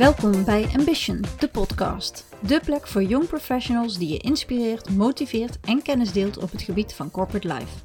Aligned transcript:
Welkom 0.00 0.44
bij 0.44 0.66
Ambition, 0.76 1.24
de 1.38 1.48
podcast. 1.48 2.24
De 2.46 2.60
plek 2.64 2.86
voor 2.86 3.02
jong 3.02 3.26
professionals 3.26 3.98
die 3.98 4.08
je 4.08 4.18
inspireert, 4.18 4.90
motiveert 4.90 5.58
en 5.60 5.82
kennis 5.82 6.12
deelt 6.12 6.38
op 6.38 6.50
het 6.50 6.62
gebied 6.62 6.92
van 6.92 7.10
corporate 7.10 7.48
life. 7.48 7.78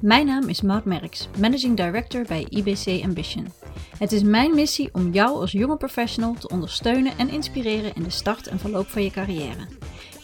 Mijn 0.00 0.26
naam 0.26 0.48
is 0.48 0.62
Maud 0.62 0.84
Merks, 0.84 1.28
Managing 1.38 1.76
Director 1.76 2.24
bij 2.28 2.46
IBC 2.48 3.04
Ambition. 3.04 3.52
Het 3.98 4.12
is 4.12 4.22
mijn 4.22 4.54
missie 4.54 4.88
om 4.92 5.12
jou 5.12 5.30
als 5.40 5.52
jonge 5.52 5.76
professional 5.76 6.34
te 6.34 6.48
ondersteunen 6.48 7.18
en 7.18 7.28
inspireren 7.28 7.94
in 7.94 8.02
de 8.02 8.10
start 8.10 8.46
en 8.46 8.58
verloop 8.58 8.88
van 8.88 9.02
je 9.02 9.10
carrière. 9.10 9.66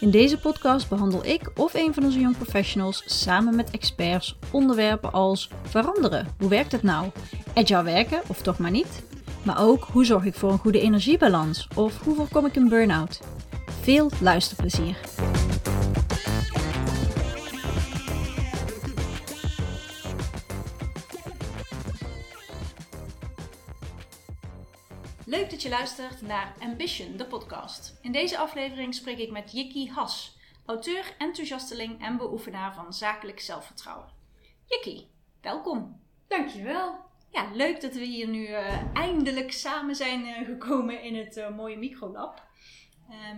In 0.01 0.11
deze 0.11 0.39
podcast 0.39 0.89
behandel 0.89 1.25
ik 1.25 1.51
of 1.55 1.75
een 1.75 1.95
van 1.95 2.05
onze 2.05 2.21
young 2.21 2.37
professionals 2.37 3.03
samen 3.07 3.57
met 3.57 3.71
experts 3.71 4.39
onderwerpen 4.51 5.13
als 5.13 5.51
veranderen. 5.63 6.27
Hoe 6.39 6.49
werkt 6.49 6.73
het 6.73 6.83
nou? 6.83 7.11
Agile 7.55 7.83
werken 7.83 8.21
of 8.27 8.43
toch 8.43 8.59
maar 8.59 8.71
niet? 8.71 9.08
Maar 9.45 9.61
ook 9.61 9.85
hoe 9.85 10.05
zorg 10.05 10.25
ik 10.25 10.35
voor 10.35 10.53
een 10.53 10.59
goede 10.59 10.81
energiebalans 10.81 11.69
of 11.75 12.05
hoe 12.05 12.15
voorkom 12.15 12.47
ik 12.47 12.57
een 12.57 12.69
burn-out? 12.69 13.21
Veel 13.81 14.11
luisterplezier. 14.21 14.99
Leuk 25.25 25.51
dat 25.51 25.63
je 25.63 25.69
luistert 25.69 26.23
naar 26.23 26.55
Ambition, 26.61 27.17
de 27.17 27.27
podcast. 27.27 27.99
In 28.03 28.13
deze 28.13 28.39
aflevering 28.39 28.95
spreek 28.95 29.19
ik 29.19 29.31
met 29.31 29.53
Jikki 29.53 29.91
Has, 29.91 30.37
auteur, 30.67 31.15
enthousiasteling 31.19 32.03
en 32.03 32.17
beoefenaar 32.17 32.75
van 32.75 32.93
zakelijk 32.93 33.41
zelfvertrouwen. 33.41 34.09
Jikki, 34.65 35.09
welkom. 35.41 36.01
Dankjewel. 36.29 37.08
Ja, 37.31 37.51
leuk 37.53 37.81
dat 37.81 37.95
we 37.95 38.05
hier 38.05 38.29
nu 38.29 38.49
uh, 38.49 38.95
eindelijk 38.95 39.53
samen 39.53 39.97
zijn 39.97 40.27
uh, 40.27 40.47
gekomen 40.47 41.03
in 41.03 41.17
het 41.17 41.37
uh, 41.37 41.57
mooie 41.57 41.77
microlab. 41.77 42.47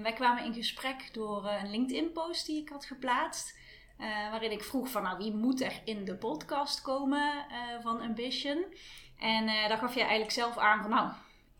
wij 0.02 0.12
kwamen 0.12 0.44
in 0.44 0.54
gesprek 0.54 1.08
door 1.12 1.46
een 1.46 1.70
LinkedIn-post 1.70 2.46
die 2.46 2.60
ik 2.60 2.68
had 2.68 2.84
geplaatst. 2.84 3.58
waarin 4.30 4.50
ik 4.50 4.64
vroeg 4.64 4.88
van 4.88 5.02
nou, 5.02 5.18
wie 5.18 5.34
moet 5.34 5.60
er 5.60 5.80
in 5.84 6.04
de 6.04 6.16
podcast 6.16 6.82
komen 6.82 7.46
van 7.82 8.00
Ambition? 8.00 8.64
En 9.18 9.46
daar 9.46 9.78
gaf 9.78 9.94
je 9.94 10.00
eigenlijk 10.00 10.30
zelf 10.30 10.58
aan 10.58 10.80
van 10.80 10.90
nou, 10.90 11.10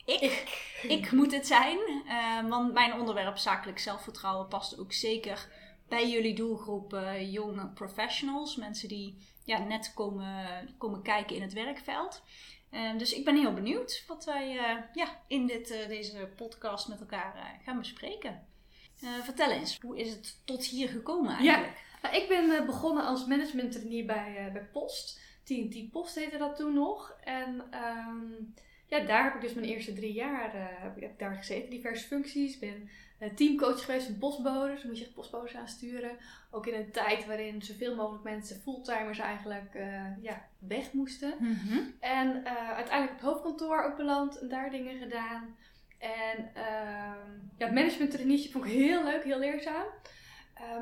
ik, 0.05 0.21
ik, 0.21 0.83
ik 0.83 1.13
moet 1.13 1.33
het 1.33 1.47
zijn. 1.47 1.79
want 2.49 2.73
mijn 2.73 2.93
onderwerp 2.93 3.37
zakelijk 3.37 3.79
zelfvertrouwen 3.79 4.49
past 4.49 4.79
ook 4.79 4.93
zeker 4.93 5.49
bij 5.89 6.11
jullie 6.11 6.35
doelgroep 6.35 7.01
jonge 7.21 7.69
professionals. 7.69 8.57
Mensen 8.57 8.89
die 8.89 9.17
ja, 9.45 9.59
net 9.59 9.93
komen, 9.95 10.69
komen 10.79 11.03
kijken 11.03 11.37
in 11.37 11.43
het 11.43 11.53
werkveld. 11.53 12.23
Uh, 12.71 12.99
dus 12.99 13.13
ik 13.13 13.25
ben 13.25 13.37
heel 13.37 13.53
benieuwd 13.53 14.05
wat 14.07 14.25
wij 14.25 14.55
uh, 14.55 14.83
ja, 14.93 15.23
in 15.27 15.47
dit, 15.47 15.71
uh, 15.71 15.89
deze 15.89 16.33
podcast 16.37 16.89
met 16.89 17.01
elkaar 17.01 17.61
gaan 17.65 17.79
bespreken. 17.79 18.47
vertel 19.23 19.51
eens, 19.51 19.79
hoe 19.81 19.99
is 19.99 20.11
het 20.11 20.41
tot 20.45 20.65
hier 20.65 20.89
gekomen 20.89 21.31
eigenlijk? 21.37 21.77
Ja, 21.77 22.09
nou, 22.09 22.23
ik 22.23 22.29
ben 22.29 22.67
begonnen 22.67 23.05
als 23.05 23.27
management 23.27 23.73
trainee 23.73 24.05
bij, 24.05 24.51
bij 24.53 24.65
Post. 24.73 25.21
TNT 25.45 25.91
Post 25.91 26.15
heette 26.15 26.39
dat 26.39 26.57
toen 26.57 26.75
nog. 26.75 27.17
En 27.21 27.63
um, 27.75 28.55
ja, 28.91 29.01
daar 29.01 29.25
heb 29.25 29.35
ik 29.35 29.41
dus 29.41 29.55
mijn 29.55 29.67
eerste 29.67 29.93
drie 29.93 30.13
jaar 30.13 30.51
heb 30.83 30.97
ik 30.97 31.19
daar 31.19 31.35
gezeten. 31.35 31.71
Diverse 31.71 32.07
functies. 32.07 32.59
Ben 32.59 32.89
eh, 33.19 33.31
teamcoach 33.31 33.85
geweest 33.85 34.07
van 34.07 34.19
postbodes. 34.19 34.75
Dus 34.75 34.85
moet 34.85 34.99
je 34.99 35.05
echt 35.05 35.15
postbodes 35.15 35.55
aansturen. 35.55 36.17
Ook 36.51 36.67
in 36.67 36.75
een 36.75 36.91
tijd 36.91 37.27
waarin 37.27 37.63
zoveel 37.63 37.95
mogelijk 37.95 38.25
mensen, 38.25 38.61
fulltimers 38.61 39.19
eigenlijk, 39.19 39.75
uh, 39.75 40.23
ja, 40.23 40.47
weg 40.59 40.93
moesten. 40.93 41.35
Mhm. 41.39 41.79
En 42.01 42.47
uiteindelijk 42.47 43.11
op 43.11 43.19
het 43.19 43.21
hoofdkantoor 43.21 43.85
ook 43.85 43.97
beland 43.97 44.39
en 44.39 44.49
daar 44.49 44.71
dingen 44.71 44.99
gedaan. 44.99 45.57
En 45.99 46.51
uh, 46.57 46.63
ja, 47.59 47.67
het 47.67 47.75
management 47.75 48.11
traineeship 48.11 48.53
vond 48.53 48.65
ik 48.65 48.71
heel 48.71 49.05
leuk, 49.05 49.25
heel 49.25 49.39
leerzaam. 49.39 49.87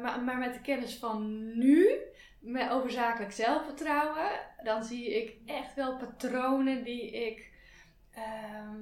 maar, 0.03 0.23
maar 0.23 0.39
met 0.39 0.55
de 0.55 0.61
kennis 0.61 0.97
van 0.97 1.47
nu, 1.59 1.89
met 2.41 2.71
over 2.71 2.91
zakelijk 2.91 3.33
zelfvertrouwen, 3.33 4.31
dan 4.63 4.85
zie 4.85 5.23
ik 5.23 5.37
echt 5.47 5.75
wel 5.75 5.97
patronen 5.97 6.85
die 6.85 7.11
ik 7.11 7.57
ehm, 8.23 8.77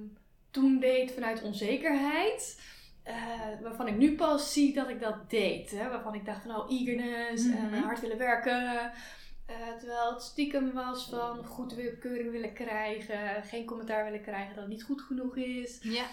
toen 0.50 0.78
deed 0.78 1.12
vanuit 1.12 1.42
onzekerheid. 1.42 2.60
Uh, 3.08 3.62
waarvan 3.62 3.88
ik 3.88 3.96
nu 3.96 4.14
pas 4.14 4.52
zie 4.52 4.74
dat 4.74 4.88
ik 4.88 5.00
dat 5.00 5.30
deed. 5.30 5.70
Hè? 5.70 5.88
Waarvan 5.88 6.14
ik 6.14 6.24
dacht 6.24 6.42
van 6.42 6.50
nou 6.50 6.68
eagerness 6.70 7.44
mm 7.44 7.54
en 7.54 7.82
hard 7.82 8.00
willen 8.00 8.18
werken. 8.18 8.92
Uh, 9.50 9.76
terwijl 9.78 10.12
het 10.12 10.22
stiekem 10.22 10.72
was 10.72 11.08
van 11.08 11.44
goedkeuring 11.44 12.30
willen 12.30 12.52
krijgen, 12.52 13.44
geen 13.44 13.64
commentaar 13.64 14.04
willen 14.04 14.22
krijgen 14.22 14.54
dat 14.54 14.64
het 14.64 14.72
niet 14.72 14.82
goed 14.82 15.00
genoeg 15.00 15.36
is. 15.36 15.78
Ja. 15.82 16.04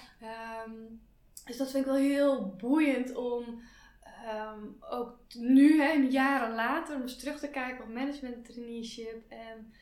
Um, 0.65 1.01
dus 1.45 1.57
dat 1.57 1.71
vind 1.71 1.85
ik 1.85 1.91
wel 1.91 2.01
heel 2.01 2.55
boeiend 2.57 3.15
om 3.15 3.61
um, 4.31 4.77
ook 4.79 5.17
nu, 5.37 5.81
hè, 5.81 5.91
jaren 5.91 6.55
later, 6.55 6.95
om 6.95 7.01
eens 7.01 7.19
terug 7.19 7.39
te 7.39 7.49
kijken 7.49 7.83
op 7.83 7.93
management 7.93 8.45
traineeship 8.45 9.23
en 9.29 9.73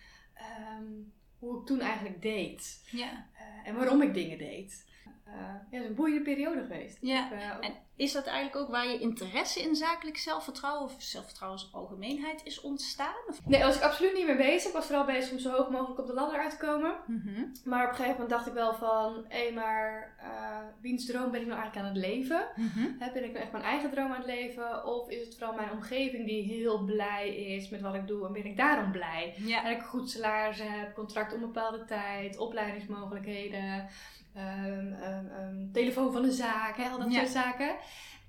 um, 0.78 1.14
hoe 1.42 1.60
ik 1.60 1.66
toen 1.66 1.82
eigenlijk 1.82 2.22
deed. 2.22 2.82
Ja. 2.92 3.28
Uh, 3.36 3.68
en 3.68 3.76
waarom 3.76 4.02
ik 4.02 4.14
dingen 4.14 4.38
deed. 4.38 4.86
Uh, 5.28 5.34
ja, 5.36 5.66
het 5.72 5.82
is 5.82 5.88
een 5.88 5.96
boeiende 5.96 6.22
periode 6.22 6.62
geweest. 6.62 6.98
Ja. 7.02 7.60
en 7.60 7.74
is 7.96 8.12
dat 8.12 8.26
eigenlijk 8.26 8.56
ook 8.56 8.72
waar 8.72 8.88
je 8.88 9.00
interesse 9.00 9.62
in 9.62 9.76
zakelijk 9.76 10.18
zelfvertrouwen 10.18 10.84
of 10.84 10.96
zelfvertrouwen 10.98 11.60
als 11.60 11.74
algemeenheid 11.74 12.42
is 12.44 12.62
ontstaan? 12.62 13.16
Of? 13.28 13.46
Nee, 13.46 13.60
daar 13.60 13.68
was 13.68 13.78
ik 13.78 13.84
absoluut 13.84 14.14
niet 14.14 14.26
mee 14.26 14.36
bezig. 14.36 14.68
Ik 14.68 14.74
was 14.74 14.86
vooral 14.86 15.06
bezig 15.06 15.32
om 15.32 15.40
zo 15.40 15.52
hoog 15.52 15.70
mogelijk 15.70 16.00
op 16.00 16.08
de 16.08 16.14
ladder 16.14 16.40
uit 16.40 16.50
te 16.50 16.66
komen. 16.66 16.96
Mhm. 17.08 17.46
Maar 17.64 17.84
op 17.84 17.90
een 17.90 17.96
gegeven 17.96 18.12
moment 18.12 18.30
dacht 18.30 18.48
ik 18.48 18.54
wel 18.54 18.74
van, 18.74 19.26
hé, 19.28 19.52
maar 19.54 20.16
uh, 20.24 20.58
wiens 20.82 21.06
droom 21.06 21.32
ben 21.32 21.42
ik 21.42 21.48
nou 21.48 21.60
eigenlijk 21.60 21.88
aan 21.88 21.96
het 21.96 22.06
leven? 22.06 22.48
Mm 22.56 23.00
ben 23.14 23.24
ik 23.24 23.32
nou 23.32 23.44
echt 23.44 23.52
mijn 23.52 23.64
eigen 23.64 23.92
droom 23.92 24.12
aan 24.12 24.18
het 24.18 24.26
leven? 24.26 24.86
Of 24.86 25.10
is 25.10 25.26
het 25.26 25.36
vooral 25.38 25.56
mijn 25.56 25.72
omgeving 25.72 26.26
die 26.26 26.44
heel 26.44 26.84
blij 26.84 27.36
is 27.36 27.70
met 27.70 27.82
wat 27.82 27.96
ik 27.96 28.08
doe 28.08 28.26
en 28.26 28.34
ben 28.34 28.46
ik 28.46 28.58
daarom 28.58 28.92
blij? 28.92 29.34
Ja. 29.38 29.62
Dat 29.62 29.72
ik 29.72 29.78
een 29.78 29.88
goed 29.88 30.10
salaris 30.10 30.60
heb, 30.62 30.94
contract 30.94 31.34
onbepaalde 31.34 31.86
tijd, 31.86 32.38
opleidingsmogelijkheden. 32.38 33.90
Um, 34.38 34.96
um, 35.40 35.70
telefoon 35.74 36.14
van 36.14 36.22
de 36.22 36.32
zaak, 36.32 36.78
hè, 36.78 36.90
al 36.90 37.00
dat 37.00 37.14
soort 37.14 37.30
zaken. 37.30 37.76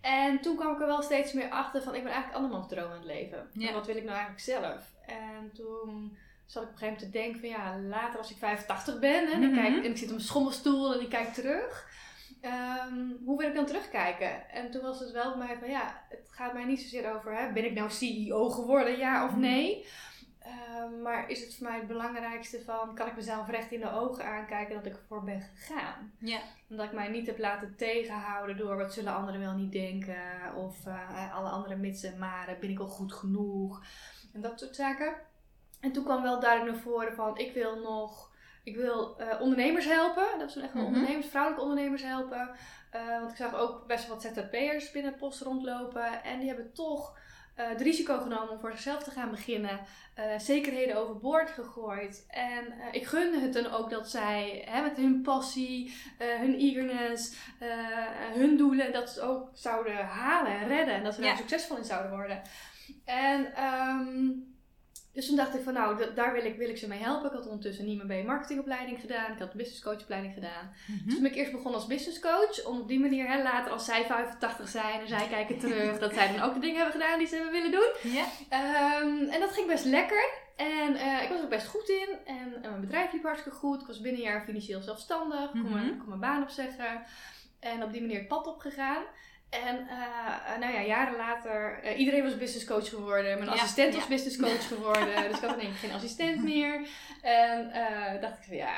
En 0.00 0.40
toen 0.40 0.56
kwam 0.56 0.72
ik 0.74 0.80
er 0.80 0.86
wel 0.86 1.02
steeds 1.02 1.32
meer 1.32 1.50
achter 1.50 1.82
van 1.82 1.94
ik 1.94 2.02
ben 2.02 2.12
eigenlijk 2.12 2.42
andermans 2.42 2.68
droom 2.68 2.90
aan 2.90 2.96
het 2.96 3.04
leven. 3.04 3.50
En 3.60 3.72
wat 3.72 3.86
wil 3.86 3.96
ik 3.96 4.04
nou 4.04 4.16
eigenlijk 4.16 4.40
zelf? 4.40 4.92
En 5.06 5.50
toen 5.54 6.16
zat 6.46 6.62
ik 6.62 6.68
op 6.68 6.74
een 6.74 6.78
gegeven 6.78 6.86
moment 6.86 6.98
te 6.98 7.10
denken 7.10 7.40
van 7.40 7.48
ja, 7.48 7.78
later 7.78 8.18
als 8.18 8.30
ik 8.30 8.36
85 8.36 8.98
ben 8.98 9.26
hè, 9.26 9.40
dan 9.40 9.54
kijk, 9.54 9.68
mhm. 9.68 9.84
en 9.84 9.90
ik 9.90 9.96
zit 9.96 10.08
op 10.08 10.14
mijn 10.14 10.26
schommelstoel 10.26 10.94
en 10.94 11.00
ik 11.00 11.08
kijk 11.08 11.32
terug. 11.32 11.90
Um, 12.42 13.18
hoe 13.24 13.38
wil 13.38 13.48
ik 13.48 13.54
dan 13.54 13.66
terugkijken? 13.66 14.50
En 14.50 14.70
toen 14.70 14.82
was 14.82 15.00
het 15.00 15.10
wel 15.10 15.36
bij 15.36 15.46
mij 15.46 15.56
van 15.58 15.70
ja, 15.70 16.04
het 16.08 16.28
gaat 16.30 16.52
mij 16.52 16.64
niet 16.64 16.80
zozeer 16.80 17.14
over 17.14 17.36
hè, 17.36 17.52
ben 17.52 17.64
ik 17.64 17.74
nou 17.74 17.90
CEO 17.90 18.50
geworden, 18.50 18.98
ja 18.98 19.24
of 19.24 19.30
mhm. 19.30 19.40
nee. 19.40 19.86
Ehm, 20.44 21.02
maar 21.02 21.28
is 21.28 21.40
het 21.40 21.54
voor 21.54 21.68
mij 21.68 21.78
het 21.78 21.86
belangrijkste 21.86 22.62
van, 22.64 22.94
kan 22.94 23.06
ik 23.06 23.16
mezelf 23.16 23.48
recht 23.48 23.72
in 23.72 23.80
de 23.80 23.90
ogen 23.90 24.24
aankijken 24.24 24.74
dat 24.74 24.86
ik 24.86 24.96
ervoor 24.96 25.24
ben 25.24 25.40
gegaan? 25.40 26.12
Ja. 26.18 26.40
Omdat 26.68 26.86
ik 26.86 26.92
mij 26.92 27.08
niet 27.08 27.26
heb 27.26 27.38
laten 27.38 27.76
tegenhouden 27.76 28.56
door 28.56 28.76
wat 28.76 28.92
zullen 28.92 29.14
anderen 29.14 29.40
wel 29.40 29.54
niet 29.54 29.72
denken. 29.72 30.54
Of 30.56 30.86
uh, 30.86 31.34
alle 31.34 31.48
andere 31.48 31.76
mitsen 31.76 32.12
en 32.12 32.18
maren, 32.18 32.60
ben 32.60 32.70
ik 32.70 32.78
al 32.78 32.88
goed 32.88 33.12
genoeg? 33.12 33.84
En 34.32 34.40
dat 34.40 34.60
soort 34.60 34.76
zaken. 34.76 35.14
En 35.80 35.92
toen 35.92 36.04
kwam 36.04 36.22
wel 36.22 36.40
duidelijk 36.40 36.72
naar 36.72 36.82
voren 36.82 37.14
van, 37.14 37.38
ik 37.38 37.54
wil 37.54 37.80
nog, 37.80 38.32
ik 38.64 38.76
wil 38.76 39.20
uh, 39.20 39.40
ondernemers 39.40 39.84
helpen. 39.84 40.38
Dat 40.38 40.48
is 40.48 40.56
echt 40.56 40.72
wel 40.72 40.82
mm 40.82 40.88
ondernemers, 40.88 41.26
vrouwelijke 41.26 41.64
ondernemers 41.64 42.02
helpen. 42.02 42.50
Uh, 42.94 43.18
want 43.18 43.30
ik 43.30 43.36
zag 43.36 43.54
ook 43.54 43.86
best 43.86 44.06
wel 44.06 44.16
wat 44.16 44.24
ZZP'ers 44.24 44.90
binnen 44.90 45.16
post 45.16 45.40
rondlopen. 45.40 46.24
En 46.24 46.38
die 46.38 46.48
hebben 46.48 46.72
toch 46.72 47.18
uh, 47.58 47.68
het 47.68 47.80
risico 47.80 48.18
genomen 48.18 48.50
om 48.50 48.60
voor 48.60 48.70
zichzelf 48.70 49.02
te 49.02 49.10
gaan 49.10 49.30
beginnen. 49.30 49.80
Uh, 50.18 50.38
zekerheden 50.38 50.96
overboord 50.96 51.50
gegooid. 51.50 52.26
En 52.28 52.64
uh, 52.66 52.84
ik 52.90 53.06
gunde 53.06 53.40
het 53.40 53.52
dan 53.52 53.66
ook 53.66 53.90
dat 53.90 54.10
zij 54.10 54.64
hè, 54.68 54.82
met 54.82 54.96
hun 54.96 55.22
passie, 55.22 55.94
hun 56.18 56.54
eagerness, 56.54 57.34
hun 58.34 58.56
doelen, 58.56 58.92
dat 58.92 59.10
ze 59.10 59.20
ook 59.20 59.50
zouden 59.52 59.96
halen 59.96 60.52
en 60.52 60.68
redden. 60.68 60.94
En 60.94 61.04
dat 61.04 61.14
ze 61.14 61.20
daar 61.20 61.36
succesvol 61.36 61.76
in 61.76 61.84
zouden 61.84 62.10
worden. 62.10 62.42
En 63.04 63.64
um, 63.64 64.51
dus 65.12 65.26
toen 65.26 65.36
dacht 65.36 65.54
ik 65.54 65.62
van 65.62 65.72
nou, 65.72 66.14
daar 66.14 66.32
wil 66.32 66.44
ik, 66.44 66.56
wil 66.56 66.68
ik 66.68 66.78
ze 66.78 66.88
mee 66.88 66.98
helpen. 66.98 67.30
Ik 67.30 67.36
had 67.36 67.46
ondertussen 67.46 67.84
een 67.84 67.90
IMB 67.90 68.26
marketingopleiding 68.26 69.00
gedaan. 69.00 69.32
Ik 69.32 69.38
had 69.38 69.50
een 69.50 69.56
business 69.56 69.82
coachopleiding 69.82 70.34
gedaan. 70.34 70.74
Mhm. 70.86 71.04
Dus 71.04 71.12
toen 71.14 71.22
ben 71.22 71.30
ik 71.30 71.36
eerst 71.36 71.52
begonnen 71.52 71.80
als 71.80 71.88
business 71.88 72.20
coach. 72.20 72.64
Om 72.64 72.80
op 72.80 72.88
die 72.88 73.00
manier, 73.00 73.28
hè, 73.28 73.42
later 73.42 73.72
als 73.72 73.84
zij 73.84 74.04
85 74.04 74.68
zijn 74.68 75.00
en 75.00 75.08
zij 75.08 75.28
kijken 75.28 75.58
terug, 75.58 75.98
dat 75.98 76.14
zij 76.14 76.32
dan 76.32 76.42
ook 76.42 76.54
de 76.54 76.60
dingen 76.60 76.76
hebben 76.76 77.00
gedaan 77.00 77.18
die 77.18 77.26
ze 77.26 77.34
hebben 77.34 77.52
willen 77.52 77.70
doen. 77.70 78.12
Ja. 78.12 78.24
Um, 79.00 79.28
en 79.28 79.40
dat 79.40 79.52
ging 79.52 79.66
best 79.66 79.84
lekker. 79.84 80.30
En 80.56 80.94
uh, 80.94 81.22
ik 81.22 81.28
was 81.28 81.38
er 81.38 81.44
ook 81.44 81.50
best 81.50 81.66
goed 81.66 81.88
in. 81.88 82.08
En 82.24 82.60
mijn 82.60 82.80
bedrijf 82.80 83.12
liep 83.12 83.22
hartstikke 83.22 83.58
goed. 83.58 83.80
Ik 83.80 83.86
was 83.86 84.00
binnen 84.00 84.20
een 84.20 84.28
jaar 84.28 84.44
financieel 84.44 84.80
zelfstandig. 84.80 85.44
Ik 85.44 85.60
kon, 85.60 85.72
mijn, 85.72 85.98
kon 85.98 86.08
mijn 86.08 86.20
baan 86.20 86.42
opzeggen. 86.42 87.02
En 87.60 87.82
op 87.82 87.92
die 87.92 88.00
manier 88.00 88.18
het 88.18 88.28
pad 88.28 88.46
opgegaan. 88.46 89.02
En 89.52 89.78
uh, 89.84 90.58
nou 90.60 90.72
ja, 90.72 90.82
jaren 90.82 91.16
later, 91.16 91.80
uh, 91.84 91.98
iedereen 91.98 92.22
was 92.22 92.36
business 92.38 92.64
coach 92.66 92.88
geworden. 92.88 93.38
Mijn 93.38 93.50
assistent 93.50 93.94
was 93.94 94.06
business 94.06 94.36
coach 94.36 94.68
geworden. 94.68 95.28
dus 95.28 95.36
ik 95.40 95.44
had 95.44 95.60
ineens 95.60 95.78
geen 95.78 95.92
assistent 95.92 96.42
meer. 96.52 96.88
En 97.22 97.66
uh, 97.68 98.20
dacht 98.20 98.38
ik 98.38 98.44
van 98.44 98.56
ja, 98.56 98.74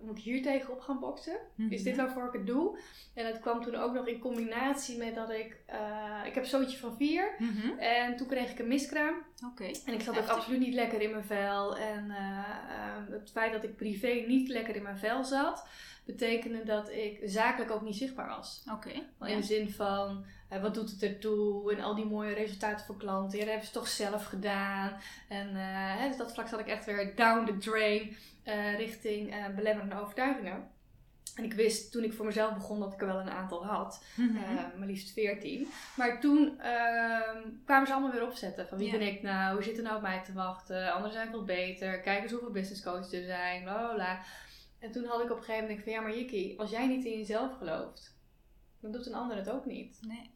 moet 0.00 0.18
ik 0.18 0.24
hier 0.24 0.42
tegenop 0.42 0.80
gaan 0.80 1.00
boksen? 1.00 1.36
Is 1.68 1.82
dit 1.82 1.96
Mhm. 1.96 2.04
waarvoor 2.04 2.26
ik 2.26 2.32
het 2.32 2.46
doe? 2.46 2.78
En 3.14 3.26
het 3.26 3.40
kwam 3.40 3.62
toen 3.62 3.74
ook 3.74 3.92
nog 3.92 4.06
in 4.06 4.18
combinatie 4.18 4.98
met 4.98 5.14
dat 5.14 5.30
ik, 5.30 5.56
eh, 5.66 5.78
ik 6.26 6.34
heb 6.34 6.42
een 6.44 6.48
zoontje 6.50 6.78
van 6.78 6.96
vier. 6.96 7.34
Mhm. 7.38 7.78
En 7.78 8.16
toen 8.16 8.26
kreeg 8.26 8.50
ik 8.50 8.58
een 8.58 8.68
miskraam. 8.68 9.14
Oké. 9.50 9.64
En 9.64 9.92
ik 9.92 10.00
zat 10.00 10.18
ook 10.18 10.26
absoluut 10.28 10.60
niet 10.60 10.74
lekker 10.74 11.00
in 11.00 11.10
mijn 11.10 11.24
vel. 11.24 11.76
En 11.76 12.10
eh, 12.10 12.18
eh, 12.18 13.10
het 13.10 13.30
feit 13.30 13.52
dat 13.52 13.62
ik 13.64 13.76
privé 13.76 14.24
niet 14.26 14.48
lekker 14.48 14.76
in 14.76 14.82
mijn 14.82 14.98
vel 14.98 15.24
zat, 15.24 15.66
betekende 16.04 16.64
dat 16.64 16.90
ik 16.90 17.20
zakelijk 17.24 17.70
ook 17.70 17.82
niet 17.82 17.96
zichtbaar 17.96 18.28
was. 18.28 18.64
Oké. 18.72 18.90
Ja. 19.20 19.26
In 19.26 19.36
de 19.36 19.46
zin 19.46 19.70
van, 19.70 20.24
eh, 20.48 20.62
wat 20.62 20.74
doet 20.74 20.90
het 20.90 21.02
ertoe? 21.02 21.72
En 21.72 21.80
al 21.80 21.94
die 21.94 22.04
mooie 22.04 22.34
resultaten 22.34 22.86
voor 22.86 22.96
klanten. 22.96 23.38
Ja, 23.38 23.44
dat 23.44 23.52
hebben 23.52 23.68
ze 23.68 23.78
toch 23.78 23.88
zelf 23.88 24.24
gedaan. 24.24 25.00
En 25.28 25.54
hè, 25.54 26.08
dus 26.08 26.16
dat 26.16 26.32
vlak 26.32 26.48
zat 26.48 26.60
ik 26.60 26.66
echt 26.66 26.84
weer 26.84 27.16
down 27.16 27.46
the 27.46 27.58
drain 27.58 28.16
eh, 28.42 28.76
richting 28.76 29.54
belemmerende 29.54 30.00
overtuigingen. 30.00 30.70
En 31.36 31.44
ik 31.44 31.52
wist 31.52 31.92
toen 31.92 32.04
ik 32.04 32.12
voor 32.12 32.26
mezelf 32.26 32.54
begon 32.54 32.80
dat 32.80 32.92
ik 32.92 33.00
er 33.00 33.06
wel 33.06 33.20
een 33.20 33.30
aantal 33.30 33.66
had. 33.66 34.04
Mhm. 34.16 34.54
Maar 34.78 34.86
liefst 34.86 35.12
14. 35.12 35.68
Maar 35.96 36.20
toen 36.20 36.60
ehm, 36.60 37.38
kwamen 37.64 37.86
ze 37.86 37.92
allemaal 37.92 38.12
weer 38.12 38.26
opzetten. 38.26 38.68
Van 38.68 38.78
wie 38.78 38.90
ben 38.90 39.00
ik 39.00 39.22
nou? 39.22 39.54
Hoe 39.54 39.62
zit 39.62 39.76
er 39.76 39.82
nou 39.82 39.96
op 39.96 40.02
mij 40.02 40.22
te 40.24 40.32
wachten? 40.32 40.92
Anderen 40.92 41.12
zijn 41.12 41.30
veel 41.30 41.44
beter. 41.44 42.00
Kijk 42.00 42.22
eens 42.22 42.30
hoeveel 42.30 42.50
business 42.50 42.82
coaches 42.82 43.12
er 43.12 43.24
zijn. 43.24 43.62
Bla 43.62 43.74
bla 43.74 43.94
bla. 43.94 44.20
En 44.82 44.92
toen 44.92 45.04
had 45.04 45.20
ik 45.22 45.30
op 45.30 45.36
een 45.36 45.42
gegeven 45.44 45.66
moment 45.66 45.82
van 45.82 45.92
ja, 45.92 46.00
maar 46.00 46.16
Jikki, 46.16 46.54
als 46.58 46.70
jij 46.70 46.86
niet 46.86 47.04
in 47.04 47.18
jezelf 47.18 47.56
gelooft, 47.58 48.16
dan 48.80 48.92
doet 48.92 49.06
een 49.06 49.14
ander 49.14 49.36
het 49.36 49.50
ook 49.50 49.64
niet. 49.64 49.98
Nee. 50.00 50.30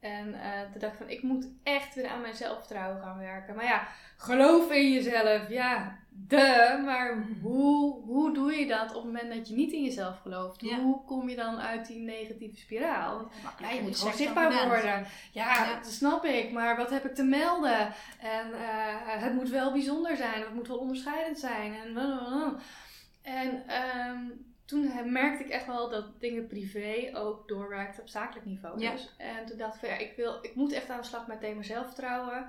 En 0.00 0.34
eh, 0.34 0.60
toen 0.70 0.80
dacht 0.80 0.92
ik 0.92 0.98
van 0.98 1.08
ik 1.08 1.22
moet 1.22 1.48
echt 1.62 1.94
weer 1.94 2.08
aan 2.08 2.20
mijn 2.20 2.34
zelfvertrouwen 2.34 3.02
gaan 3.02 3.18
werken. 3.18 3.54
Maar 3.54 3.64
ja, 3.64 3.88
geloof 4.16 4.70
in 4.70 4.92
jezelf. 4.92 5.48
Ja, 5.48 5.98
de. 6.08 6.80
Maar 6.84 7.24
hoe, 7.42 8.02
hoe 8.02 8.34
doe 8.34 8.52
je 8.52 8.66
dat 8.66 8.88
op 8.88 8.94
het 8.94 9.12
moment 9.12 9.34
dat 9.34 9.48
je 9.48 9.54
niet 9.54 9.72
in 9.72 9.84
jezelf 9.84 10.20
gelooft? 10.20 10.60
Ja. 10.60 10.80
Hoe 10.80 11.04
kom 11.04 11.28
je 11.28 11.36
dan 11.36 11.58
uit 11.60 11.86
die 11.86 12.00
negatieve 12.00 12.56
spiraal? 12.56 13.30
Ja, 13.60 13.70
je 13.70 13.82
moet 13.82 13.98
gewoon 13.98 14.14
zichtbaar 14.14 14.68
worden. 14.68 15.06
Ja, 15.32 15.64
Ja. 15.64 15.74
dat 15.74 15.86
snap 15.86 16.24
ik. 16.24 16.52
Maar 16.52 16.76
wat 16.76 16.90
heb 16.90 17.04
ik 17.04 17.14
te 17.14 17.24
melden? 17.24 17.94
En 18.20 18.52
eh, 18.52 19.22
het 19.22 19.34
moet 19.34 19.48
wel 19.48 19.72
bijzonder 19.72 20.16
zijn. 20.16 20.40
Het 20.40 20.54
moet 20.54 20.68
wel 20.68 20.78
onderscheidend 20.78 21.38
zijn. 21.38 21.74
En, 21.74 21.92
en 23.24 23.66
ehm, 23.66 24.20
toen 24.64 25.12
merkte 25.12 25.44
ik 25.44 25.50
echt 25.50 25.66
wel 25.66 25.88
dat 25.88 26.20
dingen 26.20 26.46
privé 26.46 27.10
ook 27.12 27.48
doorwerkten 27.48 28.02
op 28.02 28.08
zakelijk 28.08 28.46
niveau. 28.46 28.80
Ja. 28.80 28.90
Dus. 28.92 29.14
En 29.18 29.46
toen 29.46 29.58
dacht 29.58 29.74
ik 29.74 29.80
van 29.80 29.88
ja, 29.88 29.96
ik, 29.96 30.16
wil, 30.16 30.38
ik 30.42 30.54
moet 30.54 30.72
echt 30.72 30.90
aan 30.90 31.00
de 31.00 31.06
slag 31.06 31.26
met 31.26 31.40
thema 31.40 31.62
zelfvertrouwen. 31.62 32.48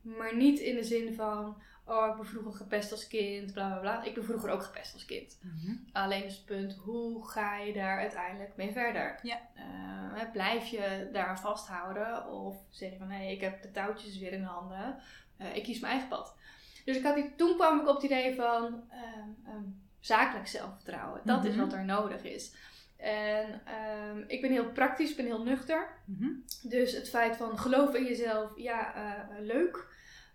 Maar 0.00 0.36
niet 0.36 0.58
in 0.58 0.74
de 0.74 0.84
zin 0.84 1.14
van, 1.14 1.62
oh 1.84 2.08
ik 2.08 2.16
ben 2.16 2.26
vroeger 2.26 2.52
gepest 2.52 2.92
als 2.92 3.06
kind, 3.06 3.52
bla 3.52 3.68
bla 3.68 3.80
bla. 3.80 4.02
Ik 4.02 4.14
ben 4.14 4.24
vroeger 4.24 4.50
ook 4.50 4.62
gepest 4.62 4.94
als 4.94 5.04
kind. 5.04 5.38
Mhm. 5.42 5.76
Alleen 5.92 6.24
is 6.24 6.34
het 6.36 6.44
punt, 6.44 6.74
hoe 6.74 7.28
ga 7.28 7.56
je 7.56 7.72
daar 7.72 7.98
uiteindelijk 7.98 8.56
mee 8.56 8.72
verder? 8.72 9.18
Ja. 9.22 9.40
Eh, 9.54 10.32
blijf 10.32 10.66
je 10.66 11.08
daaraan 11.12 11.38
vasthouden 11.38 12.28
of 12.28 12.56
zeg 12.70 12.90
je 12.90 12.98
van 12.98 13.10
hé, 13.10 13.30
ik 13.30 13.40
heb 13.40 13.62
de 13.62 13.70
touwtjes 13.70 14.18
weer 14.18 14.32
in 14.32 14.42
handen, 14.42 14.98
Eh, 15.36 15.56
ik 15.56 15.62
kies 15.62 15.80
mijn 15.80 15.92
eigen 15.92 16.08
pad. 16.08 16.36
Dus 16.84 16.96
ik 16.96 17.02
had 17.02 17.14
die, 17.14 17.34
toen 17.34 17.54
kwam 17.54 17.80
ik 17.80 17.88
op 17.88 17.94
het 17.94 18.04
idee 18.04 18.34
van 18.34 18.84
ehm, 18.90 19.28
ehm, 19.46 19.64
zakelijk 20.06 20.46
zelfvertrouwen. 20.48 21.20
Dat 21.24 21.44
is 21.44 21.54
Mhm. 21.54 21.60
wat 21.64 21.72
er 21.72 21.84
nodig 21.84 22.22
is. 22.22 22.54
En 22.96 23.60
ehm, 23.64 24.22
ik 24.26 24.40
ben 24.40 24.50
heel 24.50 24.72
praktisch, 24.72 25.10
ik 25.10 25.16
ben 25.16 25.24
heel 25.24 25.42
nuchter. 25.42 25.88
Mhm. 26.04 26.28
Dus 26.62 26.92
het 26.92 27.08
feit 27.08 27.36
van 27.36 27.58
geloof 27.58 27.94
in 27.94 28.04
jezelf, 28.04 28.50
ja, 28.56 28.94
eh, 28.94 29.38
leuk. 29.40 29.86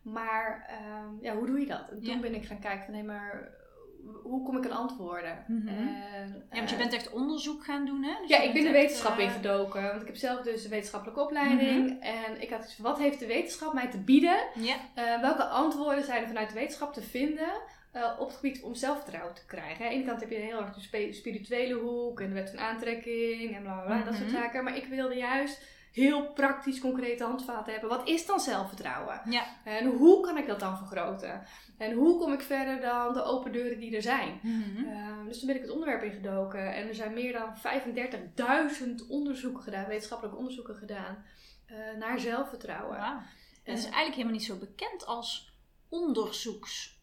Maar 0.02 0.66
ehm, 0.70 1.08
ja, 1.22 1.36
hoe 1.36 1.46
doe 1.46 1.60
je 1.60 1.66
dat? 1.66 1.90
En 1.90 2.04
toen 2.04 2.14
Ja. 2.14 2.20
ben 2.20 2.36
ik 2.36 2.46
gaan 2.46 2.60
kijken 2.60 2.84
van 2.86 2.94
nee, 2.94 3.04
maar 3.04 3.58
hoe 4.24 4.44
kom 4.46 4.58
ik 4.58 4.66
aan 4.66 4.78
antwoorden? 4.78 5.44
Mhm. 5.48 5.68
En, 5.68 5.86
Ja, 6.52 6.56
want 6.58 6.70
je 6.70 6.76
eh, 6.76 6.82
bent 6.82 6.94
echt 6.94 7.10
onderzoek 7.12 7.64
gaan 7.66 7.86
doen, 7.86 8.04
hè? 8.04 8.14
Dus 8.22 8.30
ja, 8.30 8.42
ik 8.42 8.54
ben 8.54 8.64
de 8.64 8.72
wetenschap 8.72 9.18
eh, 9.18 9.24
ingedoken. 9.24 9.82
Want 9.84 10.02
ik 10.02 10.08
heb 10.08 10.16
zelf 10.16 10.42
dus 10.42 10.64
een 10.64 10.70
wetenschappelijke 10.70 11.22
opleiding. 11.22 12.02
En 12.02 12.42
ik 12.42 12.50
had 12.50 12.64
iets 12.64 12.78
wat 12.78 12.98
heeft 12.98 13.20
de 13.20 13.28
wetenschap 13.28 13.74
mij 13.74 13.90
te 13.90 14.00
bieden? 14.00 14.38
Welke 15.22 15.44
antwoorden 15.44 16.04
zijn 16.04 16.22
er 16.22 16.28
vanuit 16.28 16.48
de 16.50 16.54
wetenschap 16.56 16.94
te 16.94 17.02
vinden 17.02 17.50
eh, 17.92 18.12
op 18.20 18.28
het 18.28 18.36
gebied 18.36 18.62
om 18.62 18.76
zelfvertrouwen 18.76 19.34
te 19.36 19.46
krijgen? 19.46 19.86
Aan 19.86 19.92
de 19.92 19.96
ene 19.98 20.06
kant 20.06 20.20
heb 20.20 20.30
je 20.30 20.36
heel 20.36 20.62
erg 20.62 20.74
de 20.74 21.14
spirituele 21.14 21.74
hoek 21.74 22.20
en 22.20 22.28
de 22.28 22.34
wet 22.34 22.50
van 22.50 22.60
aantrekking 22.60 23.56
en 23.56 23.62
bla 23.62 23.74
bla 23.74 23.86
bla, 23.86 24.04
dat 24.06 24.16
soort 24.16 24.32
Mhm. 24.32 24.38
zaken. 24.38 24.64
Maar 24.64 24.78
ik 24.78 24.86
wilde 24.86 25.16
juist 25.16 25.62
heel 25.92 26.34
praktisch 26.34 26.80
concrete 26.80 27.24
handvaten 27.24 27.72
hebben. 27.72 27.90
Wat 27.90 28.08
is 28.08 28.26
dan 28.26 28.40
zelfvertrouwen? 28.40 29.22
Ja. 29.30 29.44
En 29.64 29.86
hoe 29.88 30.22
kan 30.26 30.38
ik 30.38 30.48
dat 30.48 30.60
dan 30.60 30.78
vergroten? 30.78 31.44
En 31.78 31.94
hoe 31.94 32.20
kom 32.20 32.34
ik 32.34 32.42
verder 32.42 32.82
dan 32.82 33.14
de 33.14 33.24
open 33.24 33.52
deuren 33.52 33.80
die 33.80 33.96
er 33.96 34.02
zijn? 34.02 34.40
Mhm. 34.44 34.86
Ehm, 34.86 35.26
dus 35.28 35.38
toen 35.38 35.48
ben 35.48 35.56
ik 35.56 35.62
het 35.62 35.72
onderwerp 35.72 36.04
ingedoken 36.04 36.74
en 36.74 36.88
er 36.88 36.96
zijn 36.96 37.14
meer 37.14 37.34
dan 37.34 37.58
35.000 37.58 39.08
onderzoeken 39.08 39.64
gedaan, 39.64 39.86
wetenschappelijke 39.88 40.40
onderzoeken 40.40 40.76
gedaan, 40.76 41.26
eh, 41.66 41.76
naar 41.98 42.20
zelfvertrouwen. 42.20 42.98
Wauw. 42.98 43.20
Het 43.64 43.78
is 43.78 43.84
eigenlijk 43.84 44.16
helemaal 44.16 44.34
niet 44.38 44.44
zo 44.46 44.56
bekend 44.58 45.06
als 45.06 45.54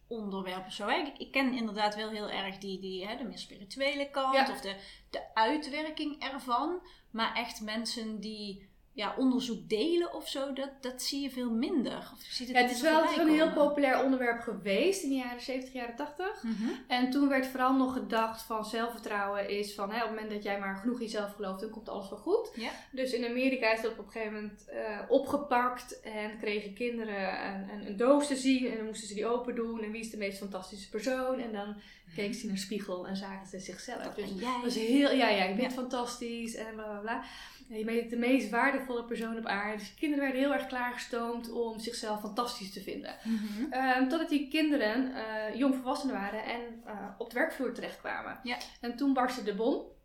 of 0.07 0.73
zo. 0.73 0.87
Ik, 0.87 1.17
ik 1.17 1.31
ken 1.31 1.53
inderdaad 1.53 1.95
wel 1.95 2.09
heel 2.09 2.29
erg 2.29 2.57
die, 2.57 2.79
die, 2.79 3.07
hè, 3.07 3.17
de 3.17 3.23
meer 3.23 3.37
spirituele 3.37 4.09
kant 4.09 4.33
Ja. 4.35 4.51
of 4.51 4.61
de, 4.61 4.75
de 5.09 5.33
uitwerking 5.33 6.21
ervan. 6.23 6.81
Maar 7.11 7.35
echt 7.35 7.61
mensen 7.61 8.19
die 8.19 8.66
ja, 8.97 9.13
onderzoek 9.17 9.69
delen 9.69 10.13
of 10.13 10.27
zo, 10.27 10.53
dat, 10.53 10.69
dat 10.81 11.01
zie 11.01 11.21
je 11.21 11.29
veel 11.29 11.51
minder. 11.51 11.97
Of 12.13 12.19
ziet 12.19 12.47
het, 12.47 12.57
Ja, 12.57 12.61
het 12.63 12.71
is 12.71 12.81
wel 12.81 13.03
het 13.03 13.17
een 13.17 13.27
heel 13.27 13.51
populair 13.51 14.03
onderwerp 14.03 14.41
geweest 14.41 15.03
in 15.03 15.09
de 15.09 15.15
jaren 15.15 15.41
70, 15.41 15.73
jaren 15.73 15.95
80. 15.95 16.43
Mhm. 16.43 16.69
En 16.87 17.09
toen 17.09 17.29
werd 17.29 17.47
vooral 17.47 17.73
nog 17.75 17.93
gedacht 17.93 18.41
van 18.41 18.65
zelfvertrouwen 18.65 19.49
is 19.49 19.73
van 19.73 19.91
hè, 19.91 19.95
op 19.95 20.01
het 20.01 20.09
moment 20.09 20.29
dat 20.29 20.43
jij 20.43 20.59
maar 20.59 20.75
genoeg 20.75 20.99
in 20.99 21.05
jezelf 21.05 21.33
gelooft, 21.33 21.59
dan 21.59 21.69
komt 21.69 21.89
alles 21.89 22.09
wel 22.09 22.19
goed. 22.19 22.51
Dus 22.91 23.11
in 23.13 23.25
Amerika 23.25 23.71
is 23.73 23.81
dat 23.81 23.91
op 23.91 24.05
een 24.05 24.11
gegeven 24.11 24.33
moment 24.33 24.67
eh, 24.67 24.99
opgepakt 25.09 25.99
en 26.01 26.37
kregen 26.39 26.73
kinderen 26.73 27.45
een, 27.45 27.69
een, 27.69 27.87
een 27.87 27.97
doos 27.97 28.27
te 28.27 28.35
zien 28.35 28.71
en 28.71 28.77
dan 28.77 28.85
moesten 28.85 29.07
ze 29.07 29.13
die 29.13 29.27
open 29.27 29.55
doen 29.55 29.83
en 29.83 29.91
wie 29.91 30.01
is 30.01 30.11
de 30.11 30.17
meest 30.17 30.37
fantastische 30.37 30.89
persoon 30.89 31.39
en 31.39 31.51
dan 31.51 31.75
keken 32.15 32.35
ze 32.35 32.43
in 32.43 32.49
een 32.49 32.57
spiegel 32.57 33.07
en 33.07 33.15
zagen 33.15 33.47
ze 33.47 33.59
zichzelf. 33.59 34.13
Dus 34.13 34.25
ben 34.25 34.35
jij. 34.35 34.59
dat 34.61 34.75
is 34.75 34.75
heel, 34.75 35.11
ja, 35.11 35.29
ja, 35.29 35.45
bent 35.47 35.61
Ja. 35.61 35.69
fantastisch 35.69 36.55
en 36.55 36.73
bla 36.73 36.83
bla 36.83 36.99
bla. 36.99 37.23
Je 37.69 37.85
bent 37.85 38.09
de 38.09 38.17
meest 38.17 38.49
waardevolle 38.49 39.03
persoon 39.03 39.37
op 39.37 39.45
aarde. 39.45 39.77
Dus 39.77 39.93
kinderen 39.93 40.23
werden 40.23 40.41
heel 40.41 40.53
erg 40.53 40.67
klaargestoomd 40.67 41.51
om 41.51 41.79
zichzelf 41.79 42.19
fantastisch 42.19 42.73
te 42.73 42.81
vinden. 42.81 43.15
Mhm. 43.23 43.71
Ehm, 43.71 44.07
totdat 44.07 44.29
die 44.29 44.47
kinderen 44.47 45.11
uh, 45.11 45.55
jongvolwassenen 45.55 46.15
waren 46.15 46.43
en 46.43 46.61
uh, 46.85 46.93
op 47.17 47.29
de 47.29 47.35
werkvloer 47.35 47.73
terechtkwamen. 47.73 48.39
Ja. 48.43 48.57
En 48.81 48.95
toen 48.95 49.13
barstte 49.13 49.43
de 49.43 49.55
bom. 49.55 49.95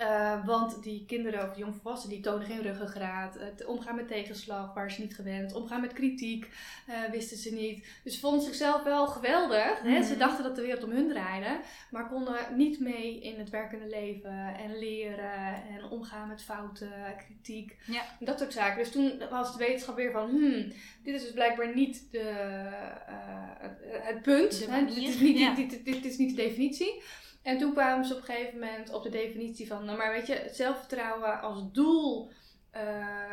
Uh, 0.00 0.46
want 0.46 0.82
die 0.82 1.04
kinderen 1.06 1.50
of 1.50 1.56
jongvolwassenen 1.56 2.14
die 2.14 2.24
tonen 2.24 2.46
geen 2.46 2.62
ruggengraat. 2.62 3.34
Het 3.38 3.64
omgaan 3.64 3.96
met 3.96 4.08
tegenslag 4.08 4.74
waren 4.74 4.90
ze 4.90 5.00
niet 5.00 5.14
gewend. 5.14 5.52
Omgaan 5.52 5.80
met 5.80 5.92
kritiek 5.92 6.48
uh, 6.88 7.10
wisten 7.10 7.36
ze 7.36 7.54
niet. 7.54 7.86
Dus 8.04 8.14
ze 8.14 8.20
vonden 8.20 8.42
zichzelf 8.42 8.82
wel 8.82 9.06
geweldig. 9.06 9.82
Hè? 9.82 10.02
Ze 10.02 10.16
dachten 10.16 10.44
dat 10.44 10.56
de 10.56 10.62
wereld 10.62 10.84
om 10.84 10.90
hun 10.90 11.08
draaide. 11.08 11.60
Maar 11.90 12.08
konden 12.08 12.36
niet 12.56 12.80
mee 12.80 13.20
in 13.20 13.38
het 13.38 13.50
werkende 13.50 13.86
leven. 13.86 14.54
En 14.56 14.78
leren. 14.78 15.54
En 15.68 15.90
omgaan 15.90 16.28
met 16.28 16.42
fouten, 16.42 16.92
kritiek. 17.16 17.76
Ja. 17.86 18.02
Dat 18.20 18.38
soort 18.38 18.52
zaken. 18.52 18.78
Dus 18.78 18.92
toen 18.92 19.22
was 19.30 19.52
de 19.52 19.58
wetenschap 19.58 19.96
weer 19.96 20.12
van... 20.12 20.28
Hmm, 20.28 20.72
dit 21.02 21.14
is 21.14 21.22
dus 21.22 21.32
blijkbaar 21.32 21.74
niet 21.74 22.08
de, 22.10 22.18
uh, 22.18 23.56
het, 23.58 23.78
het, 23.80 24.22
punt. 24.22 24.66
Hè? 24.66 24.84
Dit, 24.84 24.96
is 24.96 25.20
niet, 25.20 25.38
ja. 25.38 25.54
dit, 25.54 25.70
dit, 25.70 25.84
dit 25.84 26.04
is 26.04 26.16
niet 26.16 26.36
de 26.36 26.42
definitie. 26.42 27.02
En 27.48 27.58
toen 27.58 27.72
kwamen 27.72 28.04
ze 28.04 28.14
op 28.14 28.18
een 28.18 28.34
gegeven 28.34 28.58
moment 28.58 28.92
op 28.92 29.02
de 29.02 29.08
definitie 29.08 29.66
van, 29.66 29.84
nou 29.84 29.98
maar 29.98 30.12
weet 30.12 30.26
je, 30.26 30.34
het 30.34 30.56
zelfvertrouwen 30.56 31.40
als 31.40 31.72
doel 31.72 32.30
uh, 32.74 33.32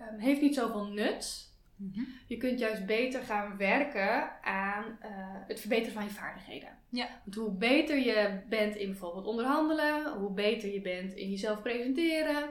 um, 0.00 0.18
heeft 0.18 0.40
niet 0.40 0.54
zoveel 0.54 0.86
nut. 0.86 1.50
Mm 1.76 1.92
-hmm. 1.94 2.06
Je 2.26 2.36
kunt 2.36 2.58
juist 2.58 2.86
beter 2.86 3.22
gaan 3.22 3.56
werken 3.56 4.42
aan 4.42 4.84
uh, 4.84 5.08
het 5.46 5.60
verbeteren 5.60 5.92
van 5.92 6.04
je 6.04 6.10
vaardigheden. 6.10 6.68
Ja. 6.88 7.08
Want 7.24 7.36
hoe 7.36 7.50
beter 7.50 7.98
je 7.98 8.40
bent 8.48 8.76
in 8.76 8.88
bijvoorbeeld 8.88 9.26
onderhandelen, 9.26 10.12
hoe 10.18 10.32
beter 10.32 10.72
je 10.72 10.80
bent 10.80 11.12
in 11.12 11.30
jezelf 11.30 11.62
presenteren, 11.62 12.42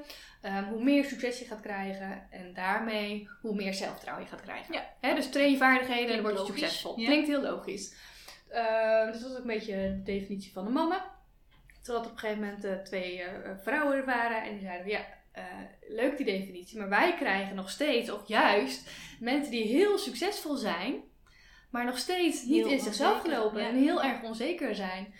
um, 0.43 0.63
hoe 0.63 0.83
meer 0.83 1.05
succes 1.05 1.39
je 1.39 1.45
gaat 1.45 1.61
krijgen 1.61 2.27
en 2.31 2.53
daarmee 2.53 3.29
hoe 3.41 3.55
meer 3.55 3.73
zelfvertrouwen 3.73 4.25
je 4.25 4.31
gaat 4.31 4.41
krijgen. 4.41 4.73
Ja. 4.73 4.93
He, 4.99 5.15
dus 5.15 5.29
train 5.29 5.51
je 5.51 5.57
vaardigheden 5.57 6.15
en 6.15 6.23
dan 6.23 6.23
word 6.23 6.33
je 6.33 6.39
logisch. 6.39 6.59
succesvol. 6.59 6.99
Ja. 6.99 7.05
Klinkt 7.05 7.27
heel 7.27 7.41
logisch. 7.41 7.95
Uh, 8.51 9.11
dus 9.11 9.21
dat 9.21 9.31
is 9.31 9.37
ook 9.37 9.41
een 9.41 9.47
beetje 9.47 9.75
de 9.75 10.03
definitie 10.03 10.51
van 10.51 10.65
de 10.65 10.71
mannen. 10.71 11.01
Totdat 11.81 12.05
op 12.05 12.11
een 12.11 12.17
gegeven 12.17 12.43
moment 12.43 12.65
uh, 12.65 12.73
twee 12.73 13.17
uh, 13.17 13.27
vrouwen 13.63 13.95
er 13.95 14.05
waren 14.05 14.43
en 14.43 14.51
die 14.51 14.61
zeiden: 14.61 14.87
Ja, 14.87 15.05
uh, 15.37 15.43
leuk 15.87 16.17
die 16.17 16.25
definitie, 16.25 16.77
maar 16.79 16.89
wij 16.89 17.15
krijgen 17.15 17.55
nog 17.55 17.69
steeds, 17.69 18.11
of 18.11 18.27
juist 18.27 18.89
mensen 19.19 19.51
die 19.51 19.67
heel 19.67 19.97
succesvol 19.97 20.55
zijn, 20.55 21.01
maar 21.69 21.85
nog 21.85 21.97
steeds 21.97 22.43
niet 22.43 22.63
Heel 22.63 22.73
in 22.73 22.79
zichzelf 22.79 23.15
onzeker, 23.15 23.35
gelopen 23.35 23.61
ja. 23.61 23.67
en 23.67 23.75
heel 23.75 24.03
erg 24.03 24.23
onzeker 24.23 24.75
zijn. 24.75 25.13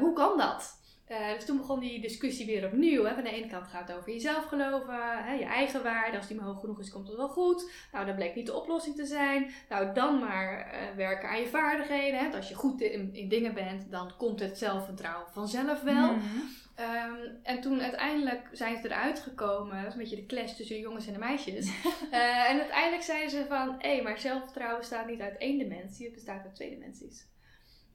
Hoe 0.00 0.12
kan 0.12 0.38
dat? 0.38 0.84
Uh, 1.10 1.34
dus 1.34 1.44
toen 1.44 1.56
begon 1.56 1.80
die 1.80 2.00
discussie 2.00 2.46
weer 2.46 2.66
opnieuw. 2.66 3.04
Hè. 3.04 3.14
Aan 3.14 3.24
de 3.24 3.30
ene 3.30 3.46
kant 3.46 3.66
gaat 3.66 3.88
het 3.88 3.96
over 3.96 4.12
jezelf 4.12 4.44
geloven, 4.44 5.24
hè, 5.24 5.32
je 5.32 5.44
eigen 5.44 5.82
waarde. 5.82 6.16
Als 6.16 6.26
die 6.26 6.36
maar 6.36 6.46
hoog 6.46 6.60
genoeg 6.60 6.80
is, 6.80 6.90
komt 6.90 7.08
het 7.08 7.16
wel 7.16 7.28
goed. 7.28 7.70
Nou, 7.92 8.06
dat 8.06 8.14
bleek 8.14 8.34
niet 8.34 8.46
de 8.46 8.54
oplossing 8.54 8.96
te 8.96 9.06
zijn. 9.06 9.50
Nou, 9.68 9.94
dan 9.94 10.18
maar 10.18 10.74
uh, 10.74 10.96
werken 10.96 11.28
aan 11.28 11.40
je 11.40 11.46
vaardigheden. 11.46 12.20
Hè. 12.20 12.36
Als 12.36 12.48
je 12.48 12.54
goed 12.54 12.80
in, 12.80 13.14
in, 13.14 13.28
dingen 13.28 13.54
bent, 13.54 13.90
dan 13.90 14.12
komt 14.16 14.40
het 14.40 14.58
zelfvertrouwen 14.58 15.26
vanzelf 15.32 15.82
wel. 15.82 16.12
Mm 16.12 16.48
Um, 16.80 17.38
en 17.42 17.60
toen 17.60 17.80
uiteindelijk 17.82 18.48
zijn 18.52 18.76
ze 18.76 18.86
eruit 18.86 19.20
gekomen. 19.20 19.76
Dat 19.76 19.86
is 19.86 19.92
een 19.92 19.98
beetje 19.98 20.16
de 20.16 20.26
clash 20.26 20.52
tussen 20.54 20.76
de 20.76 20.82
jongens 20.82 21.06
en 21.06 21.12
de 21.12 21.18
meisjes. 21.18 21.66
uh, 21.66 22.50
en 22.50 22.58
uiteindelijk 22.58 23.02
zeiden 23.02 23.30
ze 23.30 23.44
van... 23.48 23.74
Hé, 23.78 23.94
hey, 23.94 24.02
maar 24.02 24.18
zelfvertrouwen 24.18 24.78
bestaat 24.78 25.06
niet 25.06 25.20
uit 25.20 25.38
één 25.38 25.58
dimensie. 25.58 26.04
Het 26.04 26.14
bestaat 26.14 26.44
uit 26.44 26.54
twee 26.54 26.70
dimensies. 26.70 27.26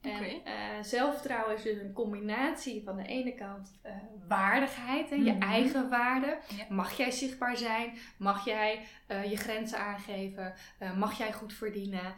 En 0.01 0.24
uh, 0.24 0.34
zelfvertrouwen 0.81 1.55
is 1.55 1.62
dus 1.62 1.77
een 1.77 1.93
combinatie 1.93 2.84
van 2.84 2.96
de 2.96 3.05
ene 3.05 3.34
kant 3.34 3.79
uh, 3.86 3.91
waardigheid, 4.27 5.12
en 5.12 5.24
je 5.24 5.31
mhm. 5.31 5.41
eigen 5.41 5.89
waarde. 5.89 6.38
Mag 6.70 6.98
jij 6.98 7.12
zichtbaar 7.12 7.58
zijn? 7.58 7.93
Mag 8.17 8.46
jij 8.46 8.79
uh, 9.08 9.29
je 9.29 9.38
grenzen 9.38 9.79
aangeven? 9.79 10.53
mag 10.98 11.17
jij 11.17 11.34
goed 11.34 11.53
verdienen? 11.53 12.13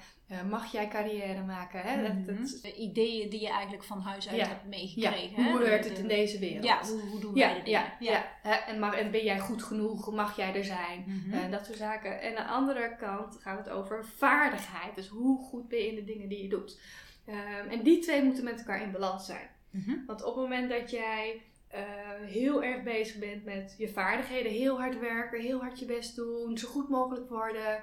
mag 0.49 0.71
jij 0.71 0.87
carrière 0.87 1.43
maken? 1.43 1.81
Hè? 1.81 1.97
Mm 1.97 2.25
dat, 2.25 2.37
dat, 2.37 2.59
de 2.61 2.75
ideeën 2.75 3.29
die 3.29 3.41
je 3.41 3.49
eigenlijk 3.49 3.83
van 3.83 4.01
huis 4.01 4.29
uit 4.29 4.47
hebt 4.47 4.65
meegekregen. 4.65 5.43
Ja. 5.43 5.51
Hoe 5.51 5.59
werkt 5.59 5.89
het 5.89 5.97
in 5.97 6.07
deze 6.07 6.39
wereld? 6.39 6.63
Ja, 6.63 6.79
hoe, 6.83 7.01
hoe 7.01 7.19
doen 7.19 7.33
wij 7.33 7.53
de 7.53 7.63
dingen? 7.63 7.71
Ja, 7.99 8.25
ja. 8.43 8.67
En, 8.67 8.79
mag, 8.79 8.95
en 8.95 9.11
ben 9.11 9.23
jij 9.23 9.39
goed 9.39 9.63
genoeg? 9.63 10.11
Mag 10.11 10.35
jij 10.35 10.55
er 10.55 10.63
zijn? 10.63 11.03
Mm 11.07 11.51
dat 11.51 11.65
soort 11.65 11.77
zaken. 11.77 12.21
En 12.21 12.37
aan 12.37 12.45
de 12.45 12.51
andere 12.51 12.95
kant 12.95 13.37
gaat 13.41 13.57
het 13.57 13.69
over 13.69 14.05
vaardigheid. 14.05 14.95
Dus 14.95 15.07
hoe 15.07 15.43
goed 15.43 15.67
ben 15.67 15.79
je 15.79 15.87
in 15.87 15.95
de 15.95 16.03
dingen 16.03 16.29
die 16.29 16.41
je 16.43 16.49
doet? 16.49 16.79
Ehm, 17.25 17.69
en 17.69 17.83
die 17.83 17.99
twee 17.99 18.23
moeten 18.23 18.43
met 18.43 18.59
elkaar 18.59 18.81
in 18.81 18.91
balans 18.91 19.25
zijn. 19.25 19.49
Mhm. 19.69 20.05
Want 20.05 20.23
op 20.23 20.35
het 20.35 20.43
moment 20.43 20.69
dat 20.69 20.91
jij 20.91 21.41
uh, 21.73 21.79
heel 22.27 22.63
erg 22.63 22.83
bezig 22.83 23.19
bent 23.19 23.45
met 23.45 23.75
je 23.77 23.89
vaardigheden, 23.89 24.51
heel 24.51 24.79
hard 24.79 24.99
werken, 24.99 25.41
heel 25.41 25.59
hard 25.59 25.79
je 25.79 25.85
best 25.85 26.15
doen, 26.15 26.57
zo 26.57 26.67
goed 26.67 26.89
mogelijk 26.89 27.29
worden, 27.29 27.81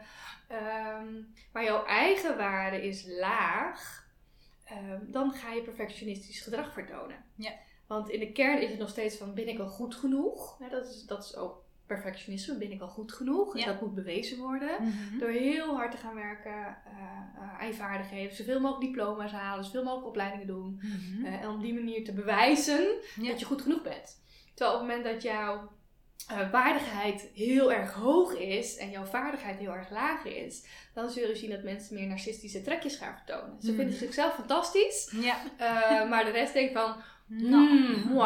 um, 1.03 1.35
maar 1.53 1.65
jouw 1.65 1.85
eigen 1.85 2.37
waarde 2.37 2.87
is 2.87 3.07
laag, 3.07 4.07
um, 4.73 5.13
dan 5.13 5.33
ga 5.33 5.53
je 5.53 5.63
perfectionistisch 5.63 6.41
gedrag 6.41 6.73
vertonen. 6.73 7.25
Ja. 7.35 7.53
Want 7.87 8.09
in 8.09 8.21
de 8.21 8.33
kern 8.33 8.63
is 8.63 8.71
het 8.71 8.79
nog 8.79 8.89
steeds 8.89 9.17
van 9.17 9.35
ben 9.35 9.49
ik 9.49 9.57
wel 9.57 9.69
goed 9.69 9.95
genoeg? 9.95 10.59
dat, 10.71 10.87
is, 10.87 11.05
dat 11.07 11.25
is 11.25 11.37
ook 11.37 11.65
perfectionisme, 11.95 12.59
ben 12.59 12.73
ik 12.73 12.81
al 12.81 12.89
goed 12.89 13.13
genoeg? 13.13 13.53
Dus 13.53 13.65
dat 13.65 13.81
moet 13.81 13.95
bewezen 13.95 14.39
worden. 14.39 14.77
Mhm. 14.81 15.19
Door 15.19 15.29
heel 15.29 15.77
hard 15.77 15.91
te 15.91 15.97
gaan 15.97 16.15
werken 16.15 16.77
uh, 16.87 17.61
aan 17.61 17.67
je 17.67 17.75
vaardigheden. 17.75 18.37
Zoveel 18.37 18.61
mogelijk 18.61 18.87
diploma's 18.87 19.33
halen, 19.33 19.65
zoveel 19.65 19.83
mogelijk 19.83 20.07
opleidingen 20.07 20.47
doen. 20.47 20.81
Mhm. 20.83 21.25
Eh, 21.25 21.43
en 21.43 21.49
op 21.49 21.61
die 21.61 21.75
manier 21.75 22.05
te 22.05 22.13
bewijzen 22.13 22.87
dat 23.17 23.41
je 23.41 23.47
goed 23.47 23.63
genoeg 23.63 23.83
bent. 23.83 24.23
Terwijl 24.55 24.79
op 24.79 24.83
het 24.83 24.89
moment 24.89 25.13
dat 25.13 25.23
jouw 25.23 25.79
waardigheid 26.51 27.29
heel 27.35 27.73
erg 27.73 27.93
hoog 27.93 28.33
is 28.33 28.77
en 28.77 28.91
jouw 28.91 29.05
vaardigheid 29.05 29.59
heel 29.59 29.73
erg 29.73 29.91
laag 29.91 30.25
is, 30.25 30.67
dan 30.95 31.11
zul 31.11 31.29
je 31.29 31.37
zien 31.37 31.51
dat 31.51 31.63
mensen 31.63 31.95
meer 31.95 32.07
narcistische 32.07 32.63
trekjes 32.63 32.97
gaan 32.97 33.17
vertonen. 33.17 33.61
Ze 33.61 33.67
vinden 33.67 33.87
mhm. 33.87 33.97
zichzelf 33.97 34.35
fantastisch, 34.35 35.15
ja. 35.21 36.05
maar 36.05 36.25
de 36.25 36.31
rest 36.31 36.53
denkt 36.53 36.73
van, 36.73 36.95
nou, 37.33 37.69
mm, 37.69 38.19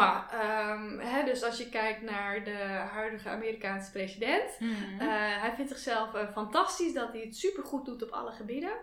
um, 0.99 1.25
dus 1.25 1.43
als 1.43 1.57
je 1.57 1.69
kijkt 1.69 2.01
naar 2.01 2.43
de 2.43 2.57
huidige 2.91 3.29
Amerikaanse 3.29 3.91
president, 3.91 4.59
mm. 4.59 4.69
uh, 4.69 5.07
hij 5.41 5.51
vindt 5.55 5.71
zichzelf 5.71 6.15
uh, 6.15 6.31
fantastisch 6.31 6.93
dat 6.93 7.11
hij 7.11 7.21
het 7.21 7.35
supergoed 7.35 7.85
doet 7.85 8.03
op 8.03 8.09
alle 8.09 8.31
gebieden. 8.31 8.73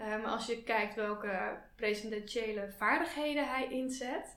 Uh, 0.00 0.06
maar 0.06 0.30
als 0.30 0.46
je 0.46 0.62
kijkt 0.62 0.94
welke 0.94 1.58
presidentiële 1.76 2.74
vaardigheden 2.78 3.48
hij 3.48 3.68
inzet, 3.70 4.36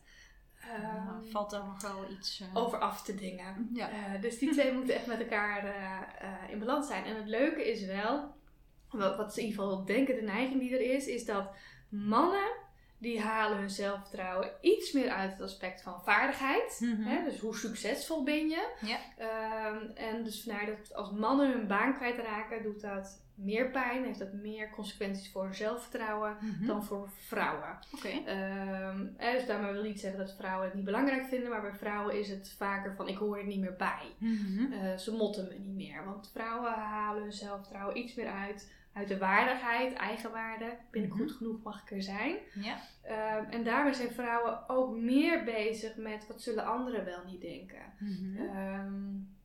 um, 0.83 1.31
valt 1.31 1.53
er 1.53 1.63
nog 1.65 1.81
wel 1.81 2.11
iets 2.11 2.39
eh, 2.41 2.47
over 2.53 2.79
af 2.79 3.03
te 3.03 3.15
dingen. 3.15 3.69
Ja. 3.73 4.17
dus 4.21 4.39
die 4.39 4.51
twee 4.51 4.73
moeten 4.73 4.95
echt 4.95 5.05
met 5.05 5.19
elkaar 5.19 5.75
in 6.49 6.59
balans 6.59 6.87
zijn. 6.87 7.05
En 7.05 7.15
het 7.15 7.27
leuke 7.27 7.71
is 7.71 7.85
wel, 7.85 8.35
wat, 8.89 9.17
wat 9.17 9.33
ze 9.33 9.39
in 9.41 9.47
ieder 9.47 9.63
geval 9.63 9.85
denken, 9.85 10.15
de 10.15 10.21
neiging 10.21 10.59
die 10.59 10.73
er 10.73 10.95
is, 10.95 11.07
is 11.07 11.25
dat 11.25 11.49
mannen 11.89 12.65
die 12.97 13.21
halen 13.21 13.57
hun 13.57 13.69
zelfvertrouwen 13.69 14.51
iets 14.61 14.91
meer 14.91 15.09
uit 15.09 15.31
het 15.31 15.41
aspect 15.41 15.81
van 15.81 16.03
vaardigheid. 16.03 16.77
Mhm. 16.79 17.01
hè? 17.01 17.23
Dus 17.23 17.39
hoe 17.39 17.55
succesvol 17.55 18.23
ben 18.23 18.49
je? 18.49 18.69
Ja. 18.81 18.97
Ehm, 19.17 19.85
en 19.95 20.23
dus 20.23 20.43
vandaar 20.43 20.65
dat 20.65 20.93
als 20.95 21.11
mannen 21.11 21.51
hun 21.51 21.67
baan 21.67 21.95
kwijtraken, 21.95 22.63
doet 22.63 22.81
dat 22.81 23.25
meer 23.37 23.69
pijn, 23.69 24.03
heeft 24.03 24.19
dat 24.19 24.33
meer 24.33 24.69
consequenties 24.69 25.31
voor 25.31 25.55
zelfvertrouwen 25.55 26.37
mhm. 26.41 26.65
dan 26.65 26.83
voor 26.83 27.09
vrouwen. 27.09 27.79
Okay. 27.95 28.17
Um, 28.17 29.13
ehm, 29.17 29.35
dus 29.35 29.45
daarmee 29.45 29.71
wil 29.71 29.83
niet 29.83 29.99
zeggen 29.99 30.19
dat 30.19 30.35
vrouwen 30.35 30.65
het 30.65 30.75
niet 30.75 30.85
belangrijk 30.85 31.25
vinden, 31.25 31.49
maar 31.49 31.61
bij 31.61 31.73
vrouwen 31.73 32.19
is 32.19 32.29
het 32.29 32.53
vaker 32.57 32.95
van 32.95 33.07
ik 33.07 33.17
hoor 33.17 33.37
er 33.37 33.45
niet 33.45 33.59
meer 33.59 33.75
bij. 33.77 34.15
Mhm. 34.17 34.73
Eh, 34.73 34.97
ze 34.97 35.11
motten 35.11 35.47
me 35.47 35.55
niet 35.57 35.75
meer, 35.75 36.05
want 36.05 36.29
vrouwen 36.33 36.71
halen 36.71 37.21
hun 37.21 37.31
zelfvertrouwen 37.31 37.97
iets 37.97 38.15
meer 38.15 38.31
uit 38.31 38.71
uit 38.97 39.07
de 39.07 39.17
waardigheid, 39.17 39.93
eigenwaarde. 39.93 40.77
Ben 40.91 41.03
ik 41.03 41.09
mhm. 41.09 41.17
goed 41.17 41.31
genoeg, 41.31 41.63
mag 41.63 41.81
ik 41.81 41.91
er 41.91 42.03
zijn? 42.03 42.35
Ja. 42.53 42.77
Ehm, 43.03 43.49
en 43.49 43.63
daarmee 43.63 43.93
zijn 43.93 44.11
vrouwen 44.11 44.69
ook 44.69 44.95
meer 44.95 45.43
bezig 45.43 45.95
met 45.95 46.27
wat 46.27 46.41
zullen 46.41 46.65
anderen 46.65 47.05
wel 47.05 47.23
niet 47.25 47.41
denken. 47.41 47.93
Mm 47.99 49.35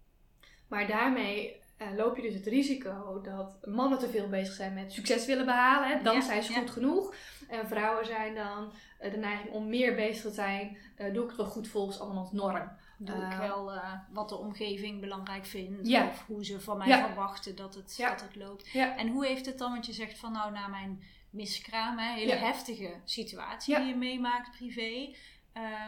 maar 0.69 0.87
daarmee 0.87 1.61
uh, 1.83 1.97
loop 1.97 2.17
je 2.17 2.23
dus 2.23 2.35
het 2.35 2.47
risico 2.47 3.21
dat 3.23 3.67
mannen 3.67 3.99
te 3.99 4.09
veel 4.09 4.29
bezig 4.29 4.55
zijn 4.55 4.75
met 4.75 4.93
succes 4.93 5.27
willen 5.27 5.45
behalen. 5.45 5.89
Hè? 5.89 6.03
Dan 6.03 6.23
zijn 6.23 6.43
ze 6.43 6.53
goed 6.53 6.71
genoeg. 6.71 7.15
En 7.53 7.69
vrouwen 7.69 8.07
zijn 8.07 8.35
dan 8.35 8.73
uh, 9.01 9.11
de 9.11 9.17
neiging 9.17 9.51
om 9.51 9.69
meer 9.69 9.95
bezig 9.95 10.23
te 10.23 10.31
zijn. 10.31 10.77
Uh, 10.99 11.15
doe 11.15 11.23
ik 11.23 11.29
het 11.29 11.39
wel 11.39 11.47
goed 11.47 11.69
volgens 11.69 12.01
andermans 12.01 12.33
norm. 12.33 12.71
Doe 12.99 13.17
ik 13.17 13.37
wel 13.39 13.73
wat 14.13 14.29
de 14.29 14.37
omgeving 14.37 15.01
belangrijk 15.01 15.47
vindt. 15.47 15.89
Of 15.89 16.27
hoe 16.27 16.45
ze 16.45 16.61
van 16.61 16.79
mij 16.79 17.05
verwachten 17.05 17.57
dat 17.57 17.75
het, 17.75 17.95
dat 17.99 18.21
het 18.21 18.37
loopt. 18.37 18.73
En 18.73 19.09
hoe 19.09 19.27
heeft 19.27 19.47
het 19.47 19.59
dan, 19.59 19.73
want 19.73 19.87
je 19.87 19.93
zegt 19.93 20.19
van 20.19 20.33
nou 20.33 20.53
na 20.53 20.69
mijn 20.69 21.03
miskraam, 21.31 21.99
hè, 21.99 22.13
hele 22.13 22.35
heftige 22.35 23.01
situatie 23.05 23.77
die 23.77 23.87
je 23.87 23.97
meemaakt 23.97 24.51
privé. 24.51 25.15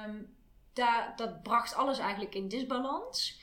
Um, 0.07 0.37
daar, 0.73 1.13
dat 1.17 1.43
bracht 1.43 1.75
alles 1.75 1.99
eigenlijk 1.99 2.35
in 2.35 2.49
disbalans. 2.49 3.41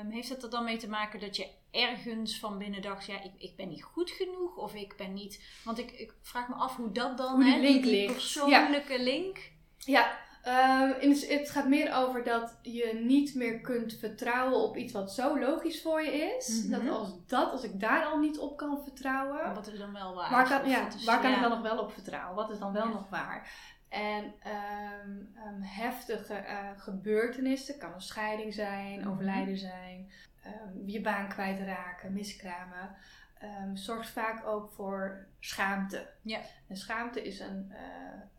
Um, 0.00 0.10
heeft 0.10 0.28
het 0.28 0.42
er 0.42 0.50
dan 0.50 0.64
mee 0.64 0.78
te 0.78 0.88
maken 0.88 1.20
dat 1.20 1.36
je 1.36 1.48
ergens 1.72 2.38
van 2.38 2.58
binnen 2.58 2.82
dacht, 2.82 3.06
ja, 3.06 3.22
ik, 3.22 3.32
ik 3.38 3.56
ben 3.56 3.68
niet 3.68 3.82
goed 3.82 4.10
genoeg 4.10 4.56
of 4.56 4.74
ik 4.74 4.96
ben 4.96 5.12
niet. 5.12 5.60
Want 5.64 5.78
ik, 5.78 5.90
ik 5.90 6.14
vraag 6.20 6.48
me 6.48 6.54
af 6.54 6.76
hoe 6.76 6.92
dat 6.92 7.16
dan, 7.16 7.34
hoe 7.34 7.44
hè, 7.44 7.58
link 7.58 7.82
die, 7.82 8.12
persoonlijke 8.12 9.02
link. 9.02 9.50
Ja, 9.78 10.18
um, 10.46 11.10
het 11.10 11.50
gaat 11.50 11.68
meer 11.68 11.94
over 11.94 12.24
dat 12.24 12.58
je 12.62 13.00
niet 13.04 13.34
meer 13.34 13.60
kunt 13.60 13.94
vertrouwen 13.94 14.58
op 14.58 14.76
iets 14.76 14.92
wat 14.92 15.12
zo 15.12 15.38
logisch 15.38 15.82
voor 15.82 16.02
je 16.02 16.12
is. 16.12 16.68
Dat 16.68 16.82
mhm. 16.82 16.92
als 16.92 17.26
dat, 17.26 17.52
als 17.52 17.62
ik 17.62 17.80
daar 17.80 18.04
al 18.04 18.18
niet 18.18 18.38
op 18.38 18.56
kan 18.56 18.82
vertrouwen. 18.82 19.54
Wat 19.54 19.66
is 19.66 19.78
dan 19.78 19.92
wel 19.92 20.14
waar? 20.14 20.30
Waar 20.30 20.48
kan, 20.48 20.68
ja, 20.70 20.88
waar 21.04 21.20
kan 21.20 21.32
ik 21.32 21.40
dan 21.40 21.50
nog 21.50 21.62
wel 21.62 21.78
op 21.78 21.92
vertrouwen? 21.92 22.34
Wat 22.34 22.50
is 22.50 22.58
dan 22.58 22.72
wel 22.72 22.88
nog 22.88 23.08
waar? 23.08 23.50
En 23.88 24.24
um, 24.24 25.62
heftige 25.62 26.44
uh, 26.46 26.70
gebeurtenissen, 26.76 27.78
kan 27.78 27.92
een 27.92 28.00
scheiding 28.00 28.54
zijn, 28.54 29.00
mhm. 29.00 29.08
overlijden 29.08 29.58
zijn, 29.58 30.10
um, 30.46 30.88
je 30.88 31.00
baan 31.00 31.28
kwijtraken, 31.28 32.12
miskramen, 32.12 32.96
um, 33.42 33.76
zorgt 33.76 34.10
vaak 34.10 34.46
ook 34.46 34.72
voor 34.72 35.26
schaamte. 35.40 36.08
Ja. 36.22 36.40
En 36.68 36.76
schaamte 36.76 37.22
is 37.22 37.40
een 37.40 37.70
uh, 37.70 37.76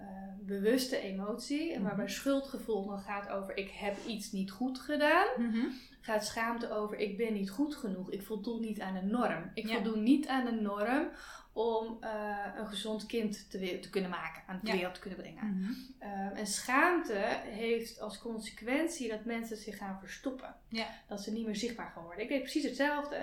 uh, 0.02 0.08
bewuste 0.40 0.98
emotie. 0.98 1.74
En 1.74 1.80
mhm. 1.80 1.88
waarbij 1.88 2.10
schuldgevoel 2.10 2.88
dan 2.88 3.00
gaat 3.00 3.30
over 3.30 3.58
ik 3.58 3.70
heb 3.70 3.98
iets 4.06 4.32
niet 4.32 4.52
goed 4.52 4.80
gedaan. 4.80 5.28
Mm 5.38 5.72
Gaat 6.02 6.26
schaamte 6.26 6.72
over 6.72 6.98
ik 6.98 7.18
ben 7.18 7.34
niet 7.34 7.50
goed 7.50 7.76
genoeg. 7.76 8.12
Ik 8.12 8.22
voldoe 8.22 8.60
niet 8.60 8.82
aan 8.82 8.96
een 8.96 9.10
norm. 9.10 9.52
Ik 9.54 9.68
voldoe 9.68 9.98
niet 9.98 10.28
aan 10.28 10.48
een 10.48 10.62
norm 10.62 11.10
om 11.54 11.98
uh, 12.02 12.10
een 12.58 12.68
gezond 12.68 13.06
kind 13.06 13.50
te, 13.50 13.80
te, 13.80 13.90
kunnen 13.90 14.10
maken, 14.10 14.42
aan 14.48 14.60
de 14.64 14.72
wereld 14.72 14.94
te 14.94 15.00
kunnen 15.00 15.20
brengen. 15.20 15.46
Mm 15.46 15.64
-hmm. 15.64 16.36
en 16.36 16.48
schaamte 16.48 17.38
heeft 17.44 18.00
als 18.00 18.20
consequentie 18.20 19.10
dat 19.10 19.26
mensen 19.26 19.58
zich 19.58 19.78
gaan 19.78 20.00
verstoppen. 20.00 20.56
Ja. 20.68 20.88
Dat 21.08 21.22
ze 21.22 21.32
niet 21.32 21.46
meer 21.46 21.56
zichtbaar 21.56 21.92
gaan 21.94 22.04
worden. 22.04 22.24
Ik 22.24 22.30
deed 22.30 22.42
precies 22.42 22.64
hetzelfde, 22.64 23.16
uh, 23.16 23.22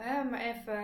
hè, 0.00 0.24
maar 0.24 0.40
even, 0.40 0.78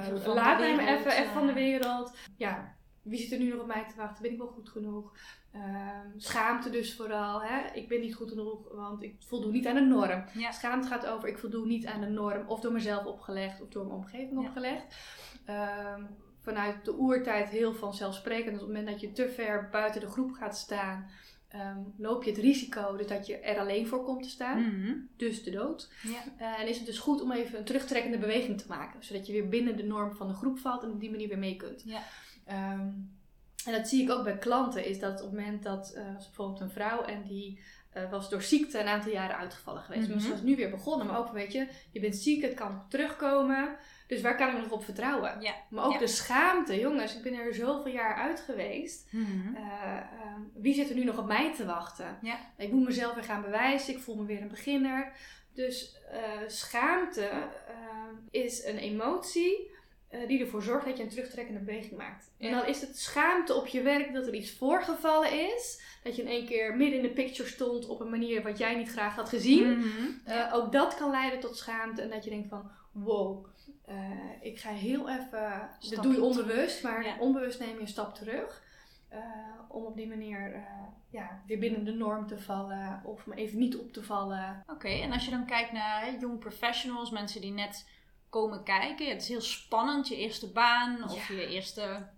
even 0.00 0.32
laat 0.34 0.58
me 0.58 0.66
even, 0.66 1.12
even 1.12 1.32
van 1.32 1.46
de 1.46 1.52
wereld. 1.52 2.16
Ja, 2.36 2.74
wie 3.10 3.18
zit 3.18 3.32
er 3.32 3.38
nu 3.38 3.50
nog 3.50 3.60
op 3.60 3.66
mij 3.66 3.84
te 3.88 3.96
wachten? 3.96 4.22
Ben 4.22 4.32
ik 4.32 4.38
wel 4.38 4.46
goed 4.46 4.68
genoeg? 4.68 5.12
Ehm, 5.52 6.08
schaamte 6.16 6.70
dus 6.70 6.94
vooral. 6.96 7.42
Hè? 7.42 7.72
Ik 7.72 7.88
ben 7.88 8.00
niet 8.00 8.14
goed 8.14 8.28
genoeg, 8.28 8.68
want 8.72 9.02
ik 9.02 9.16
voldoe 9.18 9.52
niet 9.52 9.66
aan 9.66 9.74
de 9.74 9.80
norm. 9.80 10.24
Ja. 10.34 10.50
Schaamte 10.50 10.88
gaat 10.88 11.06
over 11.06 11.28
ik 11.28 11.38
voldoe 11.38 11.66
niet 11.66 11.86
aan 11.86 12.00
de 12.00 12.06
norm. 12.06 12.48
Of 12.48 12.60
door 12.60 12.72
mezelf 12.72 13.04
opgelegd 13.04 13.62
of 13.62 13.68
door 13.68 13.86
mijn 13.86 13.96
omgeving 13.96 14.38
opgelegd. 14.38 14.96
Ehm, 15.44 16.02
vanuit 16.40 16.84
de 16.84 16.98
oertijd 16.98 17.48
heel 17.48 17.74
vanzelfsprekend. 17.74 18.52
Dus 18.52 18.62
op 18.62 18.68
het 18.68 18.76
moment 18.76 18.86
dat 18.86 19.00
je 19.00 19.12
te 19.12 19.28
ver 19.28 19.68
buiten 19.70 20.00
de 20.00 20.06
groep 20.06 20.32
gaat 20.32 20.56
staan, 20.56 21.10
ehm, 21.48 21.78
loop 21.96 22.22
je 22.22 22.30
het 22.30 22.40
risico 22.40 22.96
dus 22.96 23.06
dat 23.06 23.26
je 23.26 23.36
er 23.36 23.58
alleen 23.58 23.86
voor 23.86 24.04
komt 24.04 24.22
te 24.22 24.28
staan. 24.28 24.60
Mhm. 24.60 24.96
Dus 25.16 25.42
de 25.42 25.50
dood. 25.50 25.92
Ja. 26.02 26.22
Uh, 26.40 26.60
en 26.60 26.68
is 26.68 26.76
het 26.76 26.86
dus 26.86 26.98
goed 26.98 27.22
om 27.22 27.32
even 27.32 27.58
een 27.58 27.64
terugtrekkende 27.64 28.18
beweging 28.18 28.60
te 28.60 28.68
maken. 28.68 29.04
Zodat 29.04 29.26
je 29.26 29.32
weer 29.32 29.48
binnen 29.48 29.76
de 29.76 29.82
norm 29.82 30.12
van 30.12 30.28
de 30.28 30.34
groep 30.34 30.58
valt 30.58 30.82
en 30.82 30.90
op 30.90 31.00
die 31.00 31.10
manier 31.10 31.28
weer 31.28 31.38
mee 31.38 31.56
kunt. 31.56 31.82
Ja. 31.84 32.02
Um, 32.50 33.18
en 33.64 33.72
dat 33.72 33.88
zie 33.88 34.02
ik 34.02 34.10
ook 34.10 34.24
bij 34.24 34.38
klanten, 34.38 34.84
is 34.84 34.98
dat 34.98 35.22
op 35.22 35.30
het 35.30 35.38
moment 35.38 35.62
dat, 35.62 35.92
uh, 35.96 36.14
was 36.14 36.26
bijvoorbeeld 36.26 36.60
een 36.60 36.70
vrouw 36.70 37.02
en 37.02 37.22
die 37.22 37.60
uh, 37.96 38.10
was 38.10 38.30
door 38.30 38.42
ziekte 38.42 38.78
een 38.78 38.86
aantal 38.86 39.12
jaren 39.12 39.36
uitgevallen 39.36 39.82
geweest. 39.82 40.02
Mm 40.02 40.08
-hmm. 40.08 40.18
Dus 40.18 40.24
ze 40.24 40.32
was 40.32 40.42
nu 40.42 40.56
weer 40.56 40.70
begonnen, 40.70 41.06
maar 41.06 41.18
ook 41.18 41.32
weet 41.32 41.52
je, 41.52 41.68
je 41.92 42.00
bent 42.00 42.16
ziek, 42.16 42.42
het 42.42 42.54
kan 42.54 42.84
terugkomen. 42.88 43.76
Dus 44.06 44.20
waar 44.20 44.36
kan 44.36 44.56
ik 44.56 44.62
nog 44.62 44.70
op 44.70 44.84
vertrouwen? 44.84 45.40
Ja. 45.40 45.54
Maar 45.70 45.84
ook 45.84 45.92
Ja. 45.92 45.98
de 45.98 46.06
schaamte, 46.06 46.78
jongens, 46.78 47.16
ik 47.16 47.22
ben 47.22 47.34
er 47.34 47.54
zoveel 47.54 47.92
jaar 47.92 48.14
uit 48.14 48.40
geweest. 48.40 49.12
Mhm. 49.12 49.54
Uh, 49.54 49.62
uh, 49.62 50.34
wie 50.54 50.74
zit 50.74 50.88
er 50.88 50.94
nu 50.94 51.04
nog 51.04 51.18
op 51.18 51.26
mij 51.26 51.54
te 51.54 51.64
wachten? 51.64 52.18
Ja. 52.22 52.38
Ik 52.56 52.72
moet 52.72 52.84
mezelf 52.84 53.14
weer 53.14 53.24
gaan 53.24 53.42
bewijzen, 53.42 53.94
ik 53.94 54.00
voel 54.00 54.16
me 54.16 54.24
weer 54.24 54.40
een 54.40 54.48
beginner. 54.48 55.12
Dus 55.54 55.96
uh, 56.12 56.48
schaamte 56.48 57.30
is 58.30 58.64
een 58.64 58.76
emotie 58.76 59.70
uh, 60.10 60.28
die 60.28 60.40
ervoor 60.40 60.62
zorgt 60.62 60.86
dat 60.86 60.96
je 60.96 61.02
een 61.02 61.08
terugtrekkende 61.08 61.60
beweging 61.60 61.96
maakt. 61.96 62.30
Ja. 62.36 62.48
En 62.48 62.54
dan 62.54 62.66
is 62.66 62.80
het 62.80 62.98
schaamte 62.98 63.54
op 63.54 63.66
je 63.66 63.82
werk 63.82 64.12
dat 64.12 64.26
er 64.26 64.34
iets 64.34 64.52
voorgevallen 64.52 65.54
is. 65.54 65.82
Dat 66.02 66.16
je 66.16 66.22
in 66.22 66.28
één 66.28 66.46
keer 66.46 66.76
midden 66.76 66.96
in 66.96 67.02
de 67.02 67.12
picture 67.12 67.48
stond 67.48 67.88
op 67.88 68.00
een 68.00 68.10
manier 68.10 68.42
wat 68.42 68.58
jij 68.58 68.74
niet 68.76 68.90
graag 68.90 69.14
had 69.14 69.28
gezien. 69.28 69.76
Mm 69.76 69.82
-hmm. 69.82 70.20
uh, 70.28 70.54
ook 70.54 70.72
dat 70.72 70.94
kan 70.94 71.10
leiden 71.10 71.40
tot 71.40 71.56
schaamte. 71.56 72.02
En 72.02 72.10
dat 72.10 72.24
je 72.24 72.30
denkt 72.30 72.48
van, 72.48 72.70
wow, 72.92 73.46
uh, 73.88 73.94
ik 74.40 74.58
ga 74.58 74.70
heel 74.70 75.08
even... 75.08 75.68
Stap 75.78 75.94
dat 75.94 76.02
doe 76.02 76.12
je 76.12 76.22
onbewust, 76.22 76.82
maar 76.82 77.04
Ja. 77.04 77.16
onbewust 77.18 77.60
neem 77.60 77.74
je 77.74 77.80
een 77.80 77.88
stap 77.88 78.14
terug. 78.14 78.62
Om 79.68 79.84
op 79.84 79.96
die 79.96 80.08
manier 80.08 80.64
ja, 81.10 81.42
weer 81.46 81.58
binnen 81.58 81.84
de 81.84 81.92
norm 81.92 82.26
te 82.26 82.38
vallen. 82.38 83.00
Of 83.04 83.26
me 83.26 83.34
even 83.34 83.58
niet 83.58 83.76
op 83.76 83.92
te 83.92 84.02
vallen. 84.02 84.62
Oké, 84.62 84.72
okay, 84.72 85.02
en 85.02 85.12
als 85.12 85.24
je 85.24 85.30
dan 85.30 85.46
kijkt 85.46 85.72
naar 85.72 86.14
young 86.20 86.38
professionals, 86.38 87.10
mensen 87.10 87.40
die 87.40 87.52
net 87.52 87.86
komen 88.30 88.64
kijken. 88.64 89.08
Het 89.08 89.22
is 89.22 89.28
heel 89.28 89.40
spannend, 89.40 90.08
je 90.08 90.16
eerste 90.16 90.52
baan 90.52 91.04
of 91.04 91.28
Ja. 91.28 91.34
je 91.34 91.46
eerste 91.46 92.08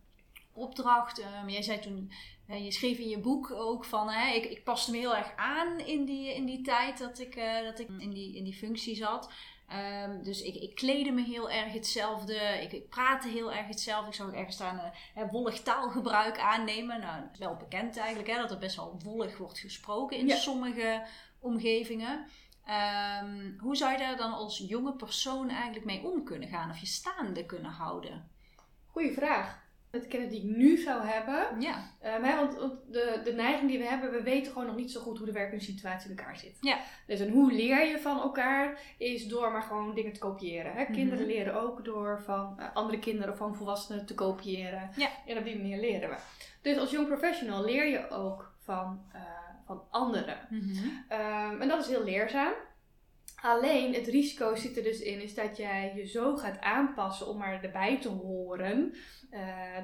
opdracht. 0.52 1.22
Um, 1.42 1.48
jij 1.48 1.62
zei 1.62 1.78
toen, 1.78 2.12
uh, 2.48 2.64
je 2.64 2.72
schreef 2.72 2.98
in 2.98 3.08
je 3.08 3.18
boek 3.18 3.50
ook 3.50 3.84
van, 3.84 4.08
hè, 4.10 4.34
ik, 4.34 4.44
ik 4.44 4.64
paste 4.64 4.90
me 4.90 4.96
heel 4.96 5.16
erg 5.16 5.32
aan 5.36 5.78
in 5.78 6.04
die, 6.04 6.34
in 6.34 6.44
die 6.44 6.62
tijd 6.62 6.98
dat 6.98 7.18
ik, 7.18 7.36
uh, 7.36 7.62
dat 7.62 7.78
ik 7.78 7.88
in, 7.98 8.10
die, 8.10 8.36
in 8.36 8.44
die 8.44 8.54
functie 8.54 8.96
zat. 8.96 9.30
Um, 10.02 10.22
dus 10.22 10.42
ik, 10.42 10.54
ik 10.54 10.74
kleedde 10.74 11.10
me 11.12 11.22
heel 11.22 11.50
erg 11.50 11.72
hetzelfde. 11.72 12.34
Ik, 12.34 12.72
ik 12.72 12.88
praatte 12.88 13.28
heel 13.28 13.52
erg 13.52 13.66
hetzelfde. 13.66 14.08
Ik 14.08 14.14
zag 14.14 14.26
ook 14.26 14.32
ergens 14.32 14.54
staan 14.54 14.92
uh, 15.18 15.30
wollig 15.30 15.60
taalgebruik 15.60 16.38
aannemen. 16.38 17.00
Nou, 17.00 17.20
dat 17.20 17.30
is 17.32 17.38
wel 17.38 17.56
bekend 17.56 17.96
eigenlijk, 17.96 18.30
hè, 18.30 18.36
dat 18.36 18.50
er 18.50 18.58
best 18.58 18.76
wel 18.76 19.00
wollig 19.04 19.38
wordt 19.38 19.58
gesproken 19.58 20.16
in 20.16 20.26
Ja. 20.26 20.36
sommige 20.36 21.06
omgevingen. 21.40 22.26
Um, 22.68 23.56
hoe 23.58 23.76
zou 23.76 23.92
je 23.92 23.98
daar 23.98 24.16
dan 24.16 24.32
als 24.32 24.64
jonge 24.68 24.92
persoon 24.92 25.48
eigenlijk 25.48 25.84
mee 25.84 26.02
om 26.04 26.24
kunnen 26.24 26.48
gaan? 26.48 26.70
Of 26.70 26.78
je 26.78 26.86
staande 26.86 27.46
kunnen 27.46 27.70
houden? 27.70 28.28
Goeie 28.86 29.12
vraag. 29.12 29.60
De 29.90 30.06
kennis 30.06 30.30
die 30.30 30.38
ik 30.38 30.56
nu 30.56 30.76
zou 30.76 31.06
hebben. 31.06 31.60
Ja. 31.60 31.74
Um, 32.16 32.24
hè, 32.24 32.36
want, 32.36 32.52
de, 32.90 33.20
de 33.24 33.32
neiging 33.32 33.70
die 33.70 33.78
we 33.78 33.84
hebben, 33.84 34.10
we 34.10 34.22
weten 34.22 34.52
gewoon 34.52 34.66
nog 34.66 34.76
niet 34.76 34.90
zo 34.92 35.00
goed 35.00 35.16
hoe 35.16 35.26
de 35.26 35.32
werkende 35.32 35.64
situatie 35.64 36.10
in 36.10 36.16
elkaar 36.16 36.36
zit. 36.36 36.56
Ja. 36.60 36.78
Dus 37.06 37.20
en 37.20 37.30
hoe 37.30 37.52
leer 37.52 37.86
je 37.86 37.98
van 38.00 38.20
elkaar 38.20 38.80
is 38.98 39.28
door 39.28 39.52
maar 39.52 39.62
gewoon 39.62 39.94
dingen 39.94 40.12
te 40.12 40.18
kopiëren. 40.18 40.72
Hè? 40.72 40.84
Kinderen 40.84 41.18
Mhm. 41.26 41.34
leren 41.34 41.54
ook 41.62 41.84
door 41.84 42.22
van 42.24 42.56
uh, 42.58 42.66
andere 42.74 42.98
kinderen 42.98 43.32
of 43.32 43.38
van 43.38 43.54
volwassenen 43.56 44.06
te 44.06 44.14
kopiëren. 44.14 44.90
Ja. 44.96 45.08
En 45.26 45.38
op 45.38 45.44
die 45.44 45.56
manier 45.56 45.80
leren 45.80 46.08
we. 46.08 46.16
Dus 46.62 46.78
als 46.78 46.90
young 46.90 47.06
professional 47.06 47.64
leer 47.64 47.86
je 47.86 48.10
ook 48.10 48.52
van, 48.58 49.02
uh, 49.14 49.20
van 49.66 49.82
anderen. 49.90 50.38
Mm 50.48 50.60
-hmm. 50.60 51.04
um, 51.52 51.60
en 51.60 51.68
dat 51.68 51.80
is 51.80 51.88
heel 51.88 52.04
leerzaam. 52.04 52.52
Alleen 53.42 53.94
het 53.94 54.06
risico 54.06 54.54
zit 54.54 54.76
er 54.76 54.82
dus 54.82 55.00
in, 55.00 55.22
is 55.22 55.34
dat 55.34 55.56
jij 55.56 55.92
je 55.96 56.06
zo 56.06 56.36
gaat 56.36 56.60
aanpassen 56.60 57.26
om 57.26 57.38
maar 57.38 57.62
erbij 57.62 58.00
te 58.00 58.08
horen, 58.08 58.94
uh, 59.30 59.40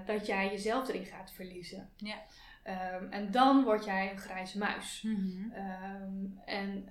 dat 0.06 0.26
jij 0.26 0.50
jezelf 0.50 0.88
erin 0.88 1.04
gaat 1.04 1.32
verliezen. 1.32 1.90
Ja. 1.96 2.16
Um, 2.96 3.08
en 3.10 3.30
dan 3.30 3.64
word 3.64 3.84
jij 3.84 4.10
een 4.10 4.18
grijze 4.18 4.58
muis. 4.58 5.02
Mm 5.02 5.14
-hmm. 5.14 5.52
um, 5.52 6.40
en 6.44 6.88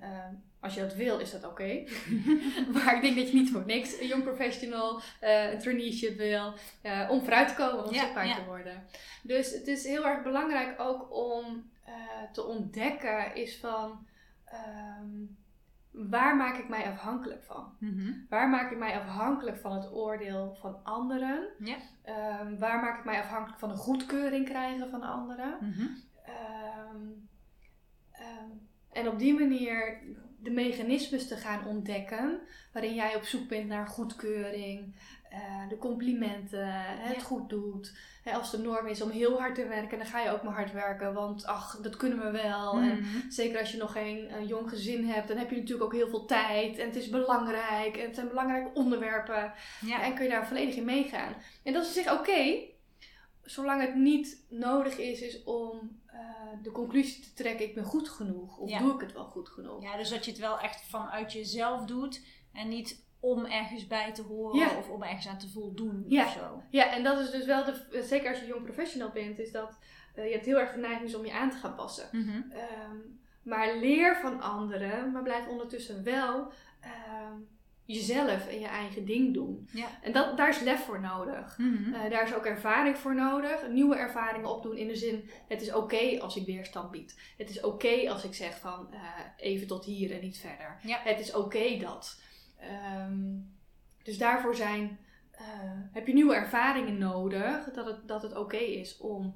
als 0.60 0.74
je 0.74 0.80
dat 0.80 0.94
wil, 0.94 1.18
is 1.18 1.30
dat 1.30 1.44
oké. 1.44 1.50
Okay. 1.50 1.88
maar 2.74 2.94
ik 2.94 3.02
denk 3.02 3.16
dat 3.16 3.28
je 3.28 3.34
niet 3.34 3.50
voor 3.50 3.66
niks 3.66 4.00
een 4.00 4.06
young 4.06 4.22
professional, 4.22 5.00
uh, 5.22 5.52
een 5.52 5.58
traineeship 5.58 6.16
wil, 6.16 6.54
uh, 6.82 7.08
om 7.10 7.20
vooruit 7.20 7.48
te 7.48 7.54
komen, 7.54 7.86
om 7.86 7.94
ja, 7.94 8.00
zichtbaar 8.00 8.26
ja. 8.26 8.34
te 8.34 8.44
worden. 8.44 8.82
Dus 9.22 9.52
het 9.52 9.66
is 9.66 9.84
heel 9.84 10.06
erg 10.06 10.22
belangrijk 10.22 10.80
ook 10.80 11.14
om 11.16 11.70
uh, 11.88 12.30
te 12.32 12.44
ontdekken, 12.44 13.34
is 13.34 13.60
van 13.60 14.06
waar 16.06 16.36
maak 16.36 16.58
ik 16.58 16.68
mij 16.68 16.84
afhankelijk 16.84 17.44
van? 17.44 17.72
Mm 17.78 17.98
-hmm. 17.98 18.26
Waar 18.28 18.48
maak 18.48 18.70
ik 18.70 18.78
mij 18.78 19.00
afhankelijk 19.00 19.56
van 19.56 19.72
het 19.72 19.92
oordeel 19.92 20.56
van 20.60 20.84
anderen? 20.84 21.48
Ja. 21.58 21.76
Um, 22.40 22.58
waar 22.58 22.80
maak 22.80 22.98
ik 22.98 23.04
mij 23.04 23.20
afhankelijk 23.20 23.58
van 23.58 23.68
de 23.68 23.74
goedkeuring 23.74 24.44
krijgen 24.44 24.90
van 24.90 25.02
anderen? 25.02 25.56
Mm 25.60 25.72
-hmm. 25.72 25.96
um, 26.94 27.28
um, 28.20 28.68
en 28.92 29.08
op 29.08 29.18
die 29.18 29.34
manier 29.34 30.00
de 30.40 30.50
mechanismes 30.50 31.28
te 31.28 31.36
gaan 31.36 31.66
ontdekken 31.66 32.40
waarin 32.72 32.94
jij 32.94 33.16
op 33.16 33.22
zoek 33.22 33.48
bent 33.48 33.68
naar 33.68 33.86
goedkeuring, 33.86 34.94
uh, 35.32 35.68
de 35.68 35.78
complimenten, 35.78 36.66
het 36.82 37.16
Ja. 37.16 37.22
goed 37.22 37.48
doet. 37.48 37.96
Hè, 38.22 38.32
als 38.32 38.50
de 38.50 38.58
norm 38.58 38.86
is 38.86 39.02
om 39.02 39.10
heel 39.10 39.38
hard 39.38 39.54
te 39.54 39.66
werken, 39.66 39.98
dan 39.98 40.06
ga 40.06 40.20
je 40.20 40.30
ook 40.30 40.42
maar 40.42 40.54
hard 40.54 40.72
werken, 40.72 41.14
want 41.14 41.44
ach, 41.46 41.80
dat 41.80 41.96
kunnen 41.96 42.18
we 42.18 42.30
wel. 42.30 42.74
Mm. 42.74 42.90
En 42.90 43.04
zeker 43.28 43.58
als 43.60 43.70
je 43.72 43.76
nog 43.78 43.92
geen 43.92 44.30
uh, 44.30 44.48
jong 44.48 44.68
gezin 44.68 45.04
hebt, 45.08 45.28
dan 45.28 45.36
heb 45.36 45.50
je 45.50 45.56
natuurlijk 45.56 45.84
ook 45.84 45.92
heel 45.94 46.08
veel 46.08 46.24
tijd 46.24 46.78
en 46.78 46.86
het 46.86 46.96
is 46.96 47.08
belangrijk 47.08 47.96
en 47.96 48.04
het 48.06 48.14
zijn 48.14 48.28
belangrijke 48.28 48.70
onderwerpen. 48.74 49.52
Ja. 49.80 50.02
En 50.02 50.14
kun 50.14 50.24
je 50.24 50.30
daar 50.30 50.46
volledig 50.46 50.74
in 50.74 50.84
meegaan. 50.84 51.34
En 51.62 51.72
dat 51.72 51.82
is 51.82 51.88
op 51.88 51.94
zich 51.94 52.12
oké, 52.12 52.20
okay, 52.20 52.74
zolang 53.42 53.80
het 53.80 53.94
niet 53.94 54.44
nodig 54.48 54.98
is, 54.98 55.20
is 55.20 55.42
om 55.44 56.00
uh, 56.14 56.20
de 56.62 56.70
conclusie 56.72 57.22
te 57.22 57.32
trekken: 57.34 57.66
ik 57.66 57.74
ben 57.74 57.84
goed 57.84 58.08
genoeg 58.08 58.58
of 58.58 58.70
Ja. 58.70 58.78
doe 58.78 58.94
ik 58.94 59.00
het 59.00 59.12
wel 59.12 59.24
goed 59.24 59.48
genoeg. 59.48 59.82
Ja, 59.82 59.96
dus 59.96 60.08
dat 60.08 60.24
je 60.24 60.30
het 60.30 60.40
wel 60.40 60.58
echt 60.58 60.80
vanuit 60.88 61.32
jezelf 61.32 61.84
doet 61.84 62.24
en 62.52 62.68
niet 62.68 63.06
om 63.20 63.44
ergens 63.44 63.86
bij 63.86 64.12
te 64.12 64.22
horen 64.22 64.58
Ja. 64.58 64.76
of 64.76 64.88
om 64.88 65.02
ergens 65.02 65.28
aan 65.28 65.38
te 65.38 65.48
voldoen 65.48 66.04
Ja. 66.08 66.24
of 66.24 66.32
zo. 66.32 66.62
Ja, 66.70 66.92
en 66.92 67.02
dat 67.02 67.18
is 67.18 67.30
dus 67.30 67.46
wel, 67.46 67.64
de, 67.64 68.02
zeker 68.02 68.30
als 68.30 68.40
je 68.40 68.46
jong 68.46 68.64
professional 68.64 69.10
bent, 69.10 69.38
is 69.38 69.52
dat 69.52 69.78
uh, 70.16 70.26
je 70.26 70.32
hebt 70.32 70.46
heel 70.46 70.58
erg 70.58 70.72
de 70.72 70.80
neiging 70.80 71.14
om 71.14 71.24
je 71.24 71.32
aan 71.32 71.50
te 71.50 71.56
gaan 71.56 71.74
passen. 71.74 72.08
Mm 72.12 72.22
-hmm. 72.22 72.52
um, 72.92 73.20
maar 73.42 73.76
leer 73.76 74.16
van 74.16 74.40
anderen, 74.40 75.12
maar 75.12 75.22
blijf 75.22 75.46
ondertussen 75.46 76.04
wel 76.04 76.52
um, 76.84 77.48
jezelf 77.84 78.48
en 78.48 78.60
je 78.60 78.66
eigen 78.66 79.04
ding 79.04 79.34
doen. 79.34 79.68
Ja. 79.72 79.86
En 80.02 80.12
dat, 80.12 80.36
daar 80.36 80.48
is 80.48 80.60
lef 80.60 80.84
voor 80.84 81.00
nodig. 81.00 81.58
Mm 81.58 81.76
-hmm. 81.76 81.94
uh, 81.94 82.10
daar 82.10 82.22
is 82.22 82.34
ook 82.34 82.44
ervaring 82.44 82.98
voor 82.98 83.14
nodig. 83.14 83.68
Nieuwe 83.68 83.96
ervaringen 83.96 84.50
opdoen 84.50 84.76
in 84.76 84.88
de 84.88 84.96
zin, 84.96 85.30
het 85.48 85.62
is 85.62 85.68
oké 85.68 85.78
okay 85.78 86.18
als 86.18 86.36
ik 86.36 86.46
weerstand 86.46 86.90
bied. 86.90 87.34
Het 87.36 87.50
is 87.50 87.58
oké 87.58 87.66
okay 87.66 88.08
als 88.08 88.24
ik 88.24 88.34
zeg 88.34 88.58
van 88.58 88.88
uh, 88.92 89.00
even 89.36 89.66
tot 89.66 89.84
hier 89.84 90.12
en 90.12 90.20
niet 90.20 90.38
verder. 90.38 90.78
Ja. 90.82 91.00
Het 91.02 91.20
is 91.20 91.34
oké 91.34 91.38
okay 91.38 91.78
dat. 91.78 92.20
Um, 92.60 93.56
dus 94.08 94.18
daarvoor 94.18 94.54
zijn, 94.54 94.98
uh, 95.32 95.40
heb 95.92 96.06
je 96.06 96.12
nieuwe 96.12 96.34
ervaringen 96.34 96.98
nodig. 96.98 97.72
Dat 97.74 97.86
het, 97.86 98.08
dat 98.08 98.22
het 98.22 98.36
oké 98.36 98.56
is 98.56 98.96
om 98.96 99.34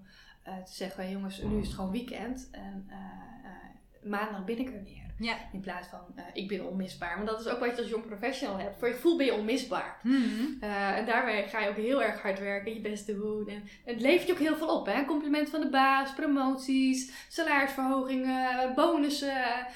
uh, 0.48 0.56
te 0.56 0.72
zeggen, 0.72 1.10
jongens, 1.10 1.42
nu 1.42 1.58
is 1.58 1.66
het 1.66 1.74
gewoon 1.74 1.90
weekend. 1.90 2.48
En 2.52 2.88
uh, 2.88 4.10
maandag 4.10 4.44
ben 4.44 4.58
ik 4.58 4.66
er 4.66 4.82
weer. 4.82 5.00
Ja. 5.18 5.36
In 5.52 5.60
plaats 5.60 5.88
van, 5.88 6.00
ik 6.32 6.48
ben 6.48 6.68
onmisbaar. 6.68 7.16
Want 7.16 7.28
dat 7.28 7.40
is 7.40 7.48
ook 7.48 7.58
wat 7.58 7.76
je 7.76 7.82
als 7.82 7.90
jong 7.90 8.06
professional 8.06 8.58
hebt. 8.58 8.78
Voor 8.78 8.88
je 8.88 8.94
gevoel 8.94 9.16
ben 9.16 9.26
je 9.26 9.34
onmisbaar. 9.34 9.98
Mm 10.02 10.22
-hmm. 10.22 10.56
en 10.96 11.06
daarmee 11.06 11.42
ga 11.42 11.60
je 11.60 11.68
ook 11.68 11.76
heel 11.76 12.02
erg 12.02 12.22
hard 12.22 12.38
werken. 12.38 12.74
Je 12.74 12.80
best 12.80 13.06
doen. 13.06 13.48
En, 13.48 13.62
en 13.84 13.92
het 13.94 14.00
levert 14.00 14.26
je 14.26 14.32
ook 14.32 14.38
heel 14.38 14.56
veel 14.56 14.78
op. 14.78 14.86
Hè? 14.86 15.04
Compliment 15.04 15.50
van 15.50 15.60
de 15.60 15.70
baas, 15.70 16.14
promoties, 16.14 17.26
salarisverhogingen, 17.28 18.74
bonussen. 18.74 19.66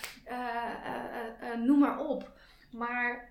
noem 1.65 1.79
maar 1.79 1.99
op. 1.99 2.36
Maar 2.71 3.29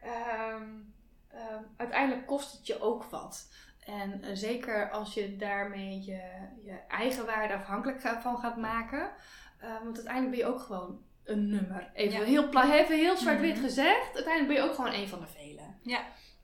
um, 0.56 0.94
uh, 1.34 1.40
uiteindelijk 1.78 2.28
kost 2.28 2.58
het 2.58 2.68
je 2.68 2.82
ook 2.82 3.04
wat. 3.04 3.50
En 3.86 4.22
uh, 4.24 4.30
zeker 4.34 4.90
als 4.90 5.14
je 5.14 5.36
daarmee 5.36 6.04
je, 6.06 6.22
je 6.64 6.80
eigen 6.88 7.26
waarde 7.26 7.54
afhankelijk 7.54 8.02
van 8.02 8.38
gaat 8.38 8.58
maken. 8.58 9.10
Uh, 9.64 9.84
want 9.84 9.96
uiteindelijk 9.96 10.36
ben 10.36 10.46
je 10.46 10.54
ook 10.54 10.62
gewoon 10.62 11.02
een 11.24 11.50
nummer. 11.50 11.92
Even 11.94 12.20
ja. 12.20 12.26
heel, 12.26 12.72
even 12.72 12.96
heel 12.96 13.18
zwart-wit 13.18 13.54
-hmm. 13.54 13.64
gezegd. 13.64 14.16
Uiteindelijk 14.16 14.48
ben 14.48 14.56
je 14.56 14.70
ook 14.70 14.76
gewoon 14.76 14.94
een 14.94 15.08
van 15.08 15.20
de 15.20 15.28
velen. 15.28 15.80
Ja. 15.82 16.02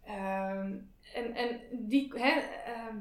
Um, 0.07 0.89
en, 1.13 1.35
en 1.35 1.59
die, 1.71 2.11
hè, 2.15 2.41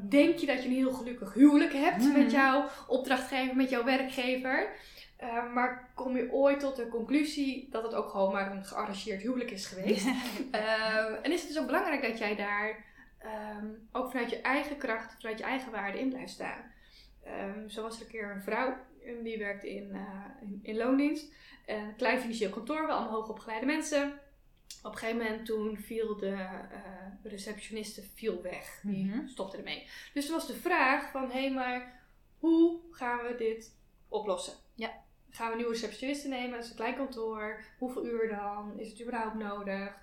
denk 0.09 0.39
je 0.39 0.47
dat 0.47 0.63
je 0.63 0.69
een 0.69 0.75
heel 0.75 0.93
gelukkig 0.93 1.35
huwelijk 1.35 1.73
hebt 1.73 2.03
mm 2.03 2.11
-hmm. 2.11 2.23
met 2.23 2.31
jouw 2.31 2.69
opdrachtgever, 2.87 3.57
met 3.57 3.71
jouw 3.71 3.85
werkgever. 3.85 4.69
Uh, 5.23 5.53
maar 5.53 5.91
kom 5.95 6.17
je 6.17 6.33
ooit 6.33 6.61
tot 6.61 6.77
de 6.77 6.89
conclusie 6.89 7.69
dat 7.71 7.83
het 7.83 7.95
ook 7.95 8.09
gewoon 8.11 8.33
maar 8.33 8.51
een 8.51 8.65
gearrangeerd 8.65 9.23
huwelijk 9.23 9.51
is 9.51 9.67
geweest? 9.67 10.07
uh, 10.07 11.07
en 11.25 11.33
is 11.33 11.41
het 11.41 11.49
dus 11.49 11.59
ook 11.59 11.67
belangrijk 11.67 12.03
dat 12.03 12.19
jij 12.19 12.37
daar 12.37 12.85
um, 13.59 13.89
ook 13.93 14.11
vanuit 14.11 14.31
je 14.31 14.41
eigen 14.41 14.77
kracht, 14.77 15.15
vanuit 15.21 15.39
je 15.39 15.45
eigen 15.45 15.73
waarde 15.73 16.01
in 16.01 16.09
blijft 16.09 16.33
staan. 16.33 16.73
Um, 17.27 17.71
zo 17.71 17.83
was 17.83 17.97
er 17.97 18.03
een 18.03 18.11
keer 18.11 18.31
een 18.31 18.43
vrouw 18.43 18.77
die 19.23 19.39
werkte 19.39 19.71
in, 19.75 19.89
uh, 19.95 20.25
in, 20.41 20.61
in, 20.63 20.77
loondienst. 20.77 21.33
Een 21.67 21.97
klein 21.97 22.19
financieel 22.21 22.51
kantoor, 22.51 22.87
wel 22.87 22.97
allemaal 22.97 23.15
hoogopgeleide 23.15 23.67
mensen. 23.67 24.13
Op 24.83 24.93
een 24.93 24.99
gegeven 24.99 25.23
moment 25.23 25.47
toen 25.47 25.77
viel 25.77 26.17
de 26.17 26.49
receptioniste 27.23 28.03
viel 28.15 28.43
weg. 28.43 28.81
Die 28.83 29.05
Mhm. 29.05 29.27
stopte 29.27 29.57
ermee. 29.57 29.87
Dus 30.15 30.27
er 30.27 30.33
was 30.33 30.47
de 30.47 30.55
vraag 30.55 31.11
van, 31.11 31.31
hé 31.31 31.41
hey, 31.41 31.51
maar 31.51 32.01
hoe 32.39 32.81
gaan 32.91 33.19
we 33.27 33.35
dit 33.39 33.77
oplossen? 34.09 34.55
Ja. 34.75 34.91
Gaan 35.31 35.47
we 35.47 35.53
een 35.53 35.59
nieuwe 35.59 35.73
receptionisten 35.73 36.31
nemen? 36.31 36.53
Het 36.53 36.65
is 36.65 36.71
een 36.71 36.77
klein 36.77 36.97
kantoor. 36.97 37.65
Hoeveel 37.79 38.07
uur 38.07 38.29
dan? 38.29 38.79
Is 38.79 38.91
het 38.91 39.03
überhaupt 39.03 39.35
nodig? 39.35 39.95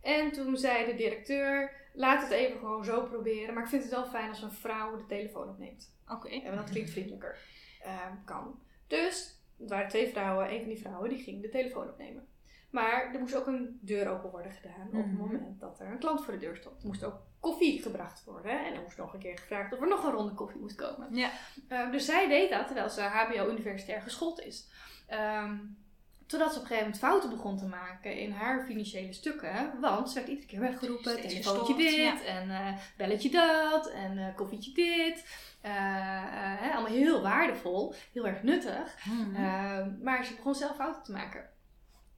En 0.00 0.32
toen 0.32 0.56
zei 0.56 0.86
de 0.86 0.94
directeur, 0.94 1.72
laat 1.92 2.22
het 2.22 2.30
even 2.30 2.58
gewoon 2.58 2.84
zo 2.84 3.02
proberen. 3.02 3.54
Maar 3.54 3.62
ik 3.62 3.68
vind 3.68 3.82
het 3.82 3.92
wel 3.92 4.06
fijn 4.06 4.28
als 4.28 4.42
een 4.42 4.52
vrouw 4.52 4.96
de 4.96 5.06
telefoon 5.06 5.48
opneemt. 5.48 5.94
Oké. 6.08 6.28
En 6.28 6.56
dat 6.56 6.70
klinkt 6.70 6.90
vriendelijker. 6.90 7.38
Ehm, 7.82 8.14
kan. 8.24 8.58
Dus, 8.86 9.34
het 9.58 9.68
waren 9.70 9.88
twee 9.88 10.08
vrouwen. 10.08 10.50
Een 10.52 10.60
van 10.60 10.68
die 10.68 10.80
vrouwen 10.80 11.08
die 11.08 11.22
ging 11.22 11.42
de 11.42 11.48
telefoon 11.48 11.88
opnemen. 11.88 12.28
Maar 12.70 13.10
er 13.14 13.20
moest 13.20 13.36
ook 13.36 13.46
een 13.46 13.78
deur 13.82 14.08
open 14.08 14.30
worden 14.30 14.52
gedaan 14.52 14.86
op 14.86 14.92
het 14.92 15.06
Mhm. 15.06 15.16
moment 15.16 15.60
dat 15.60 15.80
er 15.80 15.86
een 15.86 15.98
klant 15.98 16.24
voor 16.24 16.32
de 16.32 16.38
deur 16.38 16.56
stond. 16.56 16.80
Er 16.82 16.86
moest 16.86 17.04
ook 17.04 17.20
koffie 17.40 17.82
gebracht 17.82 18.24
worden. 18.24 18.64
En 18.66 18.74
er 18.74 18.82
moest 18.82 18.96
nog 18.96 19.12
een 19.14 19.20
keer 19.20 19.38
gevraagd 19.38 19.72
of 19.72 19.80
er 19.80 19.88
nog 19.88 20.04
een 20.04 20.12
ronde 20.12 20.34
koffie 20.34 20.60
moest 20.60 20.74
komen. 20.76 21.08
Ja. 21.16 21.30
Ehm, 21.68 21.90
dus 21.90 22.04
zij 22.04 22.28
deed 22.28 22.50
dat 22.50 22.66
terwijl 22.66 22.88
ze 22.90 23.00
HBO-universitair 23.02 24.00
geschoold 24.02 24.40
is. 24.40 24.68
Ehm, 25.06 25.56
totdat 26.26 26.52
ze 26.52 26.56
op 26.56 26.62
een 26.62 26.68
gegeven 26.68 26.90
moment 26.90 26.98
fouten 26.98 27.30
begon 27.30 27.56
te 27.58 27.66
maken 27.66 28.16
in 28.18 28.30
haar 28.32 28.64
financiële 28.66 29.12
stukken. 29.12 29.80
Want 29.80 30.08
ze 30.08 30.14
werd 30.14 30.28
iedere 30.28 30.46
keer 30.46 30.60
weggeroepen. 30.60 31.20
Telefoontje 31.20 31.76
dit 31.76 32.24
en 32.24 32.50
eh, 32.50 32.76
belletje 32.96 33.30
dat 33.30 33.90
en 33.90 34.18
eh, 34.18 34.34
koffietje 34.36 34.72
dit. 34.72 35.24
Eh, 35.60 36.72
allemaal 36.74 36.92
heel 36.92 37.22
waardevol, 37.22 37.94
heel 38.12 38.26
erg 38.26 38.42
nuttig. 38.42 38.96
Mhm. 39.04 39.34
Ehm, 39.44 39.90
maar 40.02 40.24
ze 40.24 40.34
begon 40.34 40.54
zelf 40.54 40.76
fouten 40.76 41.02
te 41.02 41.12
maken. 41.12 41.48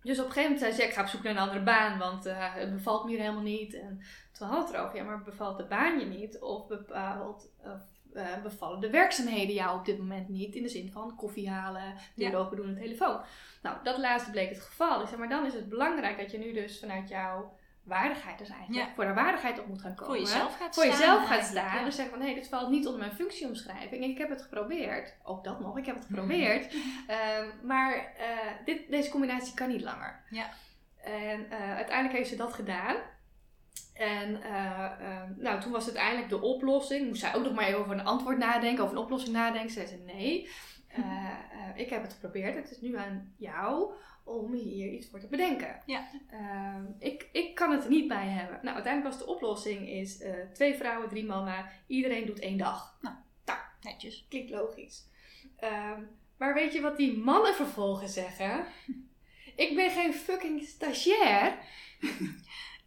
Dus 0.02 0.18
op 0.18 0.26
een 0.26 0.32
gegeven 0.32 0.52
moment 0.52 0.60
zei 0.60 0.72
ze, 0.72 0.82
ik 0.82 0.94
ga 0.94 1.02
op 1.02 1.08
zoek 1.08 1.22
naar 1.22 1.32
een 1.32 1.38
andere 1.38 1.62
baan, 1.62 1.98
want 1.98 2.26
eh, 2.26 2.54
het 2.54 2.72
bevalt 2.72 3.04
me 3.04 3.10
hier 3.10 3.20
helemaal 3.20 3.42
niet. 3.42 3.74
En 3.74 4.00
toen 4.32 4.48
had 4.48 4.68
het 4.68 4.76
erover, 4.76 4.96
ja, 4.96 5.04
maar 5.04 5.22
bevalt 5.22 5.56
de 5.56 5.64
baan 5.64 5.98
je 5.98 6.06
niet? 6.06 6.40
Of 6.40 6.66
bepaalt, 6.66 7.48
of, 7.58 7.80
eh, 8.12 8.42
bevallen 8.42 8.80
de 8.80 8.90
werkzaamheden 8.90 9.54
jou 9.54 9.78
op 9.78 9.84
dit 9.84 9.98
moment 9.98 10.28
niet? 10.28 10.54
In 10.54 10.62
de 10.62 10.68
zin 10.68 10.90
van 10.92 11.16
koffie 11.16 11.50
halen, 11.50 11.94
deur 12.14 12.36
open 12.36 12.56
doen 12.56 12.68
en 12.68 12.82
telefoon. 12.82 13.20
Nou, 13.62 13.76
dat 13.82 13.98
laatste 13.98 14.30
bleek 14.30 14.48
het 14.48 14.60
geval. 14.60 15.02
Ik 15.02 15.08
zeg, 15.08 15.18
maar 15.18 15.28
dan 15.28 15.46
is 15.46 15.54
het 15.54 15.68
belangrijk 15.68 16.18
dat 16.18 16.30
je 16.30 16.38
nu 16.38 16.52
dus 16.52 16.80
vanuit 16.80 17.08
jouw 17.08 17.52
waardigheid 17.84 18.38
dus 18.38 18.48
eigenlijk, 18.48 18.88
Ja. 18.88 18.94
voor 18.94 19.04
de 19.04 19.12
waardigheid 19.14 19.60
op 19.60 19.66
moet 19.66 19.80
gaan 19.80 19.94
komen. 19.94 20.14
Voor 20.14 20.22
jezelf 20.24 20.56
gaat 20.56 20.74
Voor 20.74 20.84
staan. 20.84 20.98
jezelf 20.98 21.26
gaat 21.26 21.44
staan. 21.44 21.78
ja. 21.78 21.84
Dus 21.84 21.94
zeggen 21.94 22.18
van, 22.18 22.26
hé, 22.26 22.34
dit 22.34 22.48
valt 22.48 22.70
niet 22.70 22.86
onder 22.86 23.00
mijn 23.00 23.12
functieomschrijving. 23.12 24.04
Ik 24.04 24.18
heb 24.18 24.28
het 24.28 24.42
geprobeerd. 24.42 25.14
Ook 25.22 25.44
dat 25.44 25.60
nog, 25.60 25.78
ik 25.78 25.86
heb 25.86 25.94
het 25.94 26.04
geprobeerd. 26.04 26.72
Ehm, 27.06 27.48
maar 27.62 27.94
eh, 28.16 28.26
dit, 28.64 28.90
deze 28.90 29.10
combinatie 29.10 29.54
kan 29.54 29.68
niet 29.68 29.82
langer. 29.82 30.22
Ja. 30.30 30.46
En 31.04 31.50
eh, 31.50 31.74
uiteindelijk 31.74 32.16
heeft 32.16 32.28
ze 32.30 32.36
dat 32.36 32.52
gedaan. 32.52 32.96
En 33.94 34.42
eh, 34.42 34.84
ehm, 35.00 35.32
nou, 35.36 35.60
toen 35.60 35.72
was 35.72 35.86
het 35.86 35.96
uiteindelijk 35.96 36.28
de 36.40 36.46
oplossing. 36.46 37.06
Moest 37.08 37.20
zij 37.20 37.34
ook 37.34 37.44
nog 37.44 37.54
maar 37.54 37.64
even 37.66 37.78
over 37.80 37.92
een 37.92 38.04
antwoord 38.04 38.38
nadenken, 38.38 38.84
over 38.84 38.96
een 38.96 39.02
oplossing 39.02 39.32
nadenken. 39.36 39.70
Ze 39.70 39.74
zei 39.74 39.86
ze 39.86 40.02
nee. 40.06 40.48
Eh, 41.74 41.80
ik 41.80 41.90
heb 41.90 42.02
het 42.02 42.12
geprobeerd. 42.12 42.54
Het 42.54 42.70
is 42.70 42.80
nu 42.80 42.96
aan 42.96 43.34
jou 43.36 43.92
om 44.24 44.52
hier 44.52 44.92
iets 44.92 45.08
voor 45.10 45.20
te 45.20 45.26
bedenken. 45.26 45.82
Ja. 45.86 46.08
Ehm, 46.30 46.84
ik, 46.98 47.28
ik 47.32 47.54
kan 47.54 47.72
het 47.72 47.84
er 47.84 47.90
niet 47.90 48.08
bij 48.08 48.28
hebben. 48.28 48.58
Nou, 48.62 48.74
uiteindelijk 48.74 49.14
was 49.14 49.24
de 49.26 49.32
oplossing 49.32 49.88
is 49.88 50.20
eh, 50.20 50.34
twee 50.52 50.74
vrouwen, 50.74 51.08
drie 51.08 51.24
mannen. 51.24 51.66
Iedereen 51.86 52.26
doet 52.26 52.38
één 52.38 52.58
dag. 52.58 53.00
Netjes. 53.82 54.26
Klinkt 54.28 54.50
logisch. 54.50 55.06
Ehm, 55.56 56.00
maar 56.36 56.54
weet 56.54 56.72
je 56.72 56.80
wat 56.80 56.96
die 56.96 57.18
mannen 57.18 57.54
vervolgens 57.54 58.12
zeggen? 58.12 58.66
Ik 59.56 59.74
ben 59.74 59.90
geen 59.90 60.14
fucking 60.14 60.62
stagiair. 60.62 61.58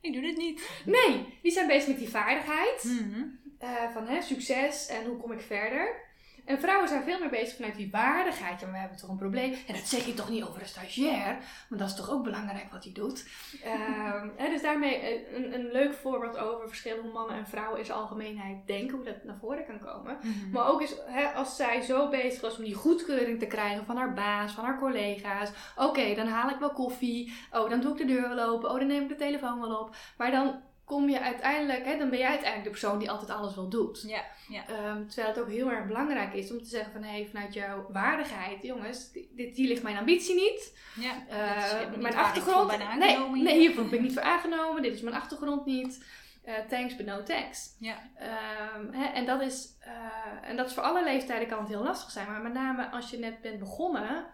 Ik 0.02 0.13
doe 0.13 0.21
dit 0.21 0.38
niet. 0.38 0.69
Nee, 0.86 1.39
die 1.41 1.52
zijn 1.52 1.67
bezig 1.67 1.88
met 1.88 1.98
die 1.98 2.10
vaardigheid. 2.10 2.84
Mhm. 2.84 3.24
eh, 3.60 3.89
van 3.91 4.08
hè, 4.08 4.21
succes 4.21 4.88
en 4.88 5.06
hoe 5.06 5.17
kom 5.17 5.32
ik 5.32 5.41
verder. 5.41 6.05
En 6.45 6.60
vrouwen 6.60 6.88
zijn 6.88 7.03
veel 7.03 7.19
meer 7.19 7.29
bezig 7.29 7.55
vanuit 7.55 7.75
die 7.75 7.91
waardigheid. 7.91 8.60
Ja, 8.60 8.65
maar 8.65 8.75
we 8.75 8.79
hebben 8.79 8.97
toch 8.97 9.10
een 9.10 9.17
probleem. 9.17 9.53
En 9.67 9.73
dat 9.73 9.88
zeg 9.88 10.05
je 10.05 10.13
toch 10.13 10.29
niet 10.29 10.43
over 10.43 10.62
een 10.62 10.67
stagiair? 10.67 11.38
Maar 11.69 11.79
dat 11.79 11.88
is 11.88 11.95
toch 11.95 12.10
ook 12.10 12.23
belangrijk 12.23 12.71
wat 12.71 12.84
hij 12.84 12.93
doet. 12.93 13.27
Ehm, 13.63 14.27
dus 14.53 14.62
daarmee 14.62 14.95
eh, 14.95 15.36
een, 15.36 15.53
een 15.53 15.71
leuk 15.71 15.93
voorbeeld 15.93 16.38
over 16.38 16.67
verschillen 16.67 17.01
hoe 17.03 17.12
mannen 17.12 17.36
en 17.36 17.47
vrouwen 17.47 17.79
in 17.79 17.86
zijn 17.86 17.97
algemeenheid 17.97 18.67
denken. 18.67 18.95
Hoe 18.95 19.05
dat 19.05 19.23
naar 19.23 19.38
voren 19.39 19.65
kan 19.65 19.79
komen. 19.79 20.17
Mhm. 20.21 20.51
Maar 20.51 20.67
ook 20.67 20.81
is, 20.81 20.95
hè, 21.05 21.25
als 21.25 21.55
zij 21.55 21.81
zo 21.81 22.10
bezig 22.10 22.41
was 22.41 22.58
om 22.58 22.63
die 22.63 22.73
goedkeuring 22.73 23.39
te 23.39 23.47
krijgen 23.47 23.86
van 23.86 23.97
haar 23.97 24.13
baas, 24.13 24.53
van 24.53 24.63
haar 24.63 24.79
collega's. 24.79 25.49
Oké, 25.75 26.15
dan 26.15 26.27
haal 26.27 26.49
ik 26.49 26.60
wel 26.60 26.71
koffie. 26.71 27.34
Oh, 27.51 27.69
dan 27.69 27.81
doe 27.81 27.91
ik 27.91 27.97
de 27.97 28.05
deur 28.05 28.36
wel 28.36 28.49
open. 28.49 28.69
Oh, 28.71 28.77
dan 28.77 28.88
neem 28.88 29.01
ik 29.01 29.10
de 29.10 29.15
telefoon 29.15 29.62
wel 29.62 29.79
op. 29.79 29.95
Maar 30.17 30.31
dan 30.31 30.62
kom 30.86 31.10
je 31.10 31.19
uiteindelijk, 31.19 31.86
hè, 31.86 31.98
dan 31.98 32.10
ben 32.10 32.19
jij 32.19 32.30
uiteindelijk 32.30 32.63
de 32.63 32.80
persoon 32.80 33.00
die 33.00 33.12
altijd 33.12 33.30
alles 33.30 33.56
wel 33.56 33.69
doet. 33.69 34.04
Ja, 34.08 34.24
ja. 34.50 34.67
Ehm, 34.67 35.08
terwijl 35.08 35.28
het 35.28 35.39
ook 35.39 35.50
heel 35.50 35.71
erg 35.71 35.88
belangrijk 35.88 36.34
is 36.34 36.52
om 36.52 36.58
te 36.58 36.69
zeggen 36.69 36.91
van, 36.91 37.04
hé, 37.04 37.10
hey, 37.10 37.28
vanuit 37.32 37.54
jouw 37.54 37.86
waardigheid, 37.91 38.63
jongens, 38.63 39.12
dit, 39.12 39.56
hier 39.56 39.67
ligt 39.67 39.84
mijn 39.84 39.98
ambitie 39.98 40.36
niet. 40.36 40.78
ja. 41.00 41.13
Eh, 41.28 41.89
niet 41.89 42.02
mijn 42.02 42.15
achtergrond, 42.15 42.78
nee, 42.78 43.17
nee, 43.17 43.34
hier. 43.34 43.50
hiervoor 43.50 43.84
ben 43.84 43.93
ik 43.93 44.02
niet 44.02 44.13
voor 44.13 44.21
aangenomen. 44.21 44.82
Dit 44.82 44.93
is 44.93 45.02
mijn 45.02 45.15
achtergrond 45.15 45.65
niet. 45.65 46.04
Eh, 46.45 46.54
thanks, 46.69 46.95
but 46.95 47.06
no 47.06 47.24
thanks. 47.24 47.76
Ja. 47.80 47.95
Ehm, 48.15 48.91
hè, 48.91 49.06
en, 49.06 49.26
dat 49.26 49.41
is, 49.41 49.78
eh, 49.80 50.50
en 50.50 50.56
dat 50.58 50.67
is 50.67 50.74
voor 50.74 50.84
alle 50.84 51.04
leeftijden 51.04 51.48
kan 51.48 51.60
het 51.60 51.67
heel 51.67 51.84
lastig 51.84 52.12
zijn. 52.12 52.28
Maar 52.28 52.41
met 52.41 52.54
name 52.54 52.89
als 52.89 53.10
je 53.10 53.17
net 53.17 53.41
bent 53.41 53.60
begonnen, 53.60 54.26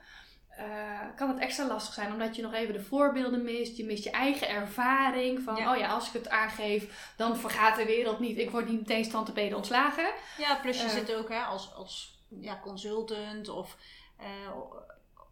eh, 0.62 1.00
kan 1.15 1.30
het 1.30 1.39
extra 1.39 1.67
lastig 1.67 1.93
zijn. 1.93 2.12
Omdat 2.12 2.36
je 2.36 2.41
nog 2.41 2.54
even 2.54 2.74
de 2.74 2.82
voorbeelden 2.84 3.43
mist. 3.43 3.78
Je 3.78 3.86
mist 3.86 4.04
je 4.04 4.12
eigen 4.12 4.50
ervaring. 4.50 5.41
Van, 5.43 5.56
Ja. 5.56 5.71
oh 5.71 5.78
ja, 5.78 5.88
als 5.88 6.08
ik 6.08 6.13
het 6.13 6.30
aangeef, 6.30 7.12
dan 7.17 7.38
vergaat 7.38 7.76
de 7.76 7.86
wereld 7.86 8.19
niet. 8.19 8.38
Ik 8.38 8.50
word 8.50 8.69
niet 8.69 8.80
meteen 8.80 9.06
standtepeden 9.06 9.58
ontslagen. 9.58 10.12
Ja, 10.38 10.56
plus 10.56 10.78
je 10.78 10.84
Eh. 10.88 10.89
zit 10.89 11.15
ook 11.15 11.30
hè, 11.30 11.39
als, 11.41 11.74
als 11.76 12.19
ja, 12.28 12.60
consultant 12.63 13.50
of 13.50 13.78
eh, 14.17 14.26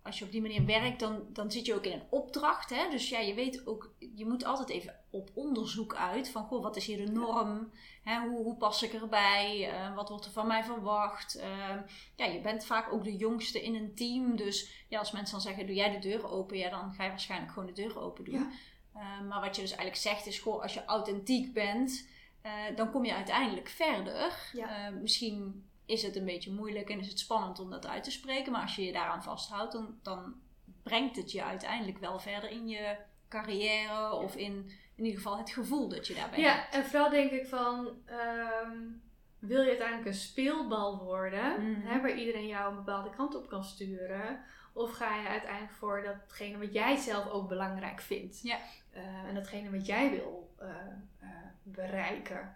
als 0.03 0.19
je 0.19 0.25
op 0.25 0.31
die 0.31 0.41
manier 0.41 0.65
werkt, 0.65 0.99
dan, 0.99 1.25
dan 1.29 1.51
zit 1.51 1.65
je 1.65 1.75
ook 1.75 1.85
in 1.85 1.91
een 1.91 2.07
opdracht. 2.09 2.69
Hè? 2.69 2.89
Dus 2.89 3.09
ja, 3.09 3.19
je 3.19 3.33
weet 3.33 3.67
ook, 3.67 3.93
je 4.15 4.25
moet 4.25 4.45
altijd 4.45 4.69
even 4.69 4.95
op 5.09 5.29
onderzoek 5.33 5.95
uit 5.95 6.29
van 6.29 6.45
goh, 6.45 6.63
wat 6.63 6.75
is 6.75 6.85
hier 6.85 7.05
de 7.05 7.11
norm? 7.11 7.71
Hè? 8.03 8.19
Hoe, 8.19 8.43
hoe 8.43 8.55
pas 8.55 8.83
ik 8.83 8.93
erbij? 8.93 9.69
Eh, 9.69 9.95
wat 9.95 10.09
wordt 10.09 10.25
er 10.25 10.31
van 10.31 10.47
mij 10.47 10.63
verwacht? 10.63 11.35
Eh, 11.35 11.75
ja, 12.15 12.25
je 12.25 12.41
bent 12.41 12.65
vaak 12.65 12.93
ook 12.93 13.03
de 13.03 13.15
jongste 13.15 13.63
in 13.63 13.75
een 13.75 13.95
team. 13.95 14.35
Dus 14.35 14.85
ja, 14.87 14.99
als 14.99 15.11
mensen 15.11 15.31
dan 15.33 15.41
zeggen, 15.41 15.65
doe 15.65 15.75
jij 15.75 15.91
de 15.91 16.07
deur 16.09 16.29
open? 16.31 16.57
Ja, 16.57 16.69
dan 16.69 16.93
ga 16.93 17.03
je 17.03 17.09
waarschijnlijk 17.09 17.51
gewoon 17.51 17.73
de 17.73 17.81
deur 17.81 17.99
open 17.99 18.23
doen. 18.23 18.33
Ja. 18.33 18.49
Eh, 18.93 19.21
maar 19.27 19.41
wat 19.41 19.55
je 19.55 19.61
dus 19.61 19.71
eigenlijk 19.71 20.01
zegt 20.01 20.25
is, 20.25 20.39
goh, 20.39 20.61
als 20.61 20.73
je 20.73 20.85
authentiek 20.85 21.53
bent, 21.53 22.07
eh, 22.41 22.51
dan 22.75 22.91
kom 22.91 23.05
je 23.05 23.13
uiteindelijk 23.13 23.67
verder. 23.67 24.49
Ja. 24.53 24.87
Eh, 24.87 24.93
misschien 24.93 25.68
is 25.89 26.03
het 26.03 26.15
een 26.15 26.25
beetje 26.25 26.51
moeilijk 26.51 26.89
en 26.89 26.99
is 26.99 27.07
het 27.07 27.19
spannend 27.19 27.59
om 27.59 27.69
dat 27.69 27.87
uit 27.87 28.03
te 28.03 28.11
spreken. 28.11 28.51
Maar 28.51 28.61
als 28.61 28.75
je 28.75 28.85
je 28.85 28.91
daaraan 28.91 29.23
vasthoudt, 29.23 29.71
dan, 29.71 29.99
dan 30.01 30.33
brengt 30.83 31.15
het 31.15 31.31
je 31.31 31.43
uiteindelijk 31.43 31.97
wel 31.97 32.19
verder 32.19 32.49
in 32.49 32.67
je 32.67 32.95
carrière. 33.29 34.11
Of 34.15 34.35
in, 34.35 34.71
in 34.95 35.03
ieder 35.05 35.21
geval 35.21 35.37
het 35.37 35.49
gevoel 35.49 35.89
dat 35.89 36.07
je 36.07 36.13
daarbij 36.13 36.41
hebt. 36.41 36.71
Ja, 36.73 36.79
en 36.79 36.85
vooral 36.85 37.09
denk 37.09 37.31
ik 37.31 37.47
van, 37.47 37.87
ehm, 38.05 38.77
wil 39.39 39.61
je 39.61 39.67
uiteindelijk 39.67 40.07
een 40.07 40.13
speelbal 40.13 41.03
worden, 41.03 41.71
Mhm. 41.71 41.87
hè, 41.87 42.01
waar 42.01 42.17
iedereen 42.17 42.47
jou 42.47 42.69
een 42.69 42.83
bepaalde 42.83 43.09
kant 43.09 43.35
op 43.35 43.47
kan 43.49 43.63
sturen? 43.63 44.43
Of 44.73 44.91
ga 44.91 45.15
je 45.15 45.27
uiteindelijk 45.27 45.73
voor 45.73 46.01
datgene 46.03 46.57
wat 46.57 46.73
jij 46.73 46.95
zelf 46.95 47.27
ook 47.29 47.47
belangrijk 47.49 48.01
vindt? 48.01 48.41
Ja. 48.41 48.57
Eh, 48.91 49.23
en 49.23 49.33
datgene 49.35 49.69
wat 49.71 49.85
jij 49.85 50.09
wil 50.09 50.53
eh, 50.57 50.69
eh, 51.19 51.27
bereiken. 51.63 52.55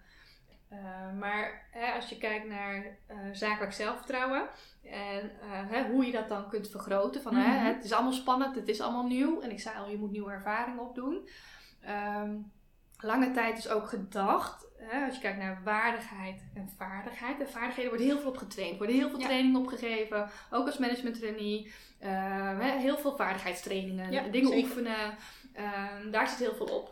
Eh, 0.74 1.20
maar 1.20 1.68
hè, 1.72 1.92
als 1.92 2.10
je 2.10 2.18
kijkt 2.18 2.48
naar 2.48 2.86
eh, 3.08 3.18
zakelijk 3.32 3.74
zelfvertrouwen 3.74 4.48
en 4.84 5.32
eh, 5.42 5.70
hè, 5.70 5.84
hoe 5.92 6.06
je 6.06 6.12
dat 6.12 6.30
dan 6.30 6.50
kunt 6.50 6.70
vergroten. 6.70 7.22
Van, 7.22 7.36
hè, 7.36 7.56
Mhm. 7.56 7.66
het 7.66 7.84
is 7.84 7.92
allemaal 7.94 8.12
spannend, 8.12 8.56
het 8.56 8.68
is 8.68 8.82
allemaal 8.82 9.08
nieuw. 9.08 9.42
En 9.42 9.52
ik 9.52 9.60
zei 9.60 9.78
al, 9.78 9.90
je 9.90 9.98
moet 9.98 10.12
nieuwe 10.12 10.32
ervaring 10.32 10.80
opdoen. 10.80 11.28
Ehm, 11.82 12.36
lange 12.98 13.32
tijd 13.32 13.58
is 13.58 13.70
ook 13.70 13.88
gedacht, 13.90 14.68
hè, 14.78 15.06
als 15.06 15.16
je 15.16 15.22
kijkt 15.22 15.38
naar 15.38 15.62
waardigheid 15.64 16.44
en 16.54 16.70
vaardigheid. 16.78 17.40
En 17.40 17.50
vaardigheden 17.50 17.90
wordt 17.92 18.06
heel 18.06 18.20
veel 18.20 18.30
op 18.30 18.38
getraind. 18.38 18.72
Er 18.72 18.78
worden 18.78 18.96
heel 18.96 19.10
veel 19.10 19.20
Ja. 19.20 19.26
trainingen 19.26 19.60
opgegeven. 19.62 20.30
Ook 20.50 20.66
als 20.66 20.78
management 20.78 21.16
trainee. 21.20 21.74
Hè, 22.00 22.72
heel 22.80 22.98
veel 22.98 23.16
vaardigheidstrainingen. 23.16 24.12
Ja, 24.12 24.24
dingen 24.24 24.48
zeker. 24.50 24.64
oefenen. 24.70 25.16
Ehm, 25.54 26.12
daar 26.12 26.28
zit 26.28 26.38
heel 26.40 26.56
veel 26.56 26.66
op. 26.80 26.90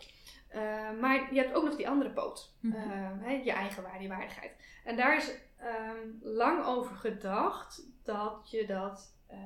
Ehm, 0.52 1.00
maar 1.00 1.34
je 1.34 1.40
hebt 1.40 1.54
ook 1.54 1.64
nog 1.64 1.76
die 1.76 1.90
andere 1.90 2.10
poot. 2.10 2.54
Mhm. 2.60 2.78
Hè, 3.20 3.32
je 3.32 3.52
eigen 3.52 3.84
waarde, 3.84 4.08
waardigheid. 4.08 4.52
En 4.84 4.96
daar 4.96 5.18
is 5.18 5.32
ehm, 5.58 5.98
lang 6.22 6.66
over 6.66 6.96
gedacht 6.96 7.82
dat 8.04 8.48
je 8.52 8.66
dat, 8.66 9.16
eh, 9.28 9.38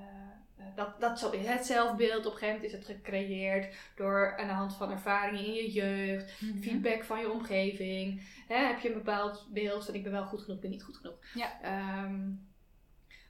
eh, 0.57 0.65
dat, 0.75 0.99
dat 1.01 1.19
zo 1.19 1.31
is. 1.31 1.47
Het 1.47 1.65
zelfbeeld, 1.65 2.25
op 2.25 2.31
een 2.31 2.37
gegeven 2.37 2.55
moment 2.55 2.63
is 2.63 2.71
het 2.71 2.85
gecreëerd 2.97 3.75
door 3.95 4.37
aan 4.37 4.47
de 4.47 4.53
hand 4.53 4.75
van 4.75 4.91
ervaringen 4.91 5.45
in 5.45 5.53
je 5.53 5.71
jeugd, 5.71 6.41
Mhm. 6.41 6.61
feedback 6.61 7.03
van 7.03 7.19
je 7.19 7.31
omgeving. 7.31 8.21
Hè, 8.47 8.55
heb 8.55 8.79
je 8.79 8.87
een 8.87 8.93
bepaald 9.03 9.47
beeld 9.53 9.85
van 9.85 9.93
ik 9.93 10.03
ben 10.03 10.11
wel 10.11 10.25
goed 10.25 10.39
genoeg, 10.41 10.55
ik 10.55 10.61
ben 10.61 10.71
niet 10.71 10.83
goed 10.83 10.97
genoeg. 10.97 11.17
Ja. 11.33 11.61
Ehm, 11.61 12.21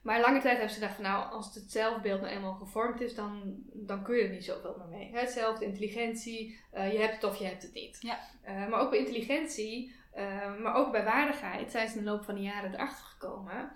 maar 0.06 0.20
lange 0.20 0.40
tijd 0.40 0.56
hebben 0.56 0.68
ze 0.68 0.80
gedacht 0.80 0.94
van 0.94 1.04
nou, 1.04 1.32
als 1.32 1.54
het 1.54 1.72
zelfbeeld 1.72 2.20
nou 2.20 2.32
eenmaal 2.32 2.54
gevormd 2.54 3.00
is, 3.00 3.14
dan, 3.14 3.62
dan 3.72 4.02
kun 4.02 4.16
je 4.16 4.22
er 4.22 4.30
niet 4.30 4.44
zoveel 4.44 4.76
meer 4.78 4.98
mee. 4.98 5.10
Hetzelfde 5.12 5.64
intelligentie, 5.64 6.60
eh, 6.70 6.92
je 6.92 6.98
hebt 6.98 7.14
het 7.14 7.24
of 7.24 7.36
je 7.36 7.44
hebt 7.44 7.62
het 7.62 7.74
niet. 7.74 7.98
Ja. 8.00 8.18
Eh, 8.42 8.68
maar 8.68 8.80
ook 8.80 8.90
bij 8.90 8.98
intelligentie, 8.98 9.94
eh, 10.12 10.56
maar 10.62 10.74
ook 10.74 10.92
bij 10.92 11.04
waardigheid 11.04 11.70
zijn 11.70 11.88
ze 11.88 11.98
in 11.98 12.04
de 12.04 12.10
loop 12.10 12.24
van 12.24 12.34
de 12.34 12.40
jaren 12.40 12.74
erachter 12.74 13.04
gekomen. 13.04 13.70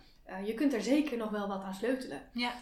Je 0.44 0.54
kunt 0.54 0.72
er 0.72 0.82
zeker 0.82 1.16
nog 1.16 1.30
wel 1.30 1.48
wat 1.48 1.62
aan 1.62 1.74
sleutelen. 1.74 2.22
Ja. 2.32 2.52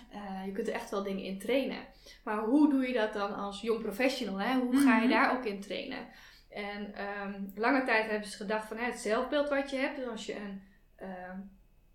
Je 0.44 0.52
kunt 0.52 0.68
er 0.68 0.74
echt 0.74 0.90
wel 0.90 1.02
dingen 1.02 1.24
in 1.24 1.38
trainen. 1.38 1.87
Maar 2.24 2.38
hoe 2.38 2.70
doe 2.70 2.87
je 2.87 2.92
dat 2.92 3.12
dan 3.12 3.35
als 3.35 3.61
jong 3.61 3.83
professional? 3.83 4.40
Hè? 4.40 4.59
Hoe 4.59 4.76
ga 4.76 4.96
je 4.96 5.07
mhm. 5.07 5.11
daar 5.11 5.37
ook 5.37 5.44
in 5.44 5.61
trainen? 5.61 6.09
En 6.48 6.94
um, 7.24 7.52
lange 7.54 7.85
tijd 7.85 8.11
hebben 8.11 8.28
ze 8.28 8.37
gedacht 8.37 8.68
van 8.68 8.76
hè, 8.76 8.85
het 8.85 8.98
zelfbeeld 8.98 9.48
wat 9.48 9.70
je 9.70 9.76
hebt. 9.76 9.96
Dus 9.96 10.07
als 10.07 10.26
je 10.26 10.35
een 10.35 10.62
uh, 11.02 11.09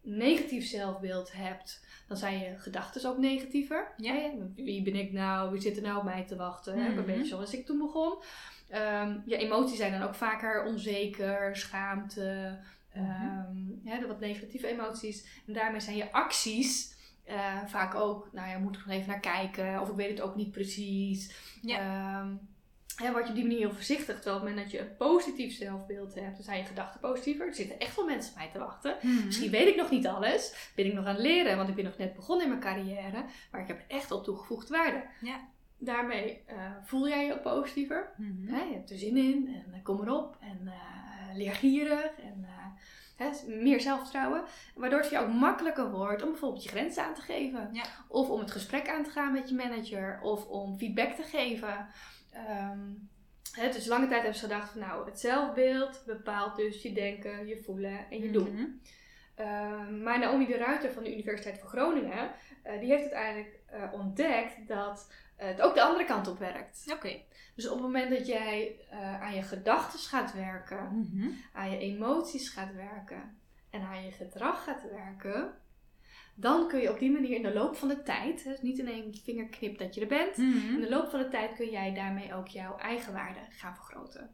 negatief 0.03 0.65
zelfbeeld 0.65 1.31
hebt, 1.33 1.85
dan 2.07 2.17
zijn 2.17 2.39
je 2.39 2.57
gedachten 2.57 3.09
ook 3.09 3.17
negatiever. 3.17 3.93
Ja. 3.97 4.31
Wie 4.55 4.83
ben 4.83 4.95
ik 4.95 5.11
nou? 5.11 5.51
Wie 5.51 5.61
zit 5.61 5.75
er 5.75 5.83
nou 5.83 5.97
op 5.97 6.03
mij 6.03 6.23
te 6.23 6.35
wachten? 6.35 6.77
Mm 6.77 6.97
Een 6.97 7.05
beetje 7.05 7.25
zoals 7.25 7.53
ik 7.53 7.65
toen 7.65 7.77
begon. 7.77 8.17
Um, 8.73 9.23
je 9.25 9.37
emoties 9.37 9.77
zijn 9.77 9.91
dan 9.91 10.01
ook 10.01 10.15
vaker 10.15 10.63
onzeker, 10.65 11.55
schaamte, 11.55 12.59
um, 12.97 13.81
ja, 13.83 13.99
de 13.99 14.07
wat 14.07 14.19
negatieve 14.19 14.67
emoties. 14.67 15.41
En 15.47 15.53
daarmee 15.53 15.79
zijn 15.79 15.95
je 15.95 16.11
acties 16.11 16.95
uh, 17.27 17.65
vaak 17.65 17.95
ook, 17.95 18.29
nou 18.31 18.49
ja, 18.49 18.57
moet 18.57 18.75
ik 18.75 18.85
nog 18.85 18.95
even 18.95 19.09
naar 19.09 19.19
kijken, 19.19 19.81
of 19.81 19.89
ik 19.89 19.95
weet 19.95 20.09
het 20.09 20.21
ook 20.21 20.35
niet 20.35 20.51
precies. 20.51 21.35
Ja. 21.61 22.19
Um, 22.21 22.39
ja, 22.97 23.11
word 23.11 23.23
je 23.23 23.29
op 23.29 23.35
die 23.35 23.43
manier 23.43 23.59
heel 23.59 23.73
voorzichtig. 23.73 24.15
Terwijl 24.15 24.35
op 24.35 24.41
het 24.41 24.49
moment 24.49 24.71
dat 24.71 24.79
je 24.79 24.87
een 24.87 24.97
positief 24.97 25.55
zelfbeeld 25.55 26.15
hebt, 26.15 26.35
dan 26.35 26.43
zijn 26.43 26.59
je 26.59 26.65
gedachten 26.65 26.99
positiever. 26.99 27.47
Er 27.47 27.55
zitten 27.55 27.79
echt 27.79 27.95
wel 27.95 28.05
mensen 28.05 28.33
mij 28.35 28.49
te 28.51 28.59
wachten. 28.59 28.97
Mhm. 29.01 29.25
Misschien 29.25 29.51
weet 29.51 29.67
ik 29.67 29.75
nog 29.75 29.89
niet 29.89 30.07
alles. 30.07 30.71
Ben 30.75 30.85
ik 30.85 30.93
nog 30.93 31.05
aan 31.05 31.15
het 31.15 31.23
leren, 31.23 31.57
want 31.57 31.69
ik 31.69 31.75
ben 31.75 31.83
nog 31.83 31.97
net 31.97 32.15
begonnen 32.15 32.45
in 32.45 32.51
mijn 32.51 32.63
carrière. 32.63 33.25
Maar 33.51 33.61
ik 33.61 33.67
heb 33.67 33.83
echt 33.87 34.11
al 34.11 34.21
toegevoegde 34.21 34.77
waarde. 34.77 35.03
Ja. 35.21 35.39
Daarmee 35.77 36.43
uh, 36.49 36.55
voel 36.83 37.07
jij 37.07 37.25
je 37.25 37.33
ook 37.33 37.41
positiever. 37.41 38.13
Mm 38.17 38.47
je 38.47 38.73
hebt 38.73 38.89
er 38.89 38.97
zin 38.97 39.17
in 39.17 39.47
en 39.47 39.73
uh, 39.75 39.83
kom 39.83 40.01
erop. 40.01 40.37
En 40.39 40.59
uh, 40.63 41.35
leer 41.35 41.53
gierig 41.53 42.11
en 42.17 42.47
meer 43.47 43.81
zelfvertrouwen. 43.81 44.43
Waardoor 44.75 44.99
het 44.99 45.07
voor 45.07 45.17
jou 45.17 45.29
ook 45.29 45.35
makkelijker 45.35 45.91
wordt 45.91 46.23
om 46.23 46.29
bijvoorbeeld 46.29 46.63
je 46.63 46.69
grenzen 46.69 47.03
aan 47.03 47.13
te 47.13 47.21
geven. 47.21 47.69
Ja. 47.71 47.83
Of 48.07 48.29
om 48.29 48.39
het 48.39 48.51
gesprek 48.51 48.89
aan 48.89 49.03
te 49.03 49.09
gaan 49.09 49.31
met 49.31 49.49
je 49.49 49.55
manager. 49.55 50.19
Of 50.21 50.47
om 50.47 50.77
feedback 50.77 51.11
te 51.11 51.23
geven. 51.23 51.87
Um, 52.35 53.09
dus 53.53 53.85
lange 53.85 54.07
tijd 54.07 54.21
hebben 54.21 54.39
ze 54.39 54.45
gedacht 54.45 54.71
van 54.71 54.81
nou, 54.81 55.05
het 55.05 55.19
zelfbeeld 55.19 56.03
bepaalt 56.05 56.55
dus 56.55 56.81
je 56.81 56.93
denken, 56.93 57.47
je 57.47 57.61
voelen 57.63 58.05
en 58.09 58.19
je 58.19 58.31
doen. 58.31 58.51
Mm 58.51 58.81
maar 60.03 60.19
Naomi 60.19 60.45
de 60.45 60.57
Ruiter 60.57 60.91
van 60.91 61.03
de 61.03 61.13
Universiteit 61.13 61.59
van 61.59 61.67
Groningen, 61.67 62.31
uh, 62.65 62.79
die 62.79 62.89
heeft 62.89 63.13
uiteindelijk 63.13 63.59
uh, 63.73 63.93
ontdekt 63.93 64.67
dat 64.67 65.11
het 65.35 65.61
ook 65.61 65.73
de 65.73 65.83
andere 65.83 66.05
kant 66.05 66.27
op 66.27 66.39
werkt. 66.39 66.85
Oké. 66.91 67.21
Dus 67.55 67.67
op 67.67 67.73
het 67.73 67.81
moment 67.81 68.09
dat 68.09 68.27
jij 68.27 68.75
uh, 68.91 69.21
aan 69.21 69.35
je 69.35 69.41
gedachten 69.41 69.99
gaat 69.99 70.33
werken, 70.33 70.89
mm 70.91 71.35
aan 71.53 71.71
je 71.71 71.77
emoties 71.77 72.49
gaat 72.49 72.73
werken 72.73 73.37
en 73.69 73.81
aan 73.81 74.05
je 74.05 74.11
gedrag 74.11 74.63
gaat 74.63 74.83
werken, 74.91 75.53
dan 76.35 76.67
kun 76.67 76.81
je 76.81 76.91
op 76.91 76.99
die 76.99 77.11
manier 77.11 77.35
in 77.35 77.41
de 77.41 77.53
loop 77.53 77.75
van 77.75 77.87
de 77.87 78.03
tijd, 78.03 78.43
dus 78.43 78.61
niet 78.61 78.79
in 78.79 78.87
één 78.87 79.15
vingerknip 79.23 79.77
dat 79.77 79.95
je 79.95 80.01
er 80.01 80.07
bent, 80.07 80.37
mhm. 80.37 80.73
in 80.73 80.81
de 80.81 80.89
loop 80.89 81.09
van 81.09 81.19
de 81.19 81.27
tijd 81.27 81.55
kun 81.55 81.69
jij 81.69 81.93
daarmee 81.93 82.33
ook 82.33 82.47
jouw 82.47 82.77
eigen 82.77 83.13
waarde 83.13 83.39
gaan 83.49 83.75
vergroten. 83.75 84.29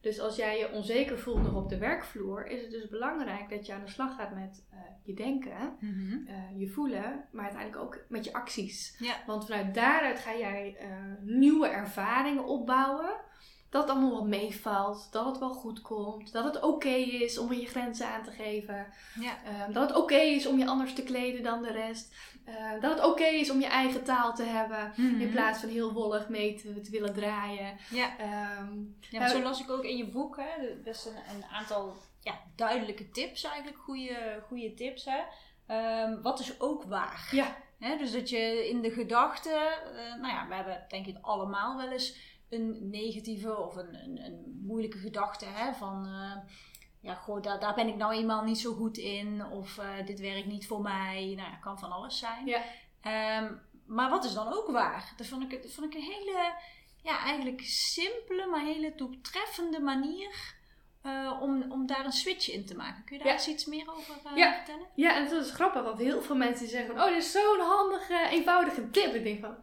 Dus 0.00 0.20
als 0.20 0.36
jij 0.36 0.58
je 0.58 0.72
onzeker 0.72 1.18
voelt 1.18 1.42
nog 1.42 1.54
op 1.54 1.68
de 1.68 1.78
werkvloer, 1.78 2.46
is 2.46 2.60
het 2.60 2.70
dus 2.70 2.88
belangrijk 2.88 3.48
dat 3.48 3.66
je 3.66 3.72
aan 3.72 3.84
de 3.84 3.90
slag 3.90 4.16
gaat 4.16 4.34
met 4.34 4.66
uh, 4.72 4.78
je 5.02 5.14
denken, 5.14 5.76
mhm. 5.80 6.12
uh, 6.12 6.60
je 6.60 6.68
voelen, 6.68 7.24
maar 7.32 7.44
uiteindelijk 7.44 7.82
ook 7.82 8.04
met 8.08 8.24
je 8.24 8.32
acties. 8.32 8.96
Ja. 8.98 9.14
Want 9.26 9.46
vanuit 9.46 9.74
daaruit 9.74 10.18
ga 10.18 10.36
jij 10.36 10.76
uh, 10.80 10.86
nieuwe 11.20 11.68
ervaringen 11.68 12.44
opbouwen 12.44 13.26
dat 13.70 13.82
het 13.82 13.90
allemaal 13.90 14.14
wat 14.14 14.26
meevalt, 14.26 15.08
dat 15.10 15.26
het 15.26 15.38
wel 15.38 15.54
goed 15.54 15.80
komt, 15.80 16.32
dat 16.32 16.44
het 16.44 16.56
oké 16.56 16.66
okay 16.66 17.02
is 17.02 17.38
om 17.38 17.52
je 17.52 17.66
grenzen 17.66 18.08
aan 18.08 18.22
te 18.22 18.30
geven, 18.30 18.86
ja. 19.20 19.38
uh, 19.44 19.74
dat 19.74 19.88
het 19.88 19.90
oké 19.90 20.00
okay 20.00 20.34
is 20.34 20.46
om 20.46 20.58
je 20.58 20.66
anders 20.66 20.94
te 20.94 21.02
kleden 21.02 21.42
dan 21.42 21.62
de 21.62 21.72
rest, 21.72 22.14
uh, 22.48 22.80
dat 22.80 22.90
het 22.90 22.98
oké 22.98 23.08
okay 23.08 23.34
is 23.34 23.50
om 23.50 23.60
je 23.60 23.66
eigen 23.66 24.04
taal 24.04 24.34
te 24.34 24.42
hebben 24.42 24.92
mm 24.96 25.10
-hmm. 25.10 25.20
in 25.20 25.30
plaats 25.30 25.60
van 25.60 25.68
heel 25.68 25.92
wollig 25.92 26.28
mee 26.28 26.54
te, 26.54 26.80
te 26.80 26.90
willen 26.90 27.14
draaien. 27.14 27.76
Ja, 27.90 28.10
um, 28.60 28.96
ja 29.00 29.18
maar 29.18 29.28
zo 29.28 29.42
las 29.42 29.60
ik 29.60 29.70
ook 29.70 29.84
in 29.84 29.96
je 29.96 30.06
boek, 30.06 30.36
hè, 30.36 30.74
best 30.84 31.06
een, 31.06 31.34
een 31.34 31.44
aantal 31.44 31.96
ja, 32.20 32.40
duidelijke 32.56 33.10
tips 33.10 33.44
eigenlijk, 33.44 33.78
goede, 33.78 34.42
goede 34.46 34.74
tips. 34.74 35.04
Hè. 35.04 35.20
Um, 36.04 36.22
wat 36.22 36.40
is 36.40 36.60
ook 36.60 36.84
waar? 36.84 37.28
Ja. 37.30 37.56
Dus 37.98 38.12
dat 38.12 38.28
je 38.28 38.68
in 38.68 38.80
de 38.80 38.90
gedachten, 38.90 39.52
uh, 39.52 40.20
nou 40.20 40.34
ja, 40.34 40.48
we 40.48 40.54
hebben 40.54 40.84
denk 40.88 41.06
ik 41.06 41.16
allemaal 41.20 41.76
wel 41.76 41.90
eens 41.90 42.37
een 42.50 42.88
negatieve 42.90 43.56
of 43.56 43.76
een, 43.76 43.94
een, 43.94 44.24
een 44.24 44.62
moeilijke 44.66 44.98
gedachte 44.98 45.44
hè, 45.44 45.72
van 45.72 46.06
uh, 46.06 46.32
ja, 47.00 47.14
goh, 47.14 47.42
daar, 47.42 47.60
daar 47.60 47.74
ben 47.74 47.88
ik 47.88 47.96
nou 47.96 48.12
eenmaal 48.12 48.44
niet 48.44 48.58
zo 48.58 48.74
goed 48.74 48.96
in 48.96 49.46
of 49.46 49.78
uh, 49.78 50.06
dit 50.06 50.20
werkt 50.20 50.46
niet 50.46 50.66
voor 50.66 50.80
mij. 50.80 51.32
Nou, 51.36 51.50
dat 51.50 51.60
kan 51.60 51.78
van 51.78 51.92
alles 51.92 52.18
zijn. 52.18 52.46
Ja. 52.46 52.62
Um, 53.42 53.60
maar 53.86 54.10
wat 54.10 54.24
is 54.24 54.34
dan 54.34 54.52
ook 54.52 54.70
waar? 54.70 55.12
Dat 55.16 55.26
vond 55.26 55.52
ik, 55.52 55.62
dat 55.62 55.72
vond 55.72 55.94
ik 55.94 56.00
een 56.00 56.10
hele, 56.12 56.52
ja, 57.02 57.24
eigenlijk 57.24 57.60
simpele, 57.64 58.46
maar 58.46 58.64
hele 58.64 58.94
doeltreffende 58.94 59.80
manier. 59.80 60.56
Uh, 61.02 61.38
om, 61.40 61.72
om 61.72 61.86
daar 61.86 62.04
een 62.04 62.12
switch 62.12 62.50
in 62.50 62.66
te 62.66 62.76
maken. 62.76 63.04
Kun 63.04 63.16
je 63.16 63.22
daar 63.22 63.32
ja. 63.32 63.38
eens 63.38 63.48
iets 63.48 63.66
meer 63.66 63.90
over 63.90 64.14
ja. 64.34 64.54
vertellen? 64.54 64.86
Ja, 64.94 65.16
en 65.16 65.28
dat 65.28 65.44
is 65.44 65.50
grappig, 65.50 65.82
want 65.82 65.98
heel 65.98 66.22
veel 66.22 66.36
mensen 66.36 66.68
zeggen 66.68 66.94
oh, 66.94 67.04
dit 67.04 67.16
is 67.16 67.32
zo'n 67.32 67.60
handige, 67.60 68.26
eenvoudige 68.30 68.90
tip. 68.90 69.14
Ik 69.14 69.22
denk 69.22 69.40
van, 69.40 69.56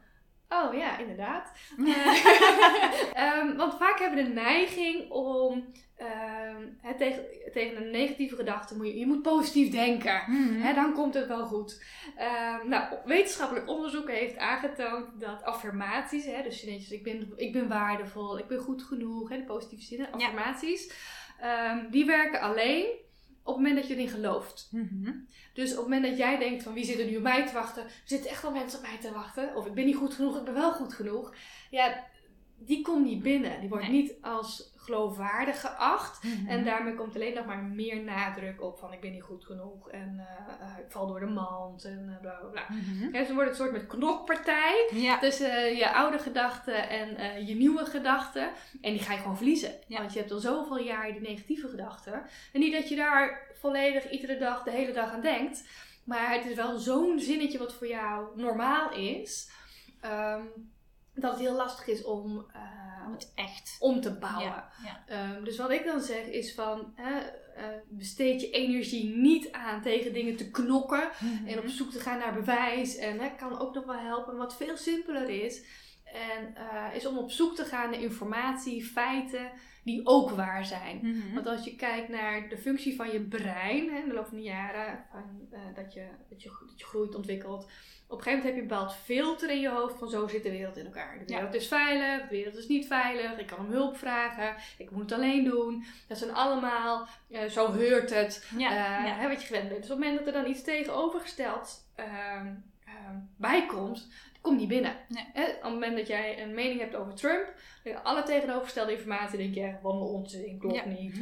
Oh 0.50 0.74
ja, 0.74 0.98
inderdaad. 0.98 1.52
um, 1.78 3.58
want 3.62 3.74
vaak 3.78 4.00
hebben 4.00 4.24
we 4.24 4.24
de 4.24 4.34
neiging 4.42 5.12
om 5.12 5.74
um, 6.00 6.78
he, 6.82 6.96
tegen, 6.98 7.24
tegen 7.54 7.78
een 7.78 7.92
negatieve 7.92 8.36
gedachte 8.36 8.76
moet 8.76 8.88
je, 8.88 9.00
je 9.00 9.06
moet 9.06 9.22
positief 9.22 9.72
denken. 9.72 10.24
Mm 10.28 10.48
-hmm. 10.48 10.62
He, 10.62 10.74
dan 10.74 10.94
komt 10.94 11.14
het 11.14 11.28
wel 11.28 11.46
goed. 11.46 11.84
Um, 12.62 12.70
nou, 12.70 12.96
wetenschappelijk 13.06 13.70
onderzoek 13.70 14.10
heeft 14.10 14.38
aangetoond 14.38 15.20
dat 15.20 15.44
affirmaties, 15.44 16.26
he, 16.26 16.44
dus 16.44 16.64
netjes, 16.64 16.92
ik 16.92 17.04
ben, 17.04 17.34
ik 17.36 17.52
ben 17.52 17.68
waardevol, 17.68 18.40
ik 18.40 18.48
ben 18.48 18.60
goed 18.60 18.84
genoeg, 18.84 19.30
de 19.30 19.44
positieve 19.44 19.84
zinnen, 19.84 20.12
affirmaties, 20.12 20.94
ja. 21.42 21.88
die 21.90 22.06
werken 22.06 22.42
alleen 22.42 23.04
op 23.46 23.56
het 23.56 23.64
moment 23.64 23.76
dat 23.76 23.88
je 23.88 23.94
erin 23.94 24.10
gelooft. 24.10 24.68
Mm 24.72 24.88
-hmm. 24.90 25.28
Dus 25.54 25.72
op 25.72 25.78
het 25.78 25.86
moment 25.86 26.06
dat 26.06 26.18
jij 26.18 26.38
denkt 26.38 26.64
van 26.64 26.74
wie 26.74 26.86
zit 26.86 27.00
er 27.00 27.06
nu 27.06 27.18
op 27.18 27.24
mij 27.24 27.48
te 27.48 27.54
wachten, 27.54 27.84
er 27.84 27.92
zitten 28.06 28.30
echt 28.30 28.42
wel 28.42 28.52
mensen 28.52 28.80
op 28.80 28.86
mij 28.86 28.98
te 28.98 29.12
wachten, 29.12 29.56
of 29.56 29.66
ik 29.66 29.74
ben 29.74 29.86
niet 29.86 29.96
goed 29.96 30.14
genoeg, 30.14 30.38
ik 30.38 30.44
ben 30.44 30.54
wel 30.54 30.74
goed 30.74 30.94
genoeg. 30.94 31.36
Ja, 31.70 32.04
die 32.58 32.82
komt 32.82 33.06
niet 33.06 33.24
binnen. 33.24 33.60
Die 33.60 33.70
wordt 33.70 33.88
nee. 33.88 34.02
niet 34.02 34.14
als 34.22 34.75
geloofwaardig 34.86 35.62
geacht. 35.62 36.24
Mm 36.24 36.32
-hmm. 36.32 36.48
En 36.48 36.66
daarmee 36.66 36.96
komt 36.96 37.16
alleen 37.16 37.34
nog 37.34 37.46
maar 37.46 37.64
meer 37.64 38.04
nadruk 38.04 38.62
op 38.62 38.80
van 38.80 38.94
ik 38.94 39.02
ben 39.02 39.12
niet 39.12 39.24
goed 39.24 39.46
genoeg 39.46 39.90
en 39.90 40.14
uh, 40.16 40.68
uh, 40.68 40.80
ik 40.80 40.92
val 40.92 41.08
door 41.08 41.20
de 41.20 41.26
mand 41.26 41.84
en 41.84 42.10
uh, 42.10 42.20
bla 42.22 42.32
bla 42.32 42.50
bla. 42.50 42.66
Mm 42.70 43.00
-hmm. 43.00 43.14
ja, 43.14 43.30
een 43.30 43.56
soort 43.56 43.72
met 43.72 43.88
knokpartij 43.88 44.90
ja. 44.94 45.20
tussen 45.20 45.76
je 45.76 45.94
oude 45.94 46.20
gedachten 46.20 46.90
en 46.90 47.46
je 47.46 47.56
nieuwe 47.56 47.86
gedachten. 47.86 48.50
En 48.82 48.92
die 48.92 49.02
ga 49.02 49.14
je 49.14 49.20
gewoon 49.20 49.38
verliezen. 49.38 49.74
Ja. 49.88 50.00
Want 50.00 50.14
je 50.14 50.20
hebt 50.20 50.32
al 50.32 50.40
zoveel 50.40 50.80
jaar 50.80 51.12
die 51.12 51.22
negatieve 51.22 51.68
gedachten. 51.68 52.14
En 52.54 52.60
niet 52.60 52.74
dat 52.74 52.90
je 52.90 52.96
daar 52.96 53.52
volledig 53.54 54.10
iedere 54.10 54.38
dag, 54.38 54.64
de 54.64 54.72
hele 54.72 54.94
dag 54.94 55.12
aan 55.12 55.22
denkt. 55.22 55.64
Maar 56.04 56.34
het 56.34 56.46
is 56.46 56.56
wel 56.56 56.78
zo'n 56.78 57.20
zinnetje 57.20 57.58
wat 57.58 57.74
voor 57.74 57.88
jou 57.88 58.28
normaal 58.36 58.92
is. 58.92 59.50
Um, 60.06 60.74
dat 61.16 61.32
het 61.32 61.40
heel 61.40 61.56
lastig 61.56 61.88
is 61.88 62.04
om, 62.04 62.46
uh, 62.56 63.08
om 63.08 63.14
het 63.14 63.32
echt 63.36 63.78
om 63.80 64.02
te 64.02 64.18
bouwen. 64.18 64.46
Ja, 64.46 64.72
ja. 65.08 65.36
Um, 65.36 65.44
dus 65.44 65.58
wat 65.58 65.72
ik 65.72 65.86
dan 65.86 66.02
zeg 66.02 66.26
is 66.26 66.54
van 66.54 66.94
uh, 67.00 67.06
uh, 67.06 67.64
besteed 67.90 68.42
je 68.42 68.50
energie 68.50 69.16
niet 69.16 69.52
aan 69.52 69.82
tegen 69.82 70.14
dingen 70.14 70.36
te 70.36 70.52
knokken 70.52 71.10
mm 71.20 71.38
-hmm. 71.38 71.48
en 71.48 71.60
op 71.60 71.68
zoek 71.68 71.92
te 71.92 72.00
gaan 72.00 72.20
naar 72.20 72.34
bewijs. 72.34 72.96
En 72.96 73.36
kan 73.38 73.60
ook 73.60 73.74
nog 73.74 73.86
wel 73.86 74.00
helpen. 74.00 74.38
Wat 74.38 74.56
veel 74.56 74.78
simpeler 74.78 75.30
is, 75.30 75.66
en, 76.06 76.56
is 76.94 77.06
om 77.06 77.18
op 77.18 77.32
zoek 77.32 77.56
te 77.56 77.66
gaan 77.66 77.90
naar 77.90 78.02
informatie, 78.02 78.86
feiten 78.86 79.52
die 79.86 80.06
ook 80.06 80.30
waar 80.30 80.66
zijn. 80.66 81.00
Mm 81.02 81.22
-hmm. 81.22 81.34
Want 81.34 81.48
als 81.48 81.64
je 81.64 81.76
kijkt 81.76 82.10
naar 82.10 82.50
de 82.50 82.58
functie 82.58 82.96
van 82.96 83.12
je 83.12 83.22
brein 83.22 83.90
hè, 83.90 84.00
in 84.00 84.08
de 84.08 84.14
loop 84.14 84.28
van 84.28 84.38
de 84.38 84.44
jaren, 84.44 85.06
van, 85.12 85.48
dat, 85.76 85.94
je, 85.94 86.08
dat, 86.30 86.42
je, 86.42 86.50
dat 86.68 86.80
je 86.80 86.86
groeit, 86.86 87.16
ontwikkelt. 87.16 87.72
Op 88.08 88.18
een 88.18 88.24
gegeven 88.24 88.44
moment 88.44 88.44
heb 88.44 88.56
je 88.56 88.62
een 88.62 88.68
bepaald 88.68 89.04
filter 89.04 89.50
in 89.50 89.60
je 89.60 89.70
hoofd 89.70 89.98
van 89.98 90.10
zo 90.10 90.28
zit 90.28 90.44
de 90.44 90.52
wereld 90.52 90.78
in 90.78 90.86
elkaar. 90.86 91.20
De 91.20 91.34
wereld 91.34 91.54
ja. 91.54 91.60
is 91.60 91.68
veilig, 91.68 92.22
de 92.22 92.36
wereld 92.36 92.58
is 92.58 92.68
niet 92.68 92.88
veilig, 92.88 93.38
ik 93.38 93.48
kan 93.48 93.60
om 93.60 93.72
hulp 93.72 93.98
vragen, 93.98 94.56
ik 94.78 94.92
moet 94.92 95.02
het 95.02 95.12
alleen 95.12 95.44
doen. 95.44 95.86
Dat 96.08 96.18
zijn 96.18 96.34
allemaal, 96.34 97.08
uh, 97.30 97.44
zo 97.44 97.72
heurt 97.72 98.14
het, 98.14 98.48
ja, 98.58 98.70
uh, 98.70 99.06
ja. 99.08 99.16
Hè, 99.16 99.28
wat 99.28 99.42
je 99.42 99.48
gewend 99.48 99.70
bent. 99.70 99.82
Dus 99.82 99.92
op 99.92 99.98
het 99.98 100.08
moment 100.08 100.26
dat 100.26 100.36
er 100.36 100.42
dan 100.42 100.52
iets 100.52 100.64
tegenovergesteld 100.64 101.88
uh, 102.00 102.42
bij 103.38 103.66
komt, 103.66 104.08
komt 104.42 104.60
niet 104.60 104.68
binnen. 104.68 104.96
Nee. 105.08 105.26
Hè, 105.34 105.44
op 105.44 105.62
het 105.62 105.72
moment 105.72 105.98
dat 105.98 106.08
jij 106.08 106.42
een 106.42 106.54
mening 106.54 106.80
hebt 106.80 106.96
over 106.96 107.14
Trump, 107.14 107.54
alle 108.04 108.24
tegenovergestelde 108.24 108.92
informatie 108.92 109.38
denk 109.38 109.54
je, 109.54 109.76
wat 109.82 109.94
een 109.94 110.00
onzin, 110.00 110.60
klopt 110.60 110.86
niet. 110.86 111.22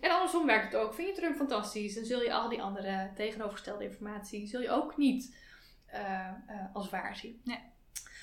En 0.00 0.10
andersom 0.10 0.46
werkt 0.46 0.72
het 0.72 0.82
ook. 0.82 0.94
Vind 0.94 1.08
je 1.08 1.14
Trump 1.14 1.36
fantastisch, 1.36 1.94
dan 1.94 2.04
zul 2.04 2.22
je 2.22 2.32
al 2.32 2.48
die 2.48 2.62
andere 2.62 3.10
tegenovergestelde 3.14 3.84
informatie, 3.84 4.46
zul 4.46 4.60
je 4.60 4.70
ook 4.70 4.96
niet 4.96 5.46
uh, 5.94 6.00
uh, 6.50 6.74
als 6.74 6.90
waar 6.90 7.16
zien. 7.16 7.40
Nee. 7.44 7.58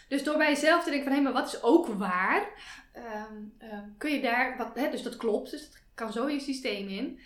Dus 0.07 0.23
door 0.23 0.37
bij 0.37 0.49
jezelf 0.49 0.83
te 0.83 0.89
denken 0.89 1.07
van, 1.07 1.17
hé, 1.17 1.23
hey, 1.23 1.31
maar 1.33 1.41
wat 1.41 1.53
is 1.53 1.63
ook 1.63 1.87
waar? 1.87 2.47
Um, 2.95 3.53
um, 3.59 3.95
kun 3.97 4.11
je 4.11 4.21
daar, 4.21 4.57
wat, 4.57 4.75
hè, 4.75 4.89
dus 4.89 5.03
dat 5.03 5.15
klopt, 5.17 5.51
dus 5.51 5.61
dat 5.61 5.81
kan 5.93 6.11
zo 6.11 6.29
je 6.29 6.39
systeem 6.39 6.87
in. 6.87 7.19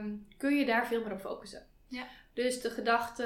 Um, 0.00 0.26
kun 0.36 0.54
je 0.56 0.66
daar 0.66 0.86
veel 0.86 1.02
meer 1.02 1.12
op 1.12 1.20
focussen. 1.20 1.66
Ja. 1.88 2.06
Dus 2.32 2.60
de 2.60 2.70
gedachte, 2.70 3.24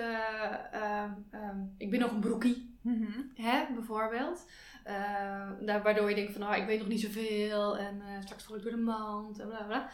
ehm, 0.73 1.11
ehm, 1.31 1.59
ik 1.77 1.91
ben 1.91 2.01
nog 2.01 2.11
een 2.11 2.21
broekie, 2.21 2.79
Mhm. 2.81 3.21
hè, 3.35 3.65
bijvoorbeeld. 3.75 4.47
Uh, 4.87 5.51
daar, 5.67 5.83
waardoor 5.83 6.09
je 6.09 6.15
denkt 6.15 6.33
van, 6.33 6.43
oh, 6.49 6.57
ik 6.57 6.67
weet 6.67 6.79
nog 6.79 6.89
niet 6.89 7.01
zoveel 7.01 7.79
en 7.79 7.97
uh, 7.97 8.21
straks 8.23 8.45
val 8.45 8.57
ik 8.57 8.63
door 8.63 8.71
de 8.71 8.77
mand 8.77 9.39
en 9.39 9.49
bla 9.49 9.63
bla. 9.63 9.91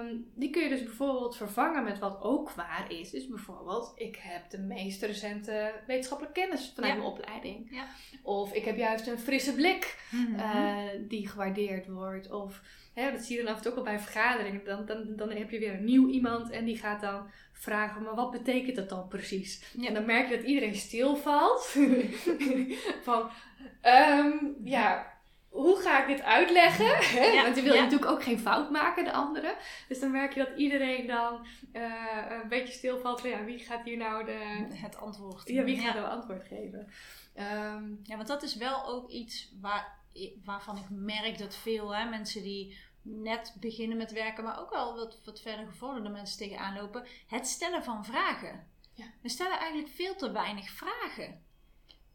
Um, 0.00 0.26
die 0.34 0.50
kun 0.50 0.62
je 0.62 0.68
dus 0.68 0.82
bijvoorbeeld 0.82 1.36
vervangen 1.36 1.84
met 1.84 1.98
wat 1.98 2.20
ook 2.22 2.50
waar 2.50 2.84
is. 2.92 3.10
Dus 3.10 3.28
bijvoorbeeld, 3.28 3.92
ik 3.94 4.16
heb 4.22 4.50
de 4.50 4.58
meest 4.58 5.02
recente 5.02 5.72
wetenschappelijke 5.86 6.40
kennis 6.40 6.72
vanuit 6.74 6.92
Ja. 6.92 6.98
mijn 6.98 7.10
opleiding. 7.12 7.66
Ja. 7.70 7.84
Of 8.22 8.52
ik 8.52 8.64
heb 8.64 8.76
juist 8.76 9.06
een 9.06 9.18
frisse 9.18 9.54
blik 9.54 10.00
Mhm. 10.10 10.34
eh, 10.40 10.76
die 11.08 11.28
gewaardeerd 11.28 11.86
wordt. 11.88 12.30
Of 12.30 12.60
hè, 12.94 13.12
dat 13.12 13.20
zie 13.20 13.36
je 13.36 13.42
dan 13.42 13.52
af 13.52 13.56
en 13.56 13.62
toe 13.62 13.72
ook 13.72 13.78
al 13.78 13.84
bij 13.84 13.98
vergaderingen. 13.98 14.64
Dan, 14.64 14.86
dan, 14.86 15.16
dan 15.16 15.30
heb 15.30 15.50
je 15.50 15.58
weer 15.58 15.74
een 15.74 15.84
nieuw 15.84 16.08
iemand 16.08 16.50
en 16.50 16.64
die 16.64 16.78
gaat 16.78 17.00
dan 17.00 17.30
vragen, 17.52 18.02
maar 18.02 18.14
wat 18.14 18.30
betekent 18.30 18.76
dat 18.76 18.88
dan 18.88 19.08
precies? 19.08 19.64
Ja. 19.72 19.88
En 19.88 19.94
dan 19.94 20.06
merk 20.06 20.28
je 20.28 20.36
dat 20.36 20.46
iedereen 20.46 20.74
stilvalt. 20.74 21.76
van, 23.06 23.30
ehm, 23.80 24.36
ja, 24.64 25.12
hoe 25.48 25.76
ga 25.80 26.00
ik 26.00 26.16
dit 26.16 26.22
uitleggen? 26.22 26.86
Hè? 27.20 27.24
Ja, 27.24 27.42
Want 27.42 27.56
je 27.56 27.62
wil 27.62 27.74
ja. 27.74 27.82
natuurlijk 27.82 28.10
ook 28.10 28.22
geen 28.22 28.38
fout 28.38 28.70
maken, 28.70 29.04
de 29.04 29.12
andere. 29.12 29.54
Dus 29.88 30.00
dan 30.00 30.10
merk 30.10 30.34
je 30.34 30.44
dat 30.44 30.56
iedereen 30.56 31.06
dan 31.06 31.46
eh, 31.72 32.24
een 32.42 32.48
beetje 32.48 32.72
stilvalt 32.72 33.20
van, 33.20 33.30
ja, 33.30 33.44
wie 33.44 33.58
gaat 33.58 33.84
hier 33.84 33.96
nou 33.96 34.24
de... 34.24 34.66
Het 34.72 34.96
antwoord. 34.96 35.48
Ja, 35.48 35.64
wie 35.64 35.78
gaat 35.78 35.94
nou 35.94 36.06
antwoord 36.06 36.46
geven? 36.46 36.88
Ehm, 37.34 37.84
Ja, 38.02 38.16
want 38.16 38.28
dat 38.28 38.42
is 38.42 38.56
wel 38.56 38.86
ook 38.86 39.10
iets 39.10 39.52
waar, 39.60 39.98
waarvan 40.44 40.76
ik 40.76 40.90
merk 40.90 41.38
dat 41.38 41.54
veel 41.54 41.94
hè, 41.94 42.08
mensen 42.08 42.42
die 42.42 42.78
net 43.02 43.56
beginnen 43.60 43.96
met 43.96 44.12
werken, 44.12 44.44
maar 44.44 44.60
ook 44.60 44.70
wel 44.70 44.94
wat, 44.94 45.20
wat 45.24 45.40
verder 45.40 45.66
gevorderde 45.66 46.08
mensen 46.08 46.38
tegenaan 46.38 46.74
lopen, 46.74 47.06
het 47.26 47.46
stellen 47.46 47.84
van 47.84 48.04
vragen. 48.04 48.66
Ja. 48.94 49.04
We 49.20 49.28
stellen 49.28 49.58
eigenlijk 49.58 49.94
veel 49.94 50.16
te 50.16 50.30
weinig 50.30 50.70
vragen. 50.70 51.42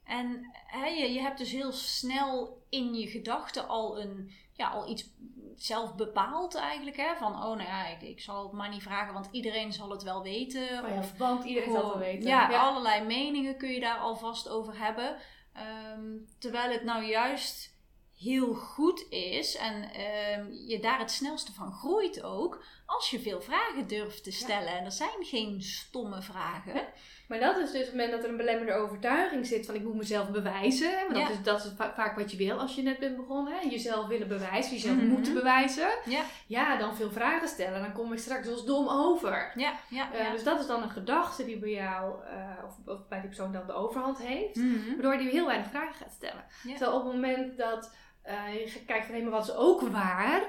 En 0.04 0.50
hè, 0.52 0.86
je, 0.86 1.14
je 1.14 1.20
hebt 1.20 1.38
dus 1.38 1.52
heel 1.52 1.72
snel 1.72 2.62
in 2.70 2.94
je 2.94 3.08
gedachten 3.08 3.68
al, 3.68 4.00
een, 4.00 4.32
ja, 4.54 4.70
al 4.70 4.90
iets 4.90 5.10
zelf 5.56 5.96
bepaald 5.96 6.56
eigenlijk. 6.56 6.98
Hè? 6.98 7.16
Van, 7.16 7.34
oh 7.34 7.42
nou 7.42 7.62
ja, 7.62 7.88
ik, 7.88 8.02
ik 8.02 8.22
zal 8.22 8.44
het 8.44 8.52
maar 8.52 8.70
niet 8.70 8.84
vragen, 8.84 9.14
want 9.14 9.28
iedereen 9.32 9.74
zal 9.74 9.90
het 9.90 10.04
wel 10.04 10.24
weten. 10.24 10.84
oh 10.84 10.90
ja, 10.90 10.98
of 10.98 11.18
want 11.18 11.44
iedereen 11.44 11.72
zal 11.72 11.84
het 11.84 11.94
wel 11.94 12.00
weten. 12.00 12.30
Ja, 12.30 12.60
allerlei 12.60 13.06
meningen 13.06 13.58
kun 13.58 13.70
je 13.70 13.80
daar 13.80 13.98
alvast 13.98 14.50
over 14.50 14.78
hebben. 14.78 15.18
Ehm, 15.54 16.18
terwijl 16.40 16.72
het 16.72 16.84
nou 16.84 17.04
juist 17.04 17.77
heel 18.18 18.54
goed 18.54 19.06
is 19.10 19.56
en 19.56 19.84
ehm, 19.94 20.52
je 20.68 20.80
daar 20.82 21.00
het 21.00 21.12
snelste 21.12 21.54
van 21.54 21.72
groeit 21.72 22.24
ook, 22.24 22.64
als 22.86 23.10
je 23.10 23.20
veel 23.20 23.42
vragen 23.42 23.88
durft 23.88 24.24
te 24.24 24.32
stellen. 24.32 24.78
En 24.78 24.86
er 24.86 24.92
zijn 24.92 25.10
geen 25.26 25.62
stomme 25.62 26.22
vragen. 26.22 26.82
Maar 27.28 27.40
dat 27.40 27.58
is 27.58 27.72
dus 27.72 27.80
op 27.80 27.86
het 27.86 27.92
moment 27.96 28.12
dat 28.12 28.24
er 28.24 28.30
een 28.30 28.38
belemmerende 28.38 28.84
overtuiging 28.84 29.46
zit 29.46 29.66
van 29.66 29.76
ik 29.76 29.84
moet 29.84 29.96
mezelf 29.96 30.30
bewijzen. 30.32 30.90
Ja. 30.90 31.08
dat, 31.14 31.30
is, 31.30 31.44
dat 31.44 31.66
is 31.66 31.72
va- 31.78 31.94
vaak 31.96 32.16
wat 32.18 32.32
je 32.32 32.38
wil 32.38 32.60
als 32.60 32.76
je 32.76 32.82
net 32.82 33.00
bent 33.00 33.16
begonnen. 33.16 33.54
Hè? 33.54 33.60
Jezelf 33.70 34.08
willen 34.08 34.28
bewijzen, 34.28 34.72
jezelf 34.74 34.96
Mhm. 34.96 35.08
moeten 35.08 35.34
bewijzen. 35.34 35.88
Ja, 36.06 36.22
Ja, 36.48 36.78
dan 36.78 36.96
veel 36.96 37.12
vragen 37.12 37.48
stellen. 37.48 37.82
Dan 37.82 37.94
kom 37.94 38.14
ik 38.14 38.20
straks 38.20 38.48
als 38.48 38.66
dom 38.66 38.88
over. 38.90 39.52
ja, 39.56 39.74
ja. 39.90 40.12
Eh, 40.14 40.20
ja. 40.24 40.32
dus 40.32 40.44
dat 40.44 40.60
is 40.60 40.68
dan 40.68 40.82
een 40.84 40.90
gedachte 40.90 41.46
die 41.46 41.58
bij 41.60 41.72
jou, 41.72 42.26
eh, 42.26 42.64
of, 42.66 42.94
of 42.96 43.08
bij 43.08 43.20
die 43.20 43.28
persoon 43.28 43.52
dan 43.52 43.68
de 43.68 43.74
overhand 43.74 44.18
heeft. 44.18 44.56
Mhm. 44.56 44.92
Waardoor 44.94 45.18
die 45.18 45.30
heel 45.30 45.46
weinig 45.46 45.68
vragen 45.70 45.96
gaat 45.96 46.14
stellen. 46.14 46.46
Terwijl 46.68 46.94
op 46.98 47.04
het 47.04 47.14
moment 47.14 47.58
dat 47.58 47.96
eh, 48.28 48.54
je 48.54 48.70
van 48.88 49.16
hé, 49.16 49.22
maar 49.22 49.32
wat 49.32 49.48
is 49.48 49.56
ook 49.56 49.82
waar? 49.82 50.42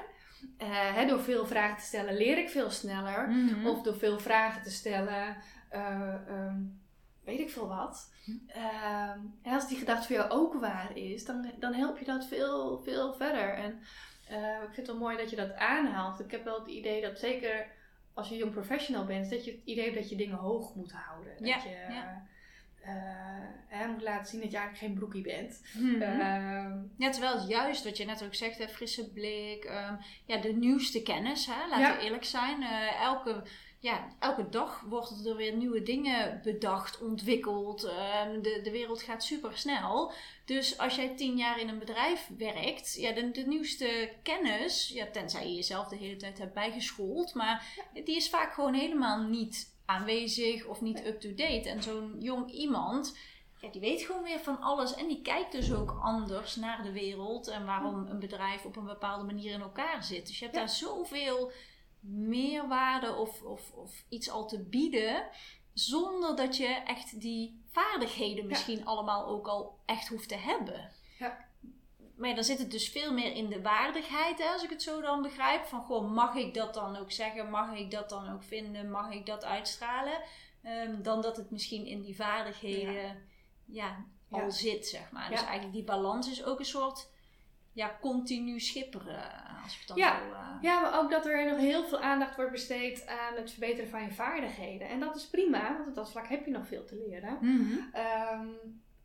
Eh, 0.57 0.95
hè, 0.95 1.05
door 1.05 1.19
veel 1.21 1.45
vragen 1.45 1.77
te 1.77 1.83
stellen 1.83 2.17
leer 2.17 2.37
ik 2.37 2.49
veel 2.49 2.69
sneller. 2.69 3.29
Mhm. 3.29 3.67
Of 3.67 3.81
door 3.81 3.95
veel 3.97 4.19
vragen 4.19 4.63
te 4.63 4.71
stellen, 4.71 5.37
eh, 5.69 6.13
ehm, 6.27 6.61
weet 7.23 7.39
ik 7.39 7.49
veel 7.49 7.67
wat. 7.67 8.13
Ehm, 8.47 9.19
en 9.41 9.53
als 9.53 9.67
die 9.67 9.77
gedachte 9.77 10.07
voor 10.07 10.15
jou 10.15 10.29
ook 10.29 10.53
waar 10.53 10.97
is, 10.97 11.25
dan, 11.25 11.51
dan 11.59 11.73
help 11.73 11.97
je 11.97 12.05
dat 12.05 12.25
veel, 12.25 12.81
veel 12.83 13.13
verder. 13.13 13.53
En 13.53 13.81
ik 14.63 14.73
vind 14.73 14.75
het 14.75 14.87
wel 14.87 14.97
mooi 14.97 15.17
dat 15.17 15.29
je 15.29 15.35
dat 15.35 15.53
aanhaalt. 15.55 16.19
Ik 16.19 16.31
heb 16.31 16.43
wel 16.43 16.59
het 16.59 16.67
idee 16.67 17.01
dat 17.01 17.19
zeker 17.19 17.67
als 18.13 18.29
je 18.29 18.35
jong 18.35 18.51
professional 18.51 19.05
bent, 19.05 19.29
dat 19.29 19.45
je 19.45 19.51
het 19.51 19.61
idee 19.63 19.83
hebt 19.83 19.95
dat 19.95 20.09
je 20.09 20.15
dingen 20.15 20.37
hoog 20.37 20.75
moet 20.75 20.91
houden. 20.91 21.45
Ja, 21.45 21.53
Dat 21.53 21.63
je 21.63 21.69
ja. 21.69 22.27
Hè, 23.67 23.87
moet 23.87 24.01
laten 24.01 24.27
zien 24.27 24.41
dat 24.41 24.51
je 24.51 24.57
eigenlijk 24.57 24.85
geen 24.85 24.97
broekie 24.97 25.21
bent. 25.21 25.61
Ehm, 26.01 26.77
Ja, 26.97 27.09
terwijl 27.09 27.39
het 27.39 27.47
juist 27.49 27.83
wat 27.83 27.97
je 27.97 28.05
net 28.05 28.23
ook 28.23 28.35
zegt, 28.35 28.57
hè, 28.57 28.67
frisse 28.69 29.09
blik, 29.11 29.63
ehm, 29.63 29.93
ja, 30.25 30.37
de 30.37 30.53
nieuwste 30.53 31.01
kennis, 31.01 31.45
hè, 31.45 31.67
laten 31.69 31.79
Ja. 31.87 31.97
we 31.97 32.03
eerlijk 32.03 32.25
zijn. 32.25 32.63
Eh, 32.63 33.01
elke, 33.01 33.43
ja, 33.79 34.07
elke 34.19 34.49
dag 34.49 34.81
worden 34.81 35.25
er 35.25 35.35
weer 35.35 35.53
nieuwe 35.55 35.83
dingen 35.83 36.39
bedacht, 36.43 37.01
ontwikkeld. 37.01 37.83
Ehm, 37.83 38.41
de, 38.41 38.59
de 38.63 38.71
wereld 38.71 39.01
gaat 39.01 39.23
super 39.23 39.57
snel. 39.57 40.11
Dus 40.45 40.77
als 40.77 40.95
jij 40.95 41.15
tien 41.15 41.37
jaar 41.37 41.59
in 41.59 41.69
een 41.69 41.79
bedrijf 41.79 42.29
werkt, 42.37 42.95
ja, 42.99 43.11
de, 43.11 43.31
de 43.31 43.47
nieuwste 43.47 44.13
kennis, 44.23 44.87
ja, 44.93 45.05
tenzij 45.11 45.47
je 45.47 45.55
jezelf 45.55 45.87
de 45.87 45.95
hele 45.95 46.15
tijd 46.15 46.37
hebt 46.37 46.53
bijgeschoold, 46.53 47.33
maar 47.33 47.65
die 47.93 48.15
is 48.15 48.29
vaak 48.29 48.53
gewoon 48.53 48.73
helemaal 48.73 49.21
niet 49.23 49.68
aanwezig 49.89 50.65
of 50.65 50.81
niet 50.81 51.05
up-to-date. 51.05 51.69
En 51.69 51.83
zo'n 51.83 52.15
jong 52.19 52.51
iemand, 52.51 53.17
ja, 53.61 53.69
die 53.69 53.81
weet 53.81 54.01
gewoon 54.01 54.23
weer 54.23 54.39
van 54.39 54.61
alles 54.61 54.95
en 54.95 55.07
die 55.07 55.21
kijkt 55.21 55.51
dus 55.51 55.73
ook 55.73 55.99
anders 56.01 56.55
naar 56.55 56.83
de 56.83 56.91
wereld 56.91 57.47
en 57.47 57.65
waarom 57.65 58.05
een 58.07 58.19
bedrijf 58.19 58.65
op 58.65 58.75
een 58.75 58.85
bepaalde 58.85 59.23
manier 59.23 59.51
in 59.51 59.61
elkaar 59.61 60.03
zit. 60.03 60.27
Dus 60.27 60.37
je 60.39 60.43
hebt 60.43 60.55
Ja. 60.57 60.63
daar 60.63 60.69
zoveel 60.69 61.51
meerwaarde 61.99 63.15
of, 63.15 63.41
of, 63.41 63.71
of 63.71 64.03
iets 64.09 64.29
al 64.29 64.47
te 64.47 64.59
bieden, 64.63 65.27
zonder 65.73 66.35
dat 66.35 66.57
je 66.57 66.67
echt 66.67 67.21
die 67.21 67.61
vaardigheden 67.71 68.47
misschien 68.47 68.85
allemaal 68.85 69.25
ook 69.27 69.47
al 69.47 69.79
echt 69.85 70.07
hoeft 70.07 70.29
te 70.29 70.35
hebben. 70.37 70.91
Ja. 71.19 71.47
Maar 72.19 72.29
ja, 72.29 72.35
dan 72.35 72.43
zit 72.43 72.57
het 72.59 72.71
dus 72.71 72.89
veel 72.89 73.13
meer 73.13 73.35
in 73.35 73.49
de 73.49 73.61
waardigheid, 73.61 74.37
hè, 74.39 74.45
als 74.49 74.63
ik 74.63 74.69
het 74.69 74.83
zo 74.83 75.01
dan 75.01 75.21
begrijp. 75.21 75.65
Van, 75.65 75.81
goh, 75.81 76.11
mag 76.11 76.35
ik 76.35 76.53
dat 76.53 76.73
dan 76.73 76.95
ook 76.97 77.11
zeggen? 77.11 77.49
Mag 77.49 77.75
ik 77.77 77.91
dat 77.91 78.09
dan 78.09 78.33
ook 78.33 78.43
vinden? 78.43 78.89
Mag 78.91 79.11
ik 79.11 79.25
dat 79.25 79.43
uitstralen? 79.45 80.21
Ehm, 80.63 81.01
dan 81.01 81.21
dat 81.21 81.37
het 81.37 81.51
misschien 81.51 81.85
in 81.85 82.01
die 82.01 82.15
vaardigheden 82.15 83.27
ja. 83.65 84.05
al 84.29 84.39
Ja. 84.39 84.49
zit, 84.49 84.87
zeg 84.87 85.11
maar. 85.11 85.29
Dus 85.29 85.41
eigenlijk 85.43 85.73
die 85.73 85.83
balans 85.83 86.29
is 86.31 86.43
ook 86.43 86.59
een 86.59 86.65
soort 86.65 87.09
ja, 87.73 87.97
continu 88.01 88.59
schipperen, 88.59 89.31
als 89.63 89.73
ik 89.73 89.79
het 89.79 89.87
dan 89.87 89.97
Ja. 89.97 90.19
zo... 90.19 90.31
eh, 90.33 90.47
Ja, 90.61 90.81
maar 90.81 90.99
ook 90.99 91.11
dat 91.11 91.25
er 91.25 91.49
nog 91.49 91.57
heel 91.59 91.83
veel 91.85 91.99
aandacht 91.99 92.35
wordt 92.35 92.51
besteed 92.51 93.07
aan 93.07 93.35
het 93.35 93.51
verbeteren 93.51 93.89
van 93.89 94.03
je 94.03 94.11
vaardigheden. 94.11 94.87
En 94.89 94.99
dat 94.99 95.15
is 95.15 95.27
prima, 95.29 95.73
want 95.77 95.87
op 95.87 95.95
dat 95.95 96.11
vlak 96.11 96.27
heb 96.27 96.45
je 96.45 96.51
nog 96.51 96.67
veel 96.67 96.85
te 96.85 97.05
leren. 97.07 97.37
Ehm, 97.93 98.47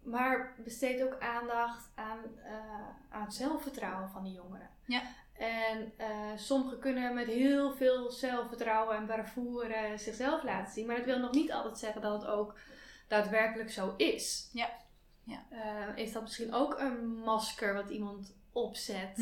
maar 0.05 0.55
besteed 0.57 1.03
ook 1.03 1.19
aandacht 1.21 1.91
aan, 1.95 2.19
eh, 2.45 2.89
aan 3.09 3.25
het 3.25 3.35
zelfvertrouwen 3.35 4.11
van 4.11 4.25
die 4.25 4.33
jongeren. 4.33 4.69
Ja. 4.87 5.03
En 5.35 5.93
eh, 5.97 6.09
sommigen 6.37 6.79
kunnen 6.79 7.15
met 7.15 7.27
heel 7.27 7.73
veel 7.73 8.11
zelfvertrouwen 8.11 8.97
en 8.97 9.07
bravoure 9.07 9.75
eh, 9.75 9.99
zichzelf 9.99 10.43
laten 10.43 10.73
zien. 10.73 10.87
Maar 10.87 10.97
dat 10.97 11.05
wil 11.05 11.19
nog 11.19 11.33
niet 11.33 11.53
altijd 11.53 11.79
zeggen 11.79 12.03
dat 12.03 12.23
het 12.23 12.31
ook 12.31 12.59
daadwerkelijk 13.09 13.71
zo 13.71 13.95
is. 13.97 14.51
Ja. 14.53 14.71
Ja. 15.25 15.45
Eh, 15.51 16.05
is 16.05 16.13
dat 16.13 16.23
misschien 16.23 16.55
ook 16.55 16.79
een 16.79 17.07
masker 17.07 17.75
wat 17.75 17.91
iemand 17.91 18.35
opzet? 18.53 19.19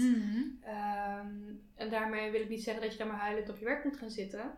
Ehm, 0.63 1.37
en 1.75 1.91
daarmee 1.91 2.31
wil 2.31 2.41
ik 2.41 2.49
niet 2.49 2.63
zeggen 2.63 2.83
dat 2.83 2.93
je 2.93 2.99
dan 2.99 3.09
maar 3.09 3.19
huilend 3.19 3.49
op 3.49 3.59
je 3.59 3.65
werk 3.65 3.85
moet 3.85 3.97
gaan 3.97 4.11
zitten. 4.11 4.51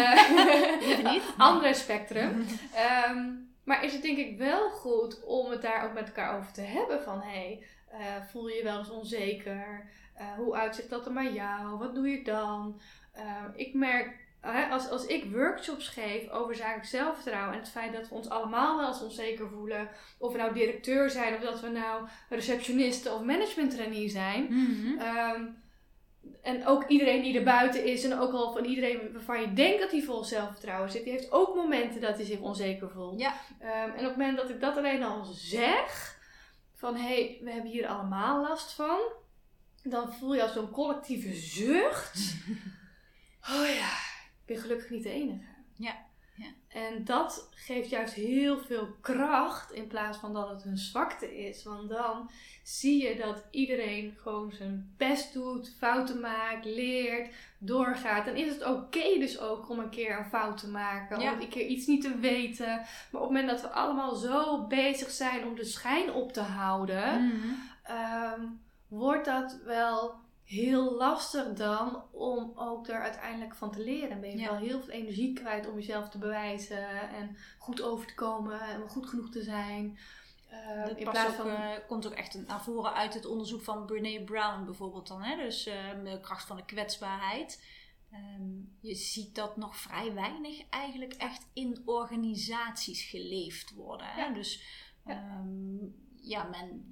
Liever 0.80 1.12
niet. 1.12 1.22
Andere 1.36 1.74
spectrum. 1.74 2.46
Ehm, 2.74 3.32
maar 3.64 3.84
is 3.84 3.92
het 3.92 4.02
denk 4.02 4.18
ik 4.18 4.38
wel 4.38 4.70
goed 4.70 5.24
om 5.24 5.50
het 5.50 5.62
daar 5.62 5.84
ook 5.84 5.92
met 5.92 6.06
elkaar 6.06 6.38
over 6.38 6.52
te 6.52 6.60
hebben 6.60 7.02
van 7.02 7.20
hey, 7.20 7.66
eh, 7.90 8.00
voel 8.30 8.48
je 8.48 8.56
je 8.56 8.62
wel 8.62 8.78
eens 8.78 8.90
onzeker? 8.90 9.90
Eh, 10.14 10.26
hoe 10.36 10.54
uitzicht 10.54 10.90
dat 10.90 11.04
dan 11.04 11.14
bij 11.14 11.32
jou? 11.32 11.78
Wat 11.78 11.94
doe 11.94 12.08
je 12.08 12.22
dan? 12.24 12.80
Ehm, 13.12 13.50
ik 13.54 13.74
merk, 13.74 14.22
als, 14.70 14.88
als 14.88 15.06
ik 15.06 15.32
workshops 15.32 15.88
geef 15.88 16.28
over 16.30 16.54
zakelijk 16.54 16.86
zelfvertrouwen 16.86 17.52
en 17.52 17.58
het 17.58 17.68
feit 17.70 17.92
dat 17.92 18.08
we 18.08 18.14
ons 18.14 18.28
allemaal 18.28 18.76
wel 18.76 18.88
eens 18.88 19.02
onzeker 19.02 19.48
voelen, 19.48 19.88
of 20.18 20.32
we 20.32 20.38
nou 20.38 20.54
directeur 20.54 21.10
zijn 21.10 21.34
of 21.34 21.40
dat 21.40 21.60
we 21.60 21.68
nou 21.68 22.06
receptionisten 22.28 23.14
of 23.14 23.22
management 23.22 23.70
trainee 23.70 24.08
zijn, 24.08 24.46
Mhm. 24.50 24.98
Ehm, 24.98 25.42
en 26.42 26.66
ook 26.66 26.88
iedereen 26.88 27.22
die 27.22 27.38
er 27.38 27.44
buiten 27.44 27.84
is 27.84 28.04
en 28.04 28.18
ook 28.18 28.32
al 28.32 28.52
van 28.52 28.64
iedereen 28.64 29.12
waarvan 29.12 29.40
je 29.40 29.52
denkt 29.52 29.80
dat 29.80 29.90
hij 29.90 30.02
vol 30.02 30.24
zelfvertrouwen 30.24 30.90
zit, 30.90 31.04
die 31.04 31.12
heeft 31.12 31.32
ook 31.32 31.54
momenten 31.54 32.00
dat 32.00 32.16
hij 32.16 32.24
zich 32.24 32.40
onzeker 32.40 32.90
voelt. 32.90 33.20
Ja. 33.20 33.34
Ehm, 33.58 33.90
en 33.90 33.98
op 33.98 34.04
het 34.04 34.16
moment 34.16 34.36
dat 34.36 34.50
ik 34.50 34.60
dat 34.60 34.76
alleen 34.76 35.02
al 35.02 35.24
zeg, 35.24 36.18
van 36.74 36.96
hé, 36.96 37.02
hey, 37.02 37.38
we 37.42 37.50
hebben 37.50 37.70
hier 37.70 37.86
allemaal 37.86 38.42
last 38.42 38.72
van, 38.72 38.98
dan 39.82 40.12
voel 40.12 40.34
je 40.34 40.42
als 40.42 40.52
zo'n 40.52 40.70
collectieve 40.70 41.34
zucht. 41.34 42.20
Oh 43.50 43.66
ja, 43.66 43.92
ik 44.40 44.46
ben 44.46 44.56
gelukkig 44.56 44.90
niet 44.90 45.02
de 45.02 45.10
enige. 45.10 45.53
En 46.74 47.04
dat 47.04 47.48
geeft 47.50 47.90
juist 47.90 48.14
heel 48.14 48.58
veel 48.58 48.88
kracht 49.00 49.72
in 49.72 49.86
plaats 49.86 50.18
van 50.18 50.32
dat 50.32 50.48
het 50.48 50.64
een 50.64 50.78
zwakte 50.78 51.46
is. 51.46 51.64
Want 51.64 51.88
dan 51.88 52.30
zie 52.62 53.02
je 53.02 53.16
dat 53.16 53.44
iedereen 53.50 54.16
gewoon 54.22 54.52
zijn 54.52 54.94
best 54.96 55.32
doet, 55.32 55.74
fouten 55.78 56.20
maakt, 56.20 56.64
leert, 56.64 57.34
doorgaat. 57.58 58.24
Dan 58.24 58.36
is 58.36 58.48
het 58.48 58.66
oké 58.66 59.18
dus 59.18 59.38
ook 59.40 59.68
om 59.68 59.78
een 59.78 59.90
keer 59.90 60.18
een 60.18 60.24
fout 60.24 60.58
te 60.58 60.68
maken, 60.68 61.20
om 61.20 61.40
een 61.40 61.48
keer 61.48 61.66
iets 61.66 61.86
niet 61.86 62.02
te 62.02 62.18
weten. 62.18 62.66
Maar 63.10 63.22
op 63.22 63.28
het 63.28 63.38
moment 63.38 63.48
dat 63.48 63.60
we 63.60 63.68
allemaal 63.68 64.14
zo 64.14 64.66
bezig 64.66 65.10
zijn 65.10 65.46
om 65.46 65.54
de 65.54 65.64
schijn 65.64 66.12
op 66.12 66.32
te 66.32 66.40
houden, 66.40 67.26
mhm. 67.26 67.48
ehm, 67.82 68.40
wordt 68.88 69.24
dat 69.24 69.58
wel 69.64 70.14
heel 70.44 70.94
lastig 70.94 71.52
dan 71.52 72.02
om 72.10 72.52
ook 72.54 72.88
er 72.88 73.00
uiteindelijk 73.00 73.54
van 73.54 73.72
te 73.72 73.80
leren. 73.80 74.20
Ben 74.20 74.38
je 74.38 74.48
wel 74.48 74.56
heel 74.56 74.82
veel 74.82 74.92
energie 74.92 75.32
kwijt 75.32 75.68
om 75.68 75.74
jezelf 75.74 76.08
te 76.08 76.18
bewijzen 76.18 77.10
en 77.10 77.36
goed 77.58 77.82
over 77.82 78.06
te 78.06 78.14
komen 78.14 78.60
en 78.60 78.88
goed 78.88 79.08
genoeg 79.08 79.30
te 79.30 79.42
zijn. 79.42 79.98
Uh, 80.50 80.98
in 80.98 81.10
plaats 81.10 81.34
van... 81.34 81.46
Uh, 81.46 81.70
komt 81.86 82.06
ook 82.06 82.12
echt 82.12 82.46
naar 82.46 82.62
voren 82.62 82.94
uit 82.94 83.14
het 83.14 83.26
onderzoek 83.26 83.62
van 83.62 83.86
Brene 83.86 84.24
Brown 84.24 84.64
bijvoorbeeld 84.64 85.06
dan. 85.06 85.22
Hè? 85.22 85.36
Dus 85.36 85.66
ehm, 85.66 86.04
de 86.04 86.20
kracht 86.20 86.46
van 86.46 86.56
de 86.56 86.64
kwetsbaarheid. 86.64 87.64
Ehm, 88.10 88.50
je 88.80 88.94
ziet 88.94 89.34
dat 89.34 89.56
nog 89.56 89.76
vrij 89.76 90.14
weinig 90.14 90.68
eigenlijk 90.70 91.12
echt 91.12 91.46
in 91.52 91.82
organisaties 91.84 93.02
geleefd 93.02 93.74
worden. 93.74 94.06
Hè? 94.06 94.32
Dus 94.32 94.62
um, 95.06 95.94
ja 96.20 96.44
men 96.44 96.88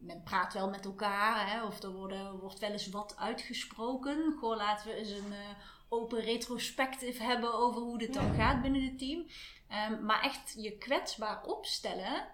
men 0.00 0.22
praat 0.22 0.52
wel 0.52 0.68
met 0.68 0.84
elkaar, 0.84 1.50
hè, 1.50 1.64
of 1.64 1.82
er 1.82 1.92
worden, 1.92 2.38
wordt 2.38 2.58
wel 2.58 2.70
eens 2.70 2.88
wat 2.88 3.16
uitgesproken. 3.16 4.36
Gewoon 4.38 4.56
laten 4.56 4.86
we 4.86 4.94
eens 4.94 5.10
een 5.10 5.32
uh, 5.32 5.38
open 5.88 6.20
retrospectief 6.20 7.18
hebben 7.18 7.54
over 7.54 7.80
hoe 7.80 7.98
dit 7.98 8.14
dan 8.14 8.34
gaat 8.34 8.62
binnen 8.62 8.82
het 8.84 8.98
team. 8.98 9.26
Um, 9.90 10.04
maar 10.04 10.22
echt 10.22 10.54
je 10.56 10.78
kwetsbaar 10.78 11.44
opstellen, 11.44 12.28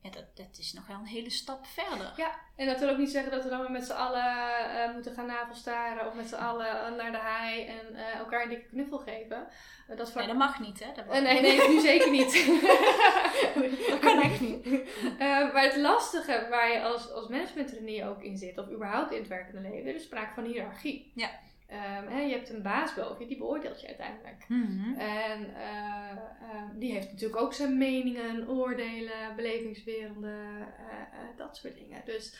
ja, 0.00 0.10
dat, 0.10 0.36
dat 0.36 0.58
is 0.58 0.72
nog 0.72 0.86
wel 0.86 0.96
een 0.96 1.06
hele 1.06 1.30
stap 1.30 1.66
verder. 1.66 2.12
Ja, 2.16 2.34
en 2.56 2.66
dat 2.66 2.78
wil 2.78 2.88
ook 2.88 2.98
niet 2.98 3.10
zeggen 3.10 3.30
dat 3.30 3.42
we 3.44 3.48
dan 3.48 3.72
met 3.72 3.84
z'n 3.84 3.92
allen 3.92 4.34
uh, 4.74 4.92
moeten 4.92 5.14
gaan 5.14 5.26
navelstaren 5.26 6.06
of 6.06 6.14
met 6.14 6.28
z'n 6.28 6.34
allen 6.34 6.96
naar 6.96 7.12
de 7.12 7.18
haai 7.18 7.66
en 7.66 7.92
uh, 7.92 8.14
elkaar 8.14 8.42
een 8.42 8.48
dikke 8.48 8.66
knuffel 8.66 8.98
geven. 8.98 9.46
Uh, 9.90 9.96
dat 9.96 10.14
Nee, 10.14 10.26
dat 10.26 10.36
mag 10.36 10.60
niet, 10.60 10.84
hè? 10.84 10.92
Dat 10.94 11.22
nee, 11.22 11.40
nee, 11.40 11.68
nu 11.68 11.80
zeker 11.80 12.10
niet. 12.10 12.32
dat 13.90 13.98
kan 13.98 14.20
echt 14.22 14.40
niet. 14.40 14.66
maar 15.52 15.62
het 15.62 15.76
lastige 15.76 16.46
waar 16.50 16.72
je 16.72 16.82
als, 16.82 17.10
als 17.12 17.28
managementtrainee 17.28 18.04
ook 18.04 18.22
in 18.22 18.36
zit, 18.36 18.58
of 18.58 18.70
überhaupt 18.70 19.12
in 19.12 19.18
het 19.18 19.28
werkende 19.28 19.68
leven, 19.68 19.94
is 19.94 20.02
sprake 20.02 20.34
van 20.34 20.44
hiërarchie. 20.44 21.12
Ja. 21.14 21.30
Um, 21.70 22.08
hè, 22.08 22.20
je 22.20 22.32
hebt 22.32 22.50
een 22.50 22.62
baas 22.62 22.94
boven 22.94 23.20
je, 23.20 23.26
die 23.26 23.38
beoordeelt 23.38 23.80
je 23.80 23.86
uiteindelijk. 23.86 24.44
Mm 24.48 24.94
En 24.98 25.40
uh, 25.50 26.62
die 26.74 26.92
heeft 26.92 27.10
natuurlijk 27.10 27.40
ook 27.40 27.54
zijn 27.54 27.78
meningen, 27.78 28.48
oordelen, 28.48 29.36
belevingswerelden, 29.36 30.58
uh, 30.58 31.36
dat 31.36 31.56
soort 31.56 31.74
dingen. 31.74 32.02
Dus 32.04 32.36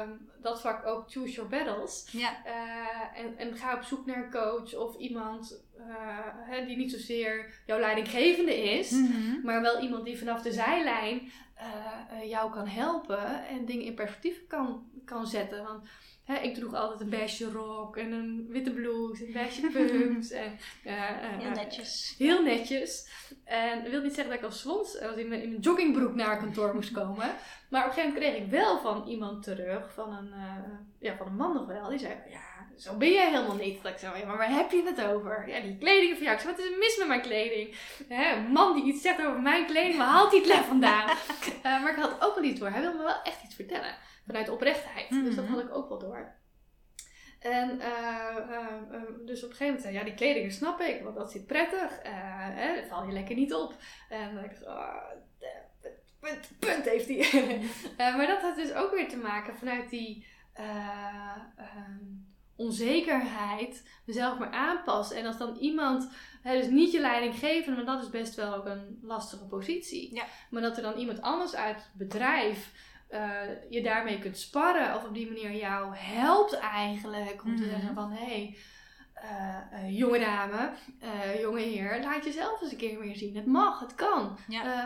um, 0.00 0.28
dat 0.40 0.60
vak 0.60 0.86
ook 0.86 1.10
choose 1.10 1.32
your 1.32 1.50
battles. 1.50 2.08
Ja. 2.10 2.44
en, 3.14 3.38
en 3.38 3.56
ga 3.56 3.76
op 3.76 3.82
zoek 3.82 4.06
naar 4.06 4.24
een 4.24 4.30
coach 4.30 4.74
of 4.74 4.96
iemand 4.96 5.64
hè, 6.44 6.66
die 6.66 6.76
niet 6.76 6.90
zozeer 6.90 7.62
jouw 7.66 7.78
leidinggevende 7.78 8.56
is, 8.56 8.90
mm 8.90 9.22
maar 9.42 9.60
wel 9.60 9.80
iemand 9.80 10.04
die 10.04 10.18
vanaf 10.18 10.42
de 10.42 10.52
zijlijn 10.52 11.30
jou 12.24 12.52
kan 12.52 12.68
helpen 12.68 13.46
en 13.46 13.64
dingen 13.64 13.84
in 13.84 13.94
perspectief 13.94 14.46
kan, 14.46 14.90
kan 15.04 15.26
zetten. 15.26 15.64
Want 15.64 15.88
ik 16.26 16.54
droeg 16.54 16.74
altijd 16.74 17.00
een 17.00 17.08
beige 17.08 17.50
rok 17.50 17.96
en 17.96 18.12
een 18.12 18.46
witte 18.48 18.70
blouse 18.70 19.26
en 19.26 19.32
beige 19.32 19.70
pumps. 19.72 20.30
en, 20.30 20.58
uh, 20.84 20.92
heel 20.94 21.50
netjes. 21.50 22.14
Heel 22.18 22.42
netjes. 22.42 23.08
En 23.44 23.82
dat 23.82 23.90
wil 23.90 24.02
niet 24.02 24.14
zeggen 24.14 24.32
dat 24.32 24.42
ik 24.42 24.48
als 24.48 24.60
slons 24.60 25.00
als 25.00 25.16
in, 25.16 25.28
mijn, 25.28 25.42
in 25.42 25.48
mijn 25.48 25.60
joggingbroek 25.60 26.14
naar 26.14 26.38
kantoor 26.38 26.74
moest 26.74 26.92
komen. 27.00 27.34
Maar 27.68 27.82
op 27.82 27.88
een 27.88 27.94
gegeven 27.94 28.12
moment 28.12 28.32
kreeg 28.32 28.44
ik 28.44 28.50
wel 28.50 28.80
van 28.80 29.08
iemand 29.08 29.42
terug, 29.42 29.92
van 29.92 30.12
een, 30.12 30.28
uh, 30.28 30.78
ja, 30.98 31.16
van 31.16 31.26
een 31.26 31.36
man 31.36 31.54
nog 31.54 31.66
wel. 31.66 31.88
Die 31.88 31.98
zei, 31.98 32.14
ja, 32.28 32.66
zo 32.78 32.96
ben 32.96 33.12
jij 33.12 33.30
helemaal 33.30 33.56
niet. 33.56 33.82
Dat 33.82 33.92
ik 33.92 33.98
zei, 33.98 34.24
maar 34.24 34.36
waar 34.36 34.54
heb 34.54 34.70
je 34.70 34.82
het 34.94 35.04
over? 35.04 35.48
Ja, 35.48 35.60
die 35.60 35.78
kleding 35.78 36.14
van 36.14 36.22
jou. 36.22 36.34
Ik 36.34 36.40
zei, 36.42 36.54
wat 36.54 36.64
is 36.64 36.70
er 36.70 36.78
mis 36.78 36.96
met 36.98 37.08
mijn 37.08 37.20
kleding? 37.20 37.74
Hè, 38.08 38.36
een 38.36 38.52
man 38.52 38.74
die 38.74 38.84
iets 38.84 39.02
zegt 39.02 39.26
over 39.26 39.40
mijn 39.40 39.66
kleding, 39.66 39.96
waar 39.96 40.06
haalt 40.06 40.30
hij 40.30 40.38
het 40.38 40.48
lef 40.54 40.66
vandaan? 40.66 41.08
uh, 41.08 41.82
maar 41.82 41.90
ik 41.90 42.02
had 42.02 42.20
ook 42.20 42.34
wel 42.34 42.44
iets 42.44 42.60
door. 42.60 42.68
Hij 42.68 42.80
wilde 42.80 42.96
me 42.96 43.02
wel 43.02 43.22
echt 43.22 43.42
iets 43.44 43.54
vertellen 43.54 43.94
vanuit 44.26 44.48
oprechtheid. 44.48 45.10
Dus 45.10 45.34
dat 45.34 45.44
mhm. 45.44 45.54
had 45.54 45.64
ik 45.64 45.74
ook 45.74 45.88
wel 45.88 45.98
door. 45.98 46.34
En 47.40 47.76
uh, 47.76 48.36
dus 49.24 49.44
op 49.44 49.50
een 49.50 49.56
gegeven 49.56 49.66
moment 49.66 49.82
zei 49.82 49.94
ja, 49.94 50.04
die 50.04 50.14
kleding 50.14 50.52
snap 50.52 50.80
ik, 50.80 51.02
want 51.02 51.16
dat 51.16 51.30
zit 51.30 51.46
prettig. 51.46 52.00
Hè, 52.02 52.74
dat 52.74 52.88
val 52.88 53.06
je 53.06 53.12
lekker 53.12 53.34
niet 53.34 53.54
op. 53.54 53.74
En 54.08 54.38
ik 54.38 54.50
dacht, 54.50 54.66
oh, 54.66 55.10
punt, 56.20 56.50
punt 56.58 56.84
heeft 56.84 57.08
hij. 57.08 57.60
maar 58.16 58.26
dat 58.26 58.42
had 58.42 58.56
dus 58.56 58.72
ook 58.72 58.90
weer 58.94 59.08
te 59.08 59.16
maken 59.16 59.56
vanuit 59.56 59.90
die 59.90 60.26
ehm, 60.52 61.98
onzekerheid 62.56 63.88
mezelf 64.04 64.38
maar 64.38 64.50
aanpassen. 64.50 65.16
En 65.16 65.26
als 65.26 65.38
dan 65.38 65.56
iemand, 65.56 66.10
hè, 66.42 66.60
dus 66.60 66.70
niet 66.70 66.92
je 66.92 67.00
leiding 67.00 67.38
geven, 67.38 67.74
maar 67.74 67.84
dat 67.84 68.02
is 68.02 68.10
best 68.10 68.34
wel 68.34 68.54
ook 68.54 68.66
een 68.66 68.98
lastige 69.02 69.44
positie. 69.44 70.14
Ja. 70.14 70.24
Maar 70.50 70.62
dat 70.62 70.76
er 70.76 70.82
dan 70.82 70.98
iemand 70.98 71.22
anders 71.22 71.54
uit 71.54 71.76
het 71.76 71.90
bedrijf 71.94 72.72
uh, 73.14 73.70
je 73.70 73.82
daarmee 73.82 74.18
kunt 74.18 74.38
sparren. 74.38 74.94
Of 74.96 75.04
op 75.04 75.14
die 75.14 75.26
manier 75.26 75.52
jou 75.52 75.96
helpt 75.96 76.52
eigenlijk. 76.52 77.44
Om 77.44 77.56
te 77.56 77.62
mhm. 77.62 77.70
zeggen 77.70 77.94
van, 77.94 78.12
hé, 78.12 78.24
hey, 78.24 78.56
uh, 79.24 79.98
jonge 79.98 80.18
dame, 80.18 80.72
jonge 81.40 81.60
heer, 81.60 82.00
laat 82.02 82.24
jezelf 82.24 82.62
eens 82.62 82.70
een 82.70 82.76
keer 82.76 82.98
meer 82.98 83.16
zien. 83.16 83.36
Het 83.36 83.46
mag, 83.46 83.80
het 83.80 83.94
kan. 83.94 84.38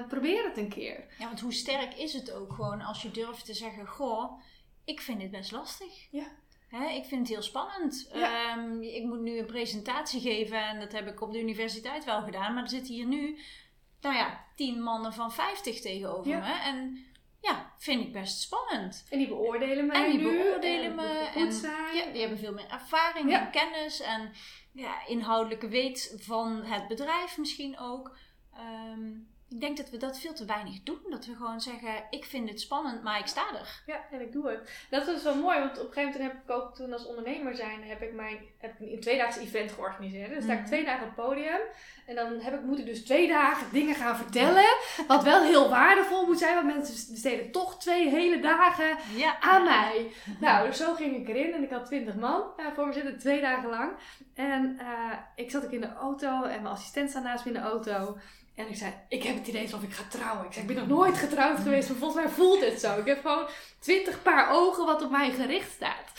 probeer 0.09 0.45
het 0.45 0.57
een 0.57 0.69
keer. 0.69 1.05
Ja, 1.19 1.27
want 1.27 1.41
hoe 1.41 1.53
sterk 1.53 1.95
is 1.95 2.13
het 2.13 2.33
ook 2.33 2.53
gewoon 2.53 2.81
als 2.81 3.03
je 3.03 3.11
durft 3.11 3.45
te 3.45 3.55
zeggen, 3.55 3.87
goh, 3.87 4.41
ik 4.85 5.01
vind 5.01 5.21
dit 5.21 5.31
best 5.31 5.53
lastig. 5.53 6.11
Ja. 6.11 6.27
Hè, 6.69 6.89
ik 6.89 7.05
vind 7.05 7.21
het 7.21 7.29
heel 7.29 7.43
spannend. 7.43 8.09
Ehm, 8.13 8.81
ik 8.81 9.05
moet 9.05 9.21
nu 9.21 9.39
een 9.39 9.47
presentatie 9.47 10.21
geven 10.21 10.69
en 10.69 10.81
dat 10.81 10.93
heb 10.93 11.07
ik 11.07 11.21
op 11.21 11.33
de 11.33 11.41
universiteit 11.41 12.05
wel 12.05 12.23
gedaan. 12.23 12.55
Maar 12.55 12.63
er 12.63 12.69
zitten 12.69 12.95
hier 12.95 13.07
nu, 13.07 13.39
nou 14.01 14.15
ja, 14.15 14.45
tien 14.57 14.83
mannen 14.83 15.13
van 15.13 15.33
50 15.33 15.81
tegenover 15.81 16.39
me. 16.39 16.61
En 16.65 17.05
ja, 17.41 17.73
vind 17.79 18.07
ik 18.07 18.13
best 18.13 18.41
spannend. 18.41 19.07
En 19.11 19.19
die 19.19 19.29
beoordelen 19.29 19.87
mij 19.87 20.05
En 20.05 20.11
die 20.11 20.23
beoordelen 20.23 20.95
me. 20.95 21.31
En, 21.35 21.53
Ja, 21.95 22.13
die 22.13 22.21
hebben 22.21 22.39
veel 22.39 22.53
meer 22.53 22.71
ervaring 22.71 23.33
en 23.33 23.51
kennis 23.51 24.01
en 24.01 24.33
ja, 24.73 25.07
inhoudelijke 25.07 25.69
weet 25.69 26.17
van 26.19 26.63
het 26.63 26.89
bedrijf 26.89 27.39
misschien 27.39 27.79
ook. 27.79 28.17
Ehm, 28.55 29.11
ik 29.51 29.61
denk 29.61 29.77
dat 29.77 29.91
we 29.91 29.97
dat 29.97 30.19
veel 30.19 30.35
te 30.35 30.45
weinig 30.45 30.83
doen. 30.83 30.99
Dat 31.11 31.27
we 31.27 31.35
gewoon 31.35 31.61
zeggen, 31.61 31.91
ik 32.11 32.25
vind 32.25 32.49
het 32.49 32.61
spannend, 32.61 33.03
maar 33.03 33.19
ik 33.19 33.27
sta 33.27 33.55
er. 33.55 33.83
Ja, 33.87 34.01
en 34.11 34.21
ik 34.21 34.33
doe 34.33 34.49
het. 34.49 34.87
Dat 34.91 35.07
is 35.07 35.23
wel 35.23 35.35
mooi, 35.35 35.59
want 35.59 35.79
op 35.79 35.87
een 35.87 35.93
gegeven 35.93 36.13
moment 36.13 36.33
heb 36.33 36.43
ik 36.43 36.51
ook 36.51 36.75
toen 36.75 36.93
als 36.93 37.07
ondernemer 37.07 37.57
zijn, 37.57 37.83
heb 37.83 38.03
ik 38.03 38.13
mijn 38.13 38.39
heb 38.59 38.81
ik 38.81 38.93
een 38.93 39.01
tweedaagse 39.01 39.41
event 39.41 39.73
georganiseerd. 39.73 40.35
Dus 40.35 40.45
sta 40.45 40.53
ik 40.53 40.59
mhm. 40.59 40.69
twee 40.69 40.85
dagen 40.85 41.07
op 41.07 41.17
het 41.17 41.27
podium. 41.27 41.61
En 42.07 42.15
dan 42.15 42.41
heb 42.41 42.55
ik, 42.55 42.63
moet 42.63 42.79
ik 42.79 42.87
dus 42.87 43.05
twee 43.05 43.29
dagen 43.29 43.67
dingen 43.73 43.95
gaan 43.95 44.17
vertellen. 44.17 44.77
Wat 45.07 45.25
wel 45.25 45.43
heel 45.43 45.69
waardevol 45.69 46.27
moet 46.27 46.39
zijn, 46.39 46.55
want 46.55 46.67
mensen 46.67 47.13
besteden 47.13 47.51
toch 47.51 47.79
twee 47.79 48.09
hele 48.09 48.41
dagen 48.41 48.97
aan 49.41 49.65
mij. 49.65 50.13
Nou, 50.41 50.67
dus 50.67 50.77
zo 50.77 50.95
ging 50.95 51.17
ik 51.17 51.29
erin 51.29 51.53
en 51.53 51.63
ik 51.63 51.71
had 51.71 51.87
twintig 51.87 52.15
man 52.15 52.43
uh, 52.57 52.67
voor 52.75 52.87
me 52.87 52.93
zitten, 52.93 53.19
twee 53.19 53.41
dagen 53.41 53.69
lang. 53.69 53.93
En 54.35 54.79
uh, 54.81 55.13
ik 55.35 55.51
zat 55.51 55.65
ook 55.65 55.73
in 55.73 55.81
de 55.81 55.93
auto 55.93 56.43
en 56.43 56.63
mijn 56.63 56.75
assistent 56.75 57.11
staat 57.11 57.23
naast 57.23 57.45
me 57.45 57.51
in 57.51 57.57
de 57.57 57.69
auto. 57.69 58.19
En 58.59 58.69
ik 58.69 58.77
zei, 58.77 58.93
ik 59.09 59.23
heb 59.23 59.35
het 59.37 59.47
idee 59.47 59.63
alsof 59.63 59.83
ik 59.83 59.93
ga 59.93 60.03
trouwen. 60.09 60.47
Ik 60.47 60.53
zei, 60.53 60.67
ik 60.67 60.75
ben 60.75 60.89
nog 60.89 60.99
nooit 60.99 61.19
getrouwd 61.19 61.59
geweest, 61.61 61.89
maar 61.89 61.99
volgens 61.99 62.25
mij 62.25 62.33
voelt 62.33 62.65
het 62.65 62.81
zo. 62.81 62.99
Ik 62.99 63.07
heb 63.07 63.21
gewoon 63.21 63.49
twintig 63.79 64.23
paar 64.23 64.51
ogen 64.51 64.87
wat 64.87 65.03
op 65.03 65.11
mij 65.11 65.31
gericht 65.31 65.71
staat. 65.71 66.13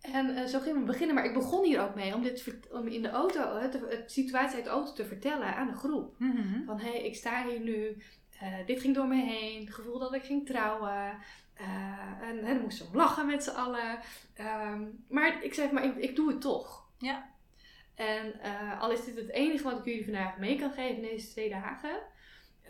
En 0.00 0.28
uh, 0.28 0.44
zo 0.44 0.60
gingen 0.60 0.80
we 0.80 0.86
beginnen, 0.86 1.14
maar 1.14 1.24
ik 1.24 1.34
begon 1.34 1.64
hier 1.64 1.82
ook 1.82 1.94
mee 1.94 2.14
om 2.14 2.22
dit 2.22 2.68
om 2.70 2.86
in 2.86 3.02
de 3.02 3.10
auto, 3.10 3.56
het, 3.56 3.72
de 3.72 4.02
situatie 4.06 4.56
uit 4.56 4.64
de 4.64 4.70
auto 4.70 4.92
te 4.92 5.04
vertellen 5.04 5.56
aan 5.56 5.66
de 5.66 5.76
groep. 5.76 6.14
Mhm. 6.18 6.64
Van 6.66 6.80
hé, 6.80 6.90
hey, 6.90 7.02
ik 7.02 7.16
sta 7.16 7.46
hier 7.46 7.60
nu, 7.60 8.02
uh, 8.42 8.66
dit 8.66 8.80
ging 8.80 8.94
door 8.94 9.06
me 9.06 9.22
heen, 9.22 9.64
het 9.64 9.74
gevoel 9.74 9.98
dat 9.98 10.14
ik 10.14 10.22
ging 10.22 10.46
trouwen. 10.46 11.18
Uh, 11.60 12.28
en, 12.28 12.38
en 12.38 12.54
dan 12.54 12.62
moesten 12.62 12.90
we 12.90 12.96
lachen 12.96 13.26
met 13.26 13.44
z'n 13.44 13.50
allen. 13.50 13.98
Um, 14.72 15.04
maar 15.08 15.44
ik 15.44 15.54
zei, 15.54 15.72
maar 15.72 15.84
ik, 15.84 15.96
ik 15.96 16.16
doe 16.16 16.28
het 16.28 16.40
toch. 16.40 16.86
Ja. 16.98 17.31
En 17.94 18.34
uh, 18.44 18.80
al 18.80 18.90
is 18.90 19.04
dit 19.04 19.16
het 19.16 19.30
enige 19.30 19.64
wat 19.64 19.78
ik 19.78 19.84
jullie 19.84 20.04
vandaag 20.04 20.38
mee 20.38 20.58
kan 20.58 20.72
geven 20.72 20.96
in 20.96 21.02
deze 21.02 21.28
twee 21.28 21.50
dagen. 21.50 22.00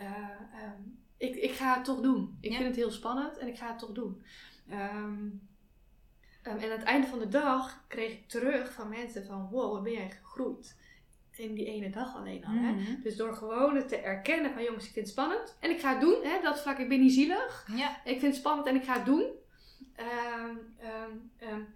Uh, 0.00 0.62
um, 0.64 1.00
ik, 1.16 1.34
ik 1.34 1.50
ga 1.50 1.74
het 1.74 1.84
toch 1.84 2.00
doen. 2.00 2.38
Ik 2.40 2.52
vind 2.52 2.64
het 2.64 2.76
heel 2.76 2.90
spannend 2.90 3.38
en 3.38 3.48
ik 3.48 3.58
ga 3.58 3.68
het 3.68 3.78
toch 3.78 3.92
doen. 3.92 4.24
Um, 4.70 5.50
en 6.42 6.52
aan 6.52 6.70
het 6.70 6.82
einde 6.82 7.06
van 7.06 7.18
de 7.18 7.28
dag 7.28 7.84
kreeg 7.88 8.12
ik 8.12 8.28
terug 8.28 8.72
van 8.72 8.88
mensen 8.88 9.26
van 9.26 9.48
wow, 9.50 9.72
wat 9.72 9.82
ben 9.82 9.92
jij 9.92 10.10
gegroeid. 10.10 10.80
In 11.36 11.54
die 11.54 11.66
ene 11.66 11.90
dag 11.90 12.16
alleen 12.16 12.44
al. 12.44 12.52
Hè? 12.52 12.72
Mhm. 12.72 13.00
Dus 13.02 13.16
door 13.16 13.34
gewoon 13.34 13.76
het 13.76 13.88
te 13.88 13.96
erkennen 13.96 14.52
van 14.52 14.62
jongens, 14.62 14.86
ik 14.86 14.92
vind 14.92 15.06
het 15.06 15.14
spannend. 15.14 15.56
En 15.60 15.70
ik 15.70 15.80
ga 15.80 15.92
het 15.92 16.00
doen. 16.00 16.22
Hè? 16.22 16.40
Dat 16.42 16.60
vlak, 16.60 16.78
ik 16.78 16.88
ben 16.88 17.00
niet 17.00 17.12
zielig. 17.12 17.68
Ja. 17.76 17.96
Ik 18.04 18.20
vind 18.20 18.22
het 18.22 18.34
spannend 18.34 18.66
en 18.66 18.74
ik 18.74 18.84
ga 18.84 18.94
het 18.94 19.06
doen. 19.06 19.26
Um, 19.96 21.74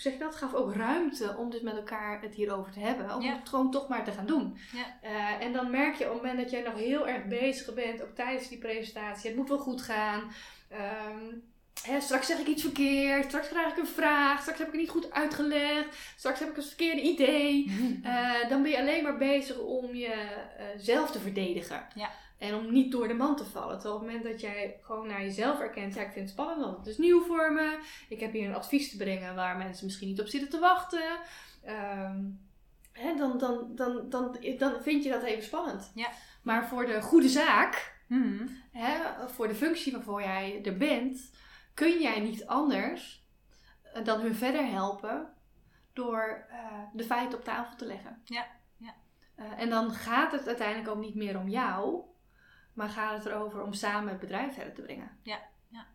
zeg 0.00 0.12
je 0.12 0.18
dat, 0.18 0.36
gaf 0.36 0.54
ook 0.54 0.74
ruimte 0.74 1.34
om 1.36 1.50
dus 1.50 1.60
met 1.60 1.76
elkaar 1.76 2.22
het 2.22 2.34
hierover 2.34 2.72
te 2.72 2.80
hebben. 2.80 3.14
Om 3.14 3.22
het 3.22 3.48
gewoon 3.48 3.70
toch 3.70 3.88
maar 3.88 4.04
te 4.04 4.12
gaan 4.12 4.26
doen. 4.26 4.56
Ja. 4.72 5.08
Eh, 5.08 5.46
en 5.46 5.52
dan 5.52 5.70
merk 5.70 5.94
je 5.94 6.04
op 6.04 6.12
het 6.12 6.22
moment 6.22 6.40
dat 6.40 6.50
jij 6.50 6.62
nog 6.62 6.74
heel 6.74 7.08
erg 7.08 7.24
bezig 7.24 7.74
bent, 7.74 8.02
ook 8.02 8.14
tijdens 8.14 8.48
die 8.48 8.58
presentatie, 8.58 9.28
het 9.28 9.38
moet 9.38 9.48
wel 9.48 9.58
goed 9.58 9.82
gaan. 9.82 10.32
Ehm, 10.68 11.34
hè, 11.82 12.00
straks 12.00 12.26
zeg 12.26 12.38
ik 12.38 12.46
iets 12.46 12.62
verkeerd, 12.62 13.24
straks 13.24 13.48
krijg 13.48 13.72
ik 13.72 13.78
een 13.78 13.86
vraag, 13.86 14.40
straks 14.40 14.58
heb 14.58 14.66
ik 14.66 14.72
het 14.72 14.82
niet 14.82 14.90
goed 14.90 15.12
uitgelegd, 15.12 15.96
straks 16.16 16.38
heb 16.38 16.48
ik 16.48 16.56
een 16.56 16.62
verkeerde 16.62 17.00
idee. 17.00 17.72
Eh, 18.02 18.48
dan 18.48 18.62
ben 18.62 18.70
je 18.70 18.78
alleen 18.78 19.02
maar 19.02 19.18
bezig 19.18 19.58
om 19.58 19.94
jezelf 19.94 21.06
uh, 21.06 21.12
te 21.12 21.20
verdedigen. 21.20 21.86
Ja. 21.94 22.10
En 22.40 22.54
om 22.54 22.72
niet 22.72 22.92
door 22.92 23.08
de 23.08 23.14
man 23.14 23.36
te 23.36 23.44
vallen. 23.44 23.74
Terwijl 23.78 23.94
op 23.94 24.00
het 24.00 24.10
moment 24.10 24.30
dat 24.30 24.40
jij 24.40 24.78
gewoon 24.82 25.06
naar 25.06 25.22
jezelf 25.22 25.60
erkent, 25.60 25.94
ja, 25.94 26.00
ik 26.00 26.12
vind 26.12 26.24
het 26.24 26.38
spannend, 26.38 26.60
want 26.60 26.76
het 26.76 26.86
is 26.86 26.98
nieuw 26.98 27.22
voor 27.24 27.52
me. 27.52 27.78
Ik 28.08 28.20
heb 28.20 28.32
hier 28.32 28.48
een 28.48 28.54
advies 28.54 28.90
te 28.90 28.96
brengen 28.96 29.34
waar 29.34 29.56
mensen 29.56 29.84
misschien 29.86 30.08
niet 30.08 30.20
op 30.20 30.26
zitten 30.26 30.50
te 30.50 30.58
wachten. 30.58 31.18
Ehm, 31.64 32.24
hè, 32.92 33.14
dan, 33.16 33.38
dan, 33.38 33.74
dan, 33.74 34.08
dan, 34.08 34.36
dan 34.58 34.82
vind 34.82 35.04
je 35.04 35.10
dat 35.10 35.22
even 35.22 35.42
spannend. 35.42 35.92
Ja. 35.94 36.08
Maar 36.42 36.68
voor 36.68 36.86
de 36.86 37.02
goede 37.02 37.28
zaak, 37.28 37.98
Mhm. 38.06 38.46
hè, 38.72 38.96
voor 39.28 39.48
de 39.48 39.54
functie 39.54 39.92
waarvoor 39.92 40.22
jij 40.22 40.60
er 40.64 40.76
bent, 40.76 41.30
kun 41.74 42.00
jij 42.00 42.20
niet 42.20 42.46
anders 42.46 43.28
eh, 43.82 44.04
dan 44.04 44.20
hun 44.20 44.34
verder 44.34 44.66
helpen 44.66 45.28
door 45.92 46.46
eh, 46.50 46.56
de 46.92 47.04
feiten 47.04 47.38
op 47.38 47.44
tafel 47.44 47.76
te 47.76 47.84
leggen. 47.86 48.20
Ja, 48.24 48.46
ja. 48.76 48.94
Eh, 49.34 49.44
en 49.58 49.70
dan 49.70 49.90
gaat 49.92 50.32
het 50.32 50.46
uiteindelijk 50.46 50.88
ook 50.88 51.00
niet 51.00 51.14
meer 51.14 51.38
om 51.38 51.48
jou, 51.48 52.02
maar 52.80 52.88
gaat 52.88 53.16
het 53.16 53.26
erover 53.26 53.62
om 53.62 53.72
samen 53.72 54.08
het 54.08 54.20
bedrijf 54.20 54.54
verder 54.54 54.74
te 54.74 54.82
brengen. 54.82 55.10
Ja, 55.22 55.38
ja. 55.68 55.86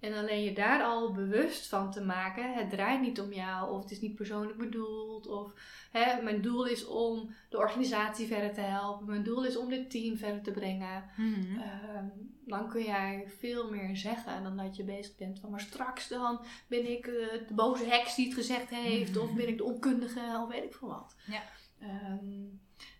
En 0.00 0.14
alleen 0.14 0.44
je 0.44 0.52
daar 0.52 0.82
al 0.82 1.12
bewust 1.12 1.66
van 1.66 1.90
te 1.90 2.00
maken, 2.00 2.54
het 2.54 2.70
draait 2.70 3.00
niet 3.00 3.20
om 3.20 3.32
jou, 3.32 3.70
of 3.70 3.82
het 3.82 3.90
is 3.90 4.00
niet 4.00 4.14
persoonlijk 4.14 4.58
bedoeld, 4.58 5.26
of 5.26 5.52
hè, 5.90 6.22
mijn 6.22 6.42
doel 6.42 6.66
is 6.66 6.86
om 6.86 7.34
de 7.48 7.58
organisatie 7.58 8.26
verder 8.26 8.52
te 8.52 8.60
helpen, 8.60 9.06
mijn 9.06 9.22
doel 9.22 9.44
is 9.44 9.56
om 9.56 9.68
dit 9.68 9.90
team 9.90 10.16
verder 10.16 10.42
te 10.42 10.50
brengen. 10.50 11.04
Mhm. 11.16 11.60
Ehm, 11.60 12.08
dan 12.46 12.68
kun 12.68 12.82
jij 12.82 13.24
veel 13.38 13.70
meer 13.70 13.96
zeggen 13.96 14.42
dan 14.42 14.56
dat 14.56 14.76
je 14.76 14.84
bezig 14.84 15.16
bent 15.16 15.38
van, 15.38 15.50
maar 15.50 15.60
straks 15.60 16.08
dan 16.08 16.44
ben 16.66 16.90
ik 16.90 17.06
eh, 17.06 17.48
de 17.48 17.54
boze 17.54 17.84
heks 17.84 18.14
die 18.14 18.26
het 18.26 18.34
gezegd 18.34 18.70
heeft, 18.70 19.16
of 19.16 19.34
ben 19.34 19.48
ik 19.48 19.56
de 19.56 19.64
onkundige, 19.64 20.40
of 20.42 20.48
weet 20.48 20.64
ik 20.64 20.74
veel 20.74 20.88
wat. 20.88 21.16
Ja. 21.26 21.42
Ehm, 21.80 22.44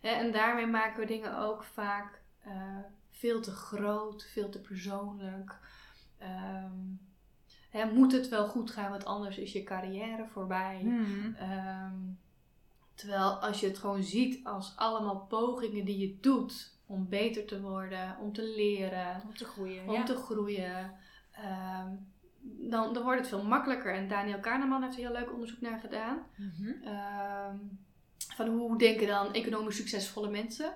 en 0.01 0.31
daarmee 0.31 0.67
maken 0.67 0.99
we 0.99 1.05
dingen 1.05 1.37
ook 1.37 1.63
vaak 1.63 2.21
eh, 2.43 2.77
veel 3.21 3.41
te 3.41 3.51
groot, 3.51 4.23
veel 4.31 4.49
te 4.49 4.61
persoonlijk. 4.61 5.59
Ehm, 6.17 6.79
hè, 7.69 7.93
moet 7.93 8.11
het 8.11 8.29
wel 8.29 8.47
goed 8.47 8.71
gaan, 8.71 8.89
want 8.89 9.05
anders 9.05 9.37
is 9.37 9.51
je 9.51 9.63
carrière 9.63 10.27
voorbij. 10.27 10.81
Mhm. 10.83 11.33
Ehm, 11.35 11.95
terwijl 12.95 13.31
als 13.33 13.59
je 13.59 13.67
het 13.67 13.77
gewoon 13.77 14.03
ziet 14.03 14.45
als 14.45 14.73
allemaal 14.75 15.19
pogingen 15.19 15.85
die 15.85 15.97
je 15.97 16.17
doet 16.21 16.79
om 16.85 17.09
beter 17.09 17.45
te 17.45 17.61
worden, 17.61 18.17
om 18.19 18.33
te 18.33 18.53
leren, 18.55 19.21
Om 19.27 19.35
te 19.35 19.45
groeien. 19.45 19.87
om 19.87 19.93
ja. 19.93 20.03
te 20.03 20.15
groeien, 20.15 20.93
ehm, 21.31 21.89
dan, 22.69 22.93
dan 22.93 23.03
wordt 23.03 23.19
het 23.19 23.29
veel 23.29 23.43
makkelijker. 23.43 23.93
En 23.95 24.07
Daniel 24.07 24.39
Kahneman 24.39 24.83
heeft 24.83 24.95
er 24.95 25.01
heel 25.01 25.11
leuk 25.11 25.31
onderzoek 25.33 25.61
naar 25.61 25.79
gedaan. 25.79 26.17
Mhm. 26.35 26.83
Ehm, 26.83 27.57
van 28.35 28.47
hoe 28.47 28.77
denken 28.77 29.07
dan 29.07 29.33
economisch 29.33 29.75
succesvolle 29.75 30.29
mensen? 30.29 30.73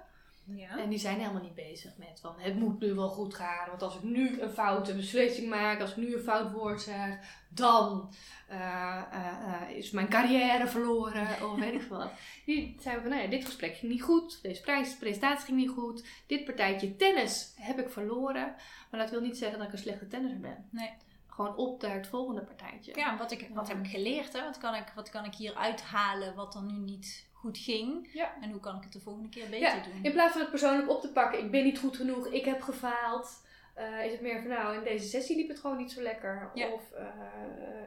Ja. 0.47 0.77
En 0.77 0.89
die 0.89 0.99
zijn 0.99 1.19
helemaal 1.19 1.41
niet 1.41 1.55
bezig 1.55 1.97
met 1.97 2.19
van 2.21 2.35
het 2.37 2.55
moet 2.55 2.79
nu 2.79 2.93
wel 2.93 3.09
goed 3.09 3.33
gaan. 3.33 3.69
Want 3.69 3.81
als 3.81 3.95
ik 3.95 4.03
nu 4.03 4.41
een 4.41 4.49
foute 4.49 4.95
beslissing 4.95 5.49
maak, 5.49 5.81
als 5.81 5.89
ik 5.89 5.97
nu 5.97 6.13
een 6.13 6.23
fout 6.23 6.51
woord 6.51 6.81
zeg, 6.81 7.17
dan 7.49 8.13
eh, 8.47 9.01
eh, 9.11 9.61
eh, 9.61 9.77
is 9.77 9.91
mijn 9.91 10.09
carrière 10.09 10.67
verloren 10.67 11.27
of 11.49 11.59
weet 11.59 11.73
ik 11.73 11.81
veel 11.81 11.97
wat. 11.97 12.11
Die 12.45 12.75
zeiden 12.79 13.03
van 13.03 13.11
nou 13.11 13.23
ja, 13.23 13.29
dit 13.29 13.45
gesprek 13.45 13.75
ging 13.75 13.91
niet 13.91 14.01
goed, 14.01 14.41
deze 14.41 14.61
prijs, 14.61 14.97
presentatie 14.97 15.45
ging 15.45 15.57
niet 15.57 15.69
goed, 15.69 16.05
dit 16.27 16.45
partijtje 16.45 16.95
tennis 16.95 17.53
heb 17.55 17.79
ik 17.79 17.89
verloren. 17.89 18.55
Maar 18.91 18.99
dat 18.99 19.09
wil 19.09 19.21
niet 19.21 19.37
zeggen 19.37 19.57
dat 19.57 19.67
ik 19.67 19.73
een 19.73 19.79
slechte 19.79 20.07
tennisser 20.07 20.39
ben. 20.39 20.67
Nee. 20.71 20.93
Gewoon 21.27 21.55
op 21.55 21.81
naar 21.81 21.95
het 21.95 22.07
volgende 22.07 22.41
partijtje. 22.41 22.93
Ja, 22.95 23.17
wat, 23.17 23.31
ik, 23.31 23.49
wat 23.53 23.67
heb 23.67 23.85
ik 23.85 23.91
geleerd? 23.91 24.33
Hè? 24.33 24.43
Wat, 24.43 24.57
kan 24.57 24.75
ik, 24.75 24.91
wat 24.95 25.09
kan 25.09 25.25
ik 25.25 25.33
hier 25.33 25.55
uithalen 25.55 26.35
wat 26.35 26.53
dan 26.53 26.65
nu 26.65 26.77
niet 26.77 27.27
goed 27.45 27.57
ging? 27.57 28.09
Ja. 28.13 28.41
En 28.41 28.51
hoe 28.51 28.59
kan 28.59 28.75
ik 28.75 28.83
het 28.83 28.93
de 28.93 28.99
volgende 28.99 29.29
keer 29.29 29.43
beter 29.49 29.59
Ja, 29.59 29.83
doen? 29.83 30.03
in 30.03 30.11
plaats 30.11 30.31
van 30.31 30.41
het 30.41 30.49
persoonlijk 30.49 30.89
op 30.89 31.01
te 31.01 31.11
pakken, 31.11 31.39
ik 31.39 31.51
ben 31.51 31.63
niet 31.63 31.79
goed 31.79 31.95
genoeg, 31.97 32.27
ik 32.27 32.45
heb 32.45 32.61
gefaald, 32.61 33.45
eh, 33.73 34.05
is 34.05 34.11
het 34.11 34.21
meer 34.21 34.41
van 34.41 34.49
nou, 34.49 34.77
in 34.77 34.83
deze 34.83 35.07
sessie 35.07 35.35
liep 35.35 35.47
het 35.47 35.59
gewoon 35.59 35.77
niet 35.77 35.91
zo 35.91 36.01
lekker. 36.01 36.51
Ja. 36.53 36.69
Of 36.69 36.91
eh, 36.91 37.07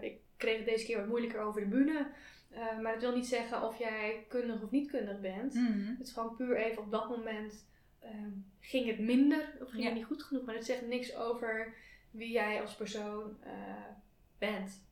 ik 0.00 0.20
kreeg 0.36 0.56
het 0.56 0.66
deze 0.66 0.84
keer 0.84 0.96
wat 0.98 1.06
moeilijker 1.08 1.40
over 1.40 1.60
de 1.60 1.66
bühne. 1.66 2.06
Eh, 2.50 2.78
maar 2.82 2.92
dat 2.92 3.02
wil 3.02 3.14
niet 3.14 3.26
zeggen 3.26 3.62
of 3.62 3.78
jij 3.78 4.24
kundig 4.28 4.62
of 4.62 4.70
niet 4.70 4.90
kundig 4.90 5.20
bent. 5.20 5.54
Mhm. 5.54 5.88
Het 5.98 6.06
is 6.06 6.12
gewoon 6.12 6.36
puur 6.36 6.56
even 6.56 6.82
op 6.82 6.90
dat 6.90 7.08
moment 7.08 7.66
ehm, 8.00 8.30
ging 8.60 8.86
het 8.86 8.98
minder 8.98 9.52
of 9.60 9.68
ging 9.70 9.82
Ja. 9.82 9.88
het 9.88 9.98
niet 9.98 10.04
goed 10.06 10.22
genoeg. 10.22 10.44
Maar 10.44 10.54
het 10.54 10.64
zegt 10.64 10.86
niks 10.86 11.16
over 11.16 11.74
wie 12.10 12.30
jij 12.30 12.60
als 12.60 12.74
persoon 12.74 13.36
bent. 14.38 14.86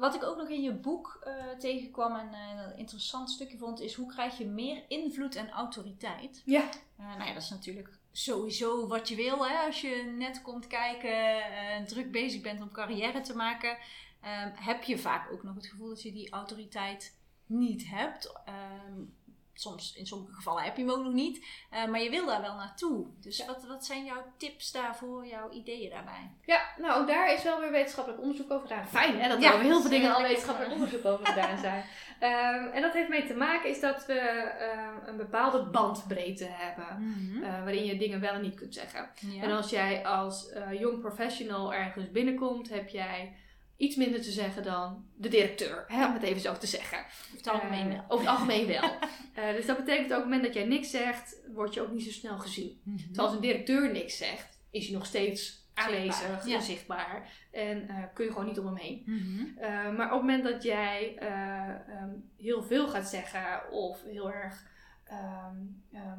Wat 0.00 0.14
ik 0.14 0.22
ook 0.22 0.36
nog 0.36 0.48
in 0.48 0.62
je 0.62 0.72
boek 0.72 1.18
eh, 1.22 1.32
tegenkwam 1.58 2.16
en 2.16 2.32
eh, 2.32 2.64
een 2.64 2.78
interessant 2.78 3.30
stukje 3.30 3.58
vond, 3.58 3.80
is 3.80 3.94
hoe 3.94 4.06
krijg 4.06 4.38
je 4.38 4.46
meer 4.46 4.84
invloed 4.88 5.34
en 5.34 5.50
autoriteit? 5.50 6.42
Ja. 6.44 6.68
Eh, 6.96 7.06
nou 7.06 7.24
ja, 7.24 7.32
dat 7.32 7.42
is 7.42 7.50
natuurlijk 7.50 7.98
sowieso 8.12 8.86
wat 8.86 9.08
je 9.08 9.14
wil. 9.14 9.48
Hè? 9.48 9.66
Als 9.66 9.80
je 9.80 10.14
net 10.18 10.42
komt 10.42 10.66
kijken 10.66 11.42
en 11.52 11.86
druk 11.86 12.12
bezig 12.12 12.40
bent 12.40 12.60
om 12.60 12.72
carrière 12.72 13.20
te 13.20 13.36
maken, 13.36 13.78
ehm, 14.20 14.50
heb 14.54 14.82
je 14.82 14.98
vaak 14.98 15.32
ook 15.32 15.42
nog 15.42 15.54
het 15.54 15.66
gevoel 15.66 15.88
dat 15.88 16.02
je 16.02 16.12
die 16.12 16.30
autoriteit 16.30 17.18
niet 17.46 17.88
hebt. 17.88 18.32
Ehm, 18.44 19.02
soms, 19.60 19.94
in 19.96 20.06
sommige 20.06 20.32
gevallen 20.34 20.62
heb 20.62 20.76
je 20.76 20.82
hem 20.82 20.92
ook 20.92 21.04
nog 21.04 21.12
niet. 21.12 21.46
Eh, 21.70 21.86
maar 21.86 22.00
je 22.00 22.10
wil 22.10 22.26
daar 22.26 22.40
wel 22.42 22.54
naartoe. 22.54 23.06
Dus 23.20 23.46
wat, 23.46 23.64
wat 23.64 23.84
zijn 23.84 24.04
jouw 24.04 24.24
tips 24.36 24.72
daarvoor, 24.72 25.26
jouw 25.26 25.50
ideeën 25.50 25.90
daarbij? 25.90 26.30
Ja, 26.44 26.60
nou 26.78 27.00
ook 27.00 27.06
daar 27.06 27.32
is 27.32 27.42
wel 27.42 27.60
weer 27.60 27.70
wetenschappelijk 27.70 28.22
onderzoek 28.22 28.50
over 28.50 28.68
gedaan. 28.68 28.86
Fijn 28.86 29.20
hè, 29.20 29.28
dat 29.28 29.42
Ja, 29.42 29.52
er 29.52 29.60
heel 29.60 29.80
veel 29.80 29.90
dingen 29.90 30.14
al 30.14 30.22
wetenschappelijk 30.22 30.72
onderzoek 30.72 31.04
over 31.04 31.26
gedaan 31.26 31.58
zijn. 31.58 31.84
Ehm, 32.20 32.64
en 32.66 32.82
dat 32.82 32.92
heeft 32.92 33.08
mee 33.08 33.26
te 33.26 33.34
maken 33.34 33.70
is 33.70 33.80
dat 33.80 34.06
we 34.06 34.18
ehm, 34.18 34.94
een 35.08 35.16
bepaalde 35.16 35.62
bandbreedte 35.62 36.46
hebben. 36.50 37.14
eh, 37.42 37.48
waarin 37.62 37.84
je 37.84 37.96
dingen 37.96 38.20
wel 38.20 38.32
en 38.32 38.40
niet 38.42 38.54
kunt 38.54 38.74
zeggen. 38.74 39.10
Ja. 39.20 39.42
En 39.42 39.50
als 39.50 39.70
jij 39.70 40.06
als 40.06 40.48
eh, 40.50 40.80
jong 40.80 41.00
professional 41.00 41.74
ergens 41.74 42.10
binnenkomt, 42.10 42.68
heb 42.68 42.88
jij 42.88 43.36
iets 43.80 43.96
minder 43.96 44.22
te 44.22 44.30
zeggen 44.30 44.62
dan 44.62 45.04
de 45.16 45.28
directeur. 45.28 45.84
Hè, 45.86 46.06
om 46.06 46.12
het 46.12 46.22
even 46.22 46.40
zo 46.40 46.52
te 46.56 46.66
zeggen. 46.66 46.98
Over 46.98 47.36
het 47.36 47.48
algemeen 47.48 47.90
Eh, 47.90 47.92
wel. 47.92 48.04
over 48.08 48.26
het 48.26 48.34
algemeen 48.34 48.66
wel. 48.66 48.90
Eh, 49.34 49.50
dus 49.52 49.66
dat 49.66 49.76
betekent 49.76 50.12
ook 50.12 50.16
op 50.18 50.24
het 50.24 50.24
moment 50.24 50.42
dat 50.42 50.54
jij 50.54 50.64
niks 50.64 50.90
zegt, 50.90 51.36
word 51.54 51.74
je 51.74 51.80
ook 51.80 51.90
niet 51.90 52.02
zo 52.04 52.10
snel 52.10 52.38
gezien. 52.38 52.80
Mhm. 52.84 52.96
Terwijl 52.96 53.26
als 53.26 53.34
een 53.34 53.42
directeur 53.42 53.92
niks 53.92 54.16
zegt, 54.16 54.58
is 54.70 54.86
hij 54.86 54.94
nog 54.96 55.06
steeds 55.06 55.68
aanwezig 55.74 56.46
ja. 56.46 56.60
zichtbaar. 56.60 57.28
En 57.52 57.88
eh, 57.88 57.96
kun 58.14 58.24
je 58.24 58.30
gewoon 58.30 58.46
niet 58.46 58.58
om 58.58 58.66
hem 58.66 58.76
heen. 58.76 59.02
Mhm. 59.06 59.58
Eh, 59.58 59.70
maar 59.96 60.06
op 60.06 60.12
het 60.12 60.20
moment 60.20 60.44
dat 60.44 60.62
jij 60.62 61.16
eh, 61.18 61.68
ehm, 61.68 62.10
heel 62.36 62.62
veel 62.62 62.88
gaat 62.88 63.08
zeggen 63.08 63.70
of 63.70 64.02
heel 64.04 64.32
erg, 64.32 64.66
ehm, 65.04 65.56
ehm, 65.92 66.18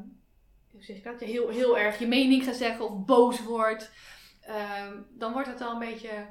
hoe 0.72 0.84
zeg 0.84 0.95
je 0.97 1.03
dat? 1.03 1.20
Heel, 1.20 1.49
heel 1.49 1.78
erg 1.78 1.99
je 1.99 2.07
mening 2.07 2.43
gaat 2.43 2.55
zeggen 2.55 2.86
of 2.89 3.05
boos 3.05 3.43
wordt, 3.43 3.91
dan 5.18 5.34
wordt 5.34 5.47
het 5.47 5.62
al 5.62 5.72
een 5.74 5.80
beetje 5.91 6.26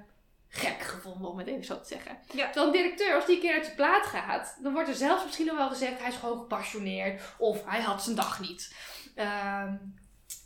gek 0.53 0.80
gevonden 0.80 1.30
om 1.30 1.38
het 1.38 1.46
even 1.46 1.64
zo 1.64 1.80
te 1.80 1.88
zeggen. 1.88 2.18
Ja. 2.32 2.44
Terwijl 2.44 2.66
een 2.66 2.82
directeur, 2.82 3.14
als 3.14 3.26
die 3.26 3.34
een 3.34 3.40
keer 3.40 3.55
uit 3.55 3.64
zijn 3.64 3.76
plaat 3.76 4.07
gaat, 4.07 4.57
dan 4.62 4.72
wordt 4.72 4.88
er 4.88 4.94
zelfs 4.94 5.24
misschien 5.24 5.46
nog 5.46 5.57
wel 5.57 5.68
gezegd 5.68 5.98
hij 5.98 6.09
is 6.09 6.16
gewoon 6.16 6.38
gepassioneerd 6.38 7.22
of 7.38 7.64
hij 7.64 7.80
had 7.80 8.03
zijn 8.03 8.16
dag 8.16 8.40
niet. 8.40 8.74
Ehm, 9.14 9.76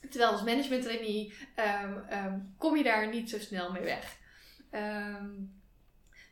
terwijl 0.00 0.30
als 0.30 0.42
management 0.42 0.82
trainee 0.82 1.34
ehm, 1.54 1.98
ehm, 2.08 2.38
kom 2.58 2.76
je 2.76 2.82
daar 2.82 3.08
niet 3.08 3.30
zo 3.30 3.38
snel 3.38 3.72
mee 3.72 3.82
weg. 3.82 4.16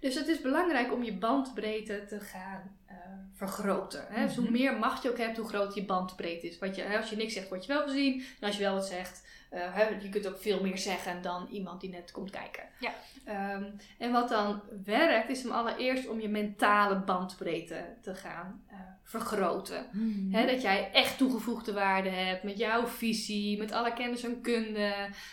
Dus 0.03 0.14
het 0.14 0.28
is 0.28 0.40
belangrijk 0.40 0.92
om 0.92 1.03
je 1.03 1.12
bandbreedte 1.14 2.05
te 2.09 2.20
gaan 2.20 2.76
eh, 2.86 2.96
vergroten. 3.34 4.05
Hè? 4.09 4.26
Dus 4.26 4.34
hoe 4.36 4.44
Mhm. 4.44 4.53
meer 4.53 4.78
macht 4.78 5.03
je 5.03 5.11
ook 5.11 5.18
hebt, 5.18 5.36
hoe 5.36 5.48
groter 5.48 5.78
je 5.80 5.84
bandbreedte 5.86 6.46
is. 6.46 6.59
Wat 6.59 6.76
je, 6.76 6.96
als 6.96 7.11
je 7.11 7.16
niks 7.16 7.32
zegt, 7.32 7.48
word 7.48 7.64
je 7.66 7.72
wel 7.72 7.82
gezien. 7.82 8.24
En 8.40 8.46
als 8.46 8.57
je 8.57 8.62
wel 8.62 8.74
wat 8.74 8.86
zegt, 8.86 9.26
hè, 9.50 9.88
je 9.88 10.09
kunt 10.09 10.26
ook 10.28 10.38
veel 10.38 10.62
meer 10.62 10.78
zeggen 10.78 11.22
dan 11.22 11.48
iemand 11.50 11.80
die 11.80 11.90
net 11.90 12.11
komt 12.12 12.30
kijken. 12.30 12.62
Ja. 12.80 12.92
Ehm, 13.24 13.64
en 13.98 14.12
wat 14.12 14.28
dan 14.28 14.61
werkt, 14.84 15.28
is 15.30 15.44
om 15.44 15.50
allereerst 15.50 16.09
om 16.09 16.20
je 16.20 16.28
mentale 16.28 16.96
bandbreedte 16.98 17.84
te 18.00 18.14
gaan 18.14 18.64
eh, 18.72 18.78
vergroten. 19.02 19.86
Hè, 20.30 20.46
dat 20.46 20.62
jij 20.62 20.90
echt 20.92 21.18
toegevoegde 21.18 21.72
waarde 21.72 22.08
hebt 22.08 22.42
met 22.42 22.58
jouw 22.58 22.86
visie, 22.86 23.58
met 23.58 23.72
alle 23.72 23.92
kennis 23.92 24.24
en 24.24 24.40
kunde, 24.40 24.92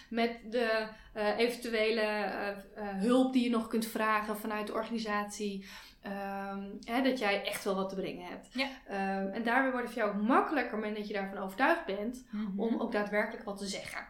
met 0.10 0.40
de 0.50 0.88
eh, 1.14 1.38
eventuele 1.38 2.02
eh, 2.02 2.56
hulp 2.88 3.34
die 3.34 3.44
je 3.44 3.50
nog 3.50 3.68
kunt 3.68 3.86
vragen 3.86 4.38
vanuit 4.38 4.68
de 4.68 4.74
organisatie. 4.74 5.68
Ehm, 6.02 6.64
dat 7.04 7.20
jij 7.20 7.46
echt 7.46 7.64
wel 7.64 7.76
wat 7.76 7.90
te 7.90 7.96
brengen 7.96 8.26
hebt. 8.26 8.48
Ja. 8.54 8.68
Ehm, 8.88 9.28
en 9.34 9.44
daarmee 9.44 9.72
wordt 9.72 9.86
het 9.88 9.96
voor 9.98 10.06
jou 10.08 10.16
ook 10.22 10.28
makkelijker 10.28 10.74
op 10.74 10.80
het 10.80 10.80
moment 10.82 10.98
dat 10.98 11.08
je 11.08 11.14
daarvan 11.14 11.44
overtuigd 11.44 11.86
bent 11.86 12.26
Mhm. 12.32 12.60
om 12.60 12.80
ook 12.80 12.92
daadwerkelijk 12.92 13.44
wat 13.46 13.58
te 13.58 13.66
zeggen. 13.68 14.08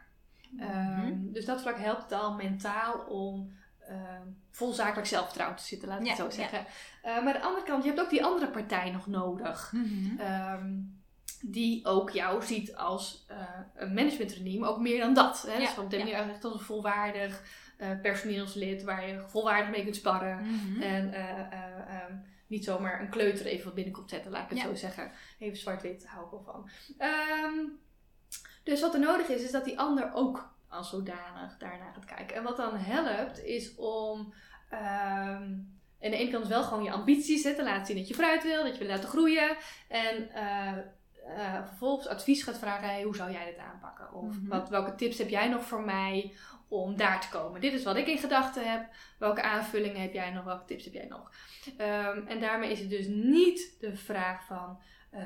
Ehm, 0.59 0.99
Mhm. 1.07 1.31
Dus 1.31 1.45
dat 1.45 1.61
vlak 1.61 1.77
helpt 1.77 2.01
het 2.01 2.11
al 2.11 2.33
mentaal 2.35 2.99
om 2.99 3.51
vol 4.51 4.73
zakelijk 4.73 5.07
zelfvertrouwen 5.07 5.57
te 5.57 5.63
zitten, 5.63 5.87
laat 5.87 6.01
ik 6.01 6.07
het 6.07 6.17
zo 6.17 6.29
zeggen. 6.29 6.65
maar 7.03 7.13
aan 7.15 7.33
de 7.33 7.41
andere 7.41 7.65
kant, 7.65 7.83
je 7.83 7.89
hebt 7.89 8.01
ook 8.01 8.09
die 8.09 8.23
andere 8.23 8.51
partij 8.51 8.91
nog 8.91 9.07
nodig. 9.07 9.71
Mhm. 9.73 10.19
Ehm, 10.19 10.73
die 11.41 11.85
ook 11.85 12.09
jou 12.09 12.43
ziet 12.43 12.75
als 12.75 13.25
uh, 13.31 13.37
een 13.75 13.93
managementreniem, 13.93 14.63
ook 14.63 14.79
meer 14.79 14.99
dan 14.99 15.13
dat. 15.13 15.41
Hè? 15.47 15.53
Ja, 15.53 15.59
dus 15.59 15.69
van, 15.69 15.85
ja. 15.89 16.29
echt 16.29 16.43
als 16.43 16.53
een 16.53 16.59
volwaardig 16.59 17.43
personeelslid 18.01 18.83
waar 18.83 19.07
je 19.07 19.23
volwaardig 19.27 19.69
mee 19.69 19.83
kunt 19.83 19.95
sparren. 19.95 20.41
Mhm. 20.41 20.81
En 20.81 21.13
ehm, 21.13 22.13
niet 22.47 22.63
zomaar 22.63 23.01
een 23.01 23.09
kleuter 23.09 23.45
even 23.45 23.65
wat 23.65 23.73
binnenkomt 23.73 24.09
zetten, 24.09 24.31
laat 24.31 24.51
ik 24.51 24.57
het 24.57 24.67
zo 24.67 24.75
zeggen. 24.75 25.11
Even 25.39 25.57
zwart-wit, 25.57 26.05
hou 26.07 26.25
ik 26.25 26.31
wel 26.31 26.43
van. 26.43 26.69
Dus 28.63 28.81
wat 28.81 28.93
er 28.93 28.99
nodig 28.99 29.27
is, 29.27 29.43
is 29.43 29.51
dat 29.51 29.65
die 29.65 29.79
ander 29.79 30.11
ook 30.13 30.53
als 30.69 30.89
zodanig 30.89 31.57
daarna 31.57 31.91
gaat 31.91 32.05
kijken. 32.05 32.35
En 32.35 32.43
wat 32.43 32.57
dan 32.57 32.75
helpt, 32.75 33.43
is 33.43 33.75
om 33.75 34.33
um, 34.73 35.77
aan 36.01 36.11
de 36.11 36.17
ene 36.17 36.31
kant 36.31 36.47
wel 36.47 36.63
gewoon 36.63 36.83
je 36.83 36.91
ambities 36.91 37.41
te 37.41 37.63
laten 37.63 37.85
zien 37.85 37.97
dat 37.97 38.07
je 38.07 38.13
vooruit 38.13 38.43
wil, 38.43 38.63
dat 38.63 38.73
je 38.73 38.79
wil 38.79 38.93
laten 38.93 39.09
groeien. 39.09 39.57
En 39.87 40.29
uh, 40.35 40.77
uh, 41.37 41.67
vervolgens 41.67 42.07
advies 42.07 42.43
gaat 42.43 42.57
vragen, 42.57 42.87
hey, 42.87 43.03
hoe 43.03 43.15
zou 43.15 43.31
jij 43.31 43.45
dit 43.45 43.57
aanpakken? 43.57 44.13
Of 44.13 44.39
mhm. 44.39 44.47
wat, 44.47 44.69
welke 44.69 44.95
tips 44.95 45.17
heb 45.17 45.29
jij 45.29 45.49
nog 45.49 45.63
voor 45.63 45.81
mij 45.81 46.33
om 46.67 46.97
daar 46.97 47.21
te 47.21 47.29
komen? 47.29 47.61
Dit 47.61 47.73
is 47.73 47.83
wat 47.83 47.95
ik 47.95 48.07
in 48.07 48.17
gedachten 48.17 48.71
heb. 48.71 48.89
Welke 49.19 49.41
aanvullingen 49.41 50.01
heb 50.01 50.13
jij 50.13 50.31
nog? 50.31 50.43
Welke 50.43 50.65
tips 50.65 50.83
heb 50.83 50.93
jij 50.93 51.07
nog? 51.07 51.31
Um, 51.77 52.27
en 52.27 52.39
daarmee 52.39 52.71
is 52.71 52.79
het 52.79 52.89
dus 52.89 53.07
niet 53.07 53.75
de 53.79 53.95
vraag 53.95 54.45
van... 54.45 54.79
Uh, 55.13 55.21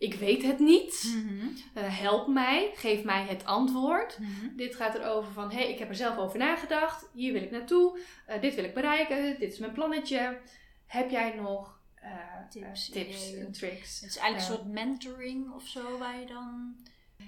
ik 0.00 0.14
weet 0.14 0.42
het 0.42 0.58
niet. 0.58 1.14
Mhm. 1.16 1.46
Eh, 1.74 2.00
help 2.00 2.26
mij, 2.26 2.70
geef 2.74 3.04
mij 3.04 3.24
het 3.24 3.44
antwoord. 3.44 4.18
Mhm. 4.18 4.56
Dit 4.56 4.74
gaat 4.74 4.94
erover 4.94 5.32
van, 5.32 5.50
hé, 5.50 5.56
hey, 5.56 5.70
ik 5.72 5.78
heb 5.78 5.88
er 5.88 5.94
zelf 5.94 6.16
over 6.16 6.38
nagedacht. 6.38 7.08
Hier 7.12 7.32
wil 7.32 7.42
ik 7.42 7.50
naartoe. 7.50 7.98
Uh, 8.28 8.40
dit 8.40 8.54
wil 8.54 8.64
ik 8.64 8.74
bereiken. 8.74 9.38
Dit 9.38 9.52
is 9.52 9.58
mijn 9.58 9.72
plannetje. 9.72 10.38
Heb 10.86 11.10
jij 11.10 11.34
nog 11.34 11.80
uh, 12.02 12.10
tips, 12.50 12.88
tips 12.90 13.34
en 13.34 13.52
tricks? 13.52 14.00
Het 14.00 14.10
is 14.10 14.16
eigenlijk 14.16 14.50
een 14.50 14.56
soort 14.56 14.74
mentoring 14.74 15.52
of 15.54 15.66
zo 15.66 15.98
waar 15.98 16.20
je 16.20 16.26
dan... 16.26 16.76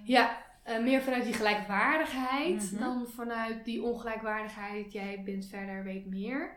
Ja, 0.04 0.42
meer 0.80 1.02
vanuit 1.02 1.24
die 1.24 1.32
gelijkwaardigheid 1.32 2.70
mhm. 2.72 2.80
dan 2.80 3.06
vanuit 3.08 3.64
die 3.64 3.82
ongelijkwaardigheid. 3.82 4.92
Jij 4.92 5.22
bent 5.24 5.46
verder, 5.46 5.84
weet 5.84 6.06
meer. 6.06 6.56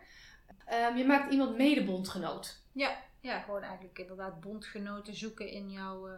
Um, 0.90 0.96
je 0.96 1.04
maakt 1.04 1.32
iemand 1.32 1.56
medebondgenoot. 1.56 2.62
Ja 2.72 3.04
ja, 3.26 3.38
gewoon 3.40 3.62
eigenlijk 3.62 3.98
inderdaad 3.98 4.40
bondgenoten 4.40 5.14
zoeken 5.14 5.48
in 5.48 5.70
jouw, 5.70 6.08
uh, 6.08 6.14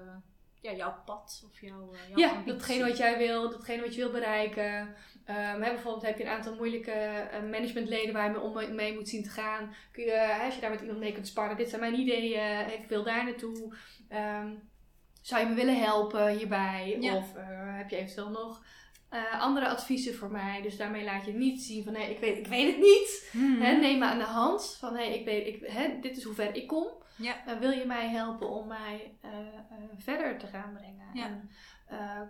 ja, 0.61 0.73
jouw 0.73 0.95
pad 1.05 1.43
of 1.47 1.61
jouw, 1.61 1.93
uh, 1.93 1.99
jouw 2.09 2.19
Ja, 2.19 2.31
ambitie. 2.31 2.53
datgene 2.53 2.89
wat 2.89 2.97
jij 2.97 3.19
wil, 3.19 3.51
datgene 3.51 3.83
wat 3.83 3.95
je 3.95 4.01
wil 4.01 4.11
bereiken. 4.11 4.81
Um, 4.81 5.63
hè, 5.63 5.71
bijvoorbeeld 5.71 6.07
heb 6.07 6.19
je 6.19 6.25
een 6.25 6.31
aantal 6.31 6.55
moeilijke 6.55 7.29
uh, 7.33 7.51
managementleden 7.51 8.13
waar 8.15 8.25
je 8.25 8.31
mee, 8.31 8.41
om 8.41 8.75
mee 8.75 8.95
moet 8.95 9.09
zien 9.09 9.23
te 9.23 9.31
gaan. 9.31 9.75
Kun 9.93 10.05
je, 10.05 10.43
als 10.45 10.55
je 10.55 10.61
daar 10.61 10.71
met 10.71 10.81
iemand 10.81 10.99
mee 10.99 11.13
kunt 11.13 11.27
sparren, 11.27 11.57
dit 11.57 11.69
zijn 11.69 11.81
mijn 11.81 11.99
ideeën, 11.99 12.73
ik 12.73 12.89
wil 12.89 13.03
daar 13.03 13.25
naartoe. 13.25 13.75
Um, 14.13 14.69
zou 15.23 15.43
je 15.43 15.49
me 15.49 15.55
willen 15.55 15.81
helpen 15.81 16.29
hierbij? 16.29 16.99
Of 17.15 17.33
heb 17.77 17.91
je 17.91 17.97
eventueel 17.97 18.31
nog 18.31 18.65
uh, 19.13 19.41
andere 19.41 19.69
adviezen 19.69 20.15
voor 20.15 20.31
mij. 20.31 20.63
Dus 20.63 20.77
daarmee 20.77 21.05
laat 21.05 21.25
je 21.25 21.33
niet 21.33 21.63
zien 21.63 21.85
van 21.85 21.93
nee, 21.93 22.11
ik 22.11 22.19
weet, 22.19 22.39
ik 22.39 22.47
weet 22.47 22.67
het 22.67 22.79
niet. 22.79 23.31
Mm 23.33 23.59
neem 23.59 23.99
me 23.99 24.05
aan 24.05 24.19
de 24.19 24.25
hand 24.25 24.77
van 24.79 24.95
hey, 24.95 25.19
ik 25.19 25.25
weet, 25.25 25.47
ik, 25.47 25.71
hè, 25.71 25.99
dit 26.01 26.17
is 26.17 26.25
hoe 26.25 26.35
ver 26.35 26.55
ik 26.55 26.67
kom. 26.67 26.87
Ja. 27.17 27.35
Uh, 27.49 27.59
wil 27.59 27.71
je 27.71 27.87
mij 27.87 28.09
helpen 28.09 28.49
om 28.49 28.67
mij 28.67 29.19
uh, 29.25 29.31
verder 29.99 30.39
te 30.39 30.47
gaan 30.47 30.73
brengen? 30.73 31.07
Ja. 31.13 31.25
En, 31.25 31.51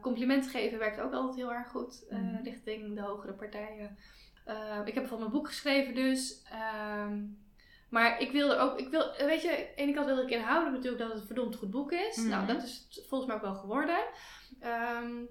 complimenten 0.00 0.50
geven 0.50 0.78
werkt 0.78 1.00
ook 1.00 1.12
altijd 1.12 1.36
heel 1.36 1.52
erg 1.52 1.68
goed 1.68 2.06
mm 2.10 2.40
richting 2.42 2.94
de 2.94 3.00
hogere 3.00 3.32
partijen. 3.32 3.96
ik 4.84 4.94
heb 4.94 4.94
bijvoorbeeld 4.94 5.18
mijn 5.18 5.30
boek 5.30 5.46
geschreven 5.46 5.94
dus. 5.94 6.42
Um, 7.04 7.38
maar 7.90 8.20
ik 8.20 8.30
wilde 8.30 8.56
ook, 8.56 8.78
ik 8.78 8.88
wil, 8.88 9.14
weet 9.18 9.42
je, 9.42 9.50
aan 9.50 9.56
de 9.56 9.72
ene 9.74 9.92
kant 9.92 10.06
wilde 10.06 10.22
ik 10.22 10.30
inhouden 10.30 10.72
natuurlijk 10.72 11.02
dat 11.02 11.10
het 11.10 11.20
een 11.20 11.26
verdomd 11.26 11.56
goed 11.56 11.70
boek 11.70 11.92
is. 11.92 12.16
Nou, 12.16 12.46
dat 12.46 12.62
is 12.62 13.04
volgens 13.08 13.26
mij 13.26 13.36
ook 13.36 13.42
wel 13.42 13.54
geworden. 13.54 13.98
Um, 14.62 15.28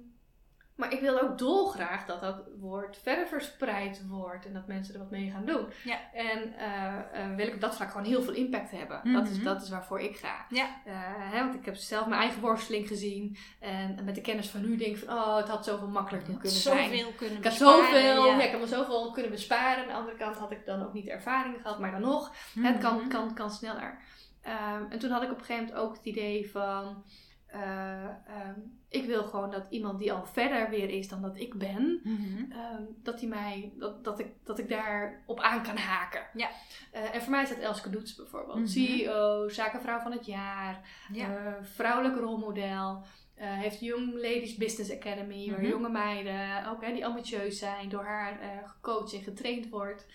maar 0.77 0.93
ik 0.93 0.99
wil 0.99 1.21
ook 1.21 1.37
dolgraag 1.37 2.05
dat 2.05 2.21
dat 2.21 2.41
woord 2.59 2.97
verder 3.03 3.27
verspreid 3.27 4.07
wordt 4.07 4.45
en 4.45 4.53
dat 4.53 4.67
mensen 4.67 4.93
er 4.93 4.99
wat 4.99 5.11
mee 5.11 5.31
gaan 5.31 5.45
doen. 5.45 5.65
Ja. 5.83 6.13
En 6.13 6.53
uh, 7.19 7.35
wil 7.35 7.47
ik 7.47 7.53
op 7.53 7.61
dat 7.61 7.75
vlak 7.75 7.91
gewoon 7.91 8.05
heel 8.05 8.21
veel 8.21 8.33
impact 8.33 8.71
hebben. 8.71 9.13
dat, 9.13 9.27
is, 9.27 9.35
mhm. 9.35 9.43
dat 9.43 9.61
is 9.61 9.69
waarvoor 9.69 9.99
ik 9.99 10.17
ga. 10.17 10.45
Ja. 10.49 10.65
Uh, 10.87 10.93
hè, 11.31 11.39
want 11.39 11.55
ik 11.55 11.65
heb 11.65 11.75
zelf 11.75 12.07
mijn 12.07 12.21
eigen 12.21 12.41
worsteling 12.41 12.87
gezien. 12.87 13.37
En 13.59 13.99
met 14.05 14.15
de 14.15 14.21
kennis 14.21 14.49
van 14.49 14.61
nu 14.61 14.77
denk 14.77 14.95
ik 14.95 15.03
van, 15.03 15.17
oh, 15.17 15.37
het 15.37 15.47
had 15.47 15.65
zoveel 15.65 15.87
makkelijker 15.87 16.33
kunnen 16.33 16.49
zijn. 16.49 16.89
Zoveel 16.89 17.11
kunnen 17.11 17.37
ik 17.37 17.43
besparen. 17.43 17.73
Had 17.73 17.85
zoveel, 17.85 18.25
ja. 18.25 18.41
ik 18.41 18.51
heb 18.51 18.59
me 18.59 18.67
zoveel 18.67 19.11
kunnen 19.11 19.31
besparen. 19.31 19.81
Aan 19.81 19.87
de 19.87 19.93
andere 19.93 20.17
kant 20.17 20.37
had 20.37 20.51
ik 20.51 20.65
dan 20.65 20.83
ook 20.85 20.93
niet 20.93 21.07
ervaring 21.07 21.55
gehad, 21.61 21.79
maar 21.79 21.91
dan 21.91 22.01
nog, 22.01 22.31
het 22.59 22.77
kan, 22.77 22.95
mhm. 22.95 23.07
kan, 23.07 23.33
kan 23.33 23.51
sneller. 23.51 23.99
Um, 24.45 24.87
en 24.89 24.99
toen 24.99 25.11
had 25.11 25.23
ik 25.23 25.31
op 25.31 25.39
een 25.39 25.45
gegeven 25.45 25.65
moment 25.65 25.83
ook 25.83 25.95
het 25.95 26.05
idee 26.05 26.51
van. 26.51 27.03
Uh, 27.57 28.03
um, 28.47 28.77
ik 28.89 29.05
wil 29.05 29.23
gewoon 29.23 29.51
dat 29.51 29.67
iemand 29.69 29.99
die 29.99 30.13
al 30.13 30.25
verder 30.25 30.69
weer 30.69 30.89
is 30.89 31.07
dan 31.07 31.21
dat 31.21 31.37
ik 31.37 31.53
ben, 31.53 31.99
mm 32.03 32.35
dat, 33.03 33.19
die 33.19 33.27
mij, 33.27 33.73
dat, 33.75 34.03
dat, 34.03 34.19
ik, 34.19 34.27
dat 34.43 34.59
ik 34.59 34.69
daar 34.69 35.23
op 35.25 35.39
aan 35.39 35.63
kan 35.63 35.77
haken. 35.77 36.21
Ja. 36.33 36.49
Uh, 36.93 37.15
en 37.15 37.21
voor 37.21 37.31
mij 37.31 37.43
is 37.43 37.49
dat 37.49 37.57
Elske 37.57 37.89
Doets 37.89 38.15
bijvoorbeeld. 38.15 38.57
Mhm. 38.57 38.67
CEO, 38.67 39.49
zakenvrouw 39.49 39.99
van 39.99 40.11
het 40.11 40.25
jaar, 40.25 40.89
ja. 41.11 41.29
uh, 41.29 41.53
vrouwelijk 41.61 42.17
rolmodel. 42.17 43.05
Uh, 43.37 43.43
heeft 43.59 43.79
Young 43.79 44.13
Ladies 44.13 44.55
Business 44.55 44.91
Academy, 44.91 45.49
waar 45.49 45.59
mhm. 45.59 45.69
jonge 45.69 45.89
meiden, 45.89 46.67
ook 46.69 46.83
hè, 46.85 46.93
die 46.93 47.05
ambitieus 47.05 47.59
zijn, 47.59 47.89
door 47.89 48.03
haar 48.03 48.63
gecoacht 48.65 49.13
en 49.13 49.21
getraind 49.21 49.69
wordt. 49.69 50.05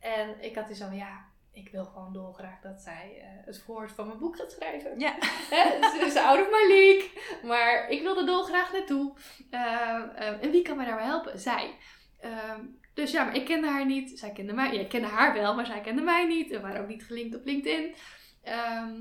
En 0.00 0.44
ik 0.44 0.54
had 0.54 0.68
dus 0.68 0.78
zo, 0.78 0.92
ja, 0.92 1.24
ik 1.54 1.68
wil 1.70 1.84
gewoon 1.84 2.12
dolgraag 2.12 2.60
dat 2.60 2.80
zij 2.80 3.16
uh, 3.16 3.46
het 3.46 3.64
woord 3.64 3.92
van 3.92 4.06
mijn 4.06 4.18
boek 4.18 4.36
gaat 4.36 4.52
schrijven. 4.52 4.98
Ja. 4.98 5.14
Ze 5.92 6.02
is 6.06 6.16
out 6.16 6.40
of 6.40 6.50
my 6.50 6.74
league. 6.74 7.10
Maar 7.42 7.88
ik 7.88 8.02
wil 8.02 8.18
er 8.18 8.26
dolgraag 8.26 8.72
naartoe. 8.72 9.12
Uh, 9.50 10.42
en 10.42 10.50
wie 10.50 10.62
kan 10.62 10.76
mij 10.76 10.86
daarbij 10.86 11.04
helpen? 11.04 11.38
Zij. 11.38 11.76
Ehm, 12.20 12.60
dus 12.94 13.10
ja, 13.10 13.24
maar 13.24 13.36
ik 13.36 13.44
kende 13.44 13.68
haar 13.68 13.86
niet. 13.86 14.18
Zij 14.18 14.30
kende 14.30 14.52
mij. 14.52 14.72
Ja, 14.72 14.80
ik 14.80 14.88
kende 14.88 15.08
haar 15.08 15.32
wel, 15.32 15.54
maar 15.54 15.66
zij 15.66 15.80
kende 15.80 16.02
mij 16.02 16.26
niet. 16.26 16.50
We 16.50 16.60
waren 16.60 16.80
ook 16.80 16.88
niet 16.88 17.04
gelinkt 17.04 17.36
op 17.36 17.44
LinkedIn. 17.44 17.94
Ehm, 18.42 18.92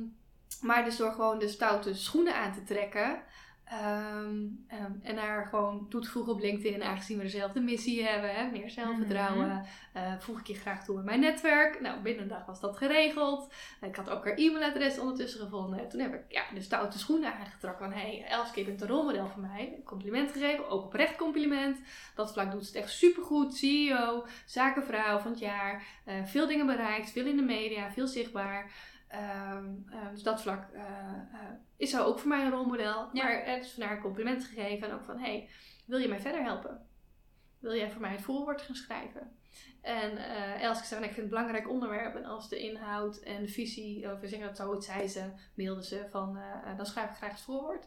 maar 0.62 0.84
dus 0.84 0.98
door 0.98 1.12
gewoon 1.12 1.40
de 1.40 1.48
stoute 1.48 1.96
schoenen 1.96 2.36
aan 2.36 2.54
te 2.54 2.64
trekken. 2.64 3.24
Um, 3.72 4.66
um, 4.72 5.00
en 5.04 5.16
daar 5.16 5.46
gewoon 5.46 5.86
toe 5.90 6.02
te 6.02 6.10
voegen 6.10 6.34
op 6.34 6.40
LinkedIn, 6.40 6.84
aangezien 6.84 7.18
we 7.18 7.24
dezelfde 7.24 7.60
missie 7.60 8.04
hebben, 8.04 8.36
hè, 8.36 8.52
meer 8.52 8.70
zelfvertrouwen, 8.70 9.48
mm 9.48 9.66
uh, 9.96 10.14
voeg 10.20 10.40
ik 10.40 10.48
je 10.48 10.54
graag 10.54 10.84
toe 10.84 11.00
in 11.00 11.06
mijn 11.06 11.20
netwerk. 11.20 11.82
Nou, 11.82 12.02
binnen 12.02 12.24
een 12.24 12.30
dag 12.30 12.46
was 12.46 12.60
dat 12.60 12.78
geregeld. 12.78 13.54
Ik 13.82 13.96
had 13.96 14.10
ook 14.10 14.26
haar 14.26 14.34
e-mailadres 14.34 15.00
ondertussen 15.00 15.40
gevonden. 15.40 15.90
Toen 15.90 16.00
heb 16.00 16.14
ik 16.14 16.22
ja, 16.28 16.44
de 16.54 16.62
stoute 16.62 17.00
schoenen 17.00 17.34
aangetrokken 17.34 17.90
van, 17.90 18.00
hey, 18.00 18.26
Elske, 18.28 18.60
je 18.60 18.66
bent 18.66 18.82
een 18.82 18.88
rolmodel 18.88 19.28
voor 19.28 19.42
mij. 19.42 19.82
Compliment 19.86 20.32
gegeven, 20.32 20.70
ook 20.70 20.84
oprecht 20.84 21.16
compliment. 21.16 21.80
Dat 22.16 22.34
vlak 22.34 22.52
doet 22.52 22.66
het 22.66 22.76
echt 22.76 22.92
supergoed. 22.92 23.56
CEO, 23.56 24.26
zakenvrouw 24.46 25.20
van 25.20 25.32
het 25.32 25.40
jaar, 25.40 25.84
uh, 26.08 26.14
veel 26.26 26.48
dingen 26.48 26.66
bereikt, 26.66 27.12
veel 27.12 27.26
in 27.26 27.36
de 27.36 27.42
media, 27.42 27.92
veel 27.92 28.08
zichtbaar. 28.08 28.72
Um, 29.54 29.86
dus 30.12 30.24
dat 30.24 30.42
vlak 30.42 30.72
uh, 30.74 30.82
uh, 30.82 31.40
is 31.78 31.90
zo 31.90 32.04
ook 32.04 32.20
voor 32.20 32.30
mij 32.30 32.46
een 32.46 32.52
rolmodel. 32.52 33.10
Ja. 33.14 33.24
Maar 33.24 33.46
het 33.46 33.64
is 33.64 33.74
van 33.74 33.84
haar 33.84 33.96
een 33.96 34.02
compliment 34.02 34.44
gegeven. 34.44 34.88
En 34.88 34.94
ook 34.94 35.04
van, 35.04 35.20
hey, 35.20 35.50
wil 35.86 36.00
je 36.00 36.08
mij 36.08 36.20
verder 36.20 36.44
helpen? 36.44 36.88
Wil 37.60 37.76
jij 37.76 37.92
voor 37.92 38.02
mij 38.02 38.12
het 38.12 38.22
voorwoord 38.22 38.62
gaan 38.62 38.76
schrijven? 38.76 39.38
En 39.82 40.12
uh, 40.12 40.62
Elske 40.62 40.86
zei, 40.86 41.00
ik 41.00 41.06
vind 41.06 41.16
het 41.16 41.26
een 41.26 41.30
belangrijk 41.30 41.70
onderwerp. 41.70 42.16
En 42.16 42.26
als 42.26 42.50
de 42.50 42.60
inhoud 42.60 43.18
en 43.18 43.42
de 43.42 43.52
visie, 43.52 44.12
of 44.12 44.20
we 44.20 44.28
zeggen 44.28 44.48
dat 44.48 44.58
zo, 44.58 44.72
het 44.72 44.84
zei 44.84 45.08
ze, 45.08 45.32
mailde 45.56 45.84
ze 45.84 46.06
van, 46.10 46.40
dan 46.78 46.86
schrijf 46.86 47.10
ik 47.10 47.16
graag 47.16 47.32
het 47.32 47.42
voorwoord. 47.42 47.86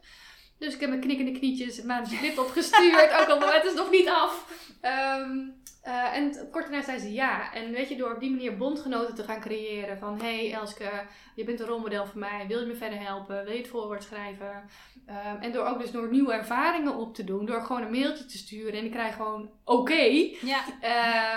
Dus 0.58 0.74
ik 0.74 0.80
heb 0.80 0.88
mijn 0.88 1.00
knikkende 1.00 1.38
knietjes 1.38 1.76
het 1.76 1.86
manuscript 1.86 2.38
opgestuurd. 2.38 3.12
ook 3.20 3.28
al, 3.28 3.52
het 3.52 3.64
is 3.64 3.74
nog 3.74 3.90
niet 3.90 4.08
af. 4.08 4.46
Um, 4.82 5.54
uh, 5.86 6.16
en 6.16 6.50
kort 6.50 6.64
daarna 6.64 6.82
zei 6.82 6.98
ze 6.98 7.12
ja. 7.12 7.54
En 7.54 7.72
weet 7.72 7.88
je, 7.88 7.96
door 7.96 8.12
op 8.12 8.20
die 8.20 8.30
manier 8.30 8.56
bondgenoten 8.56 9.14
te 9.14 9.22
gaan 9.22 9.40
creëren. 9.40 9.98
Van, 9.98 10.20
hey 10.20 10.52
Elske, 10.52 10.90
je 11.34 11.44
bent 11.44 11.60
een 11.60 11.66
rolmodel 11.66 12.06
voor 12.06 12.18
mij. 12.18 12.44
Wil 12.48 12.60
je 12.60 12.66
me 12.66 12.74
verder 12.74 13.00
helpen? 13.00 13.44
Wil 13.44 13.52
je 13.52 13.58
het 13.58 13.68
voorwoord 13.68 14.02
schrijven? 14.02 14.68
Um, 15.08 15.40
en 15.40 15.52
door 15.52 15.66
ook 15.66 15.80
dus 15.80 15.90
door 15.90 16.10
nieuwe 16.10 16.32
ervaringen 16.32 16.96
op 16.96 17.14
te 17.14 17.24
doen. 17.24 17.46
Door 17.46 17.62
gewoon 17.62 17.82
een 17.82 17.90
mailtje 17.90 18.26
te 18.26 18.38
sturen. 18.38 18.78
En 18.78 18.84
ik 18.84 18.90
krijg 18.90 19.16
gewoon 19.16 19.50
oké. 19.64 20.30
Ja. 20.40 20.64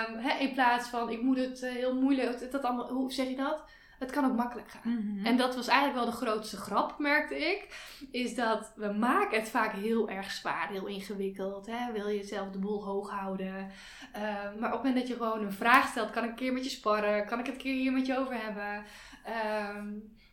Um, 0.08 0.28
in 0.38 0.52
plaats 0.52 0.88
van, 0.88 1.10
ik 1.10 1.22
moet 1.22 1.38
het 1.38 1.62
uh, 1.62 1.70
heel 1.70 1.94
moeilijk... 1.94 2.50
Dat 2.50 2.64
allemaal, 2.64 2.88
hoe 2.88 3.12
zeg 3.12 3.28
je 3.28 3.36
dat? 3.36 3.64
Het 4.00 4.10
kan 4.10 4.24
ook 4.24 4.36
makkelijk 4.36 4.70
gaan. 4.70 4.92
Mhm. 4.92 5.26
En 5.26 5.36
dat 5.36 5.54
was 5.54 5.68
eigenlijk 5.68 5.98
wel 5.98 6.10
de 6.10 6.24
grootste 6.26 6.56
grap, 6.56 6.98
merkte 6.98 7.36
ik. 7.38 7.68
Is 8.10 8.34
dat 8.34 8.72
we 8.76 8.92
maken 8.92 9.38
het 9.38 9.48
vaak 9.48 9.72
heel 9.72 10.10
erg 10.10 10.30
zwaar, 10.30 10.68
heel 10.68 10.86
ingewikkeld. 10.86 11.66
Hè? 11.66 11.92
Wil 11.92 12.08
je 12.08 12.22
zelf 12.22 12.50
de 12.50 12.58
boel 12.58 12.84
hoog 12.84 13.10
houden? 13.10 13.70
Ehm, 14.12 14.58
maar 14.58 14.72
op 14.72 14.82
het 14.82 14.82
moment 14.82 14.94
dat 14.94 15.08
je 15.08 15.14
gewoon 15.14 15.44
een 15.44 15.52
vraag 15.52 15.88
stelt, 15.88 16.10
kan 16.10 16.24
ik 16.24 16.30
een 16.30 16.36
keer 16.36 16.52
met 16.52 16.64
je 16.64 16.70
sparren? 16.70 17.26
Kan 17.26 17.38
ik 17.38 17.46
het 17.46 17.54
een 17.54 17.60
keer 17.60 17.74
hier 17.74 17.92
met 17.92 18.06
je 18.06 18.18
over 18.18 18.42
hebben? 18.42 18.84
Ehm, 19.24 19.88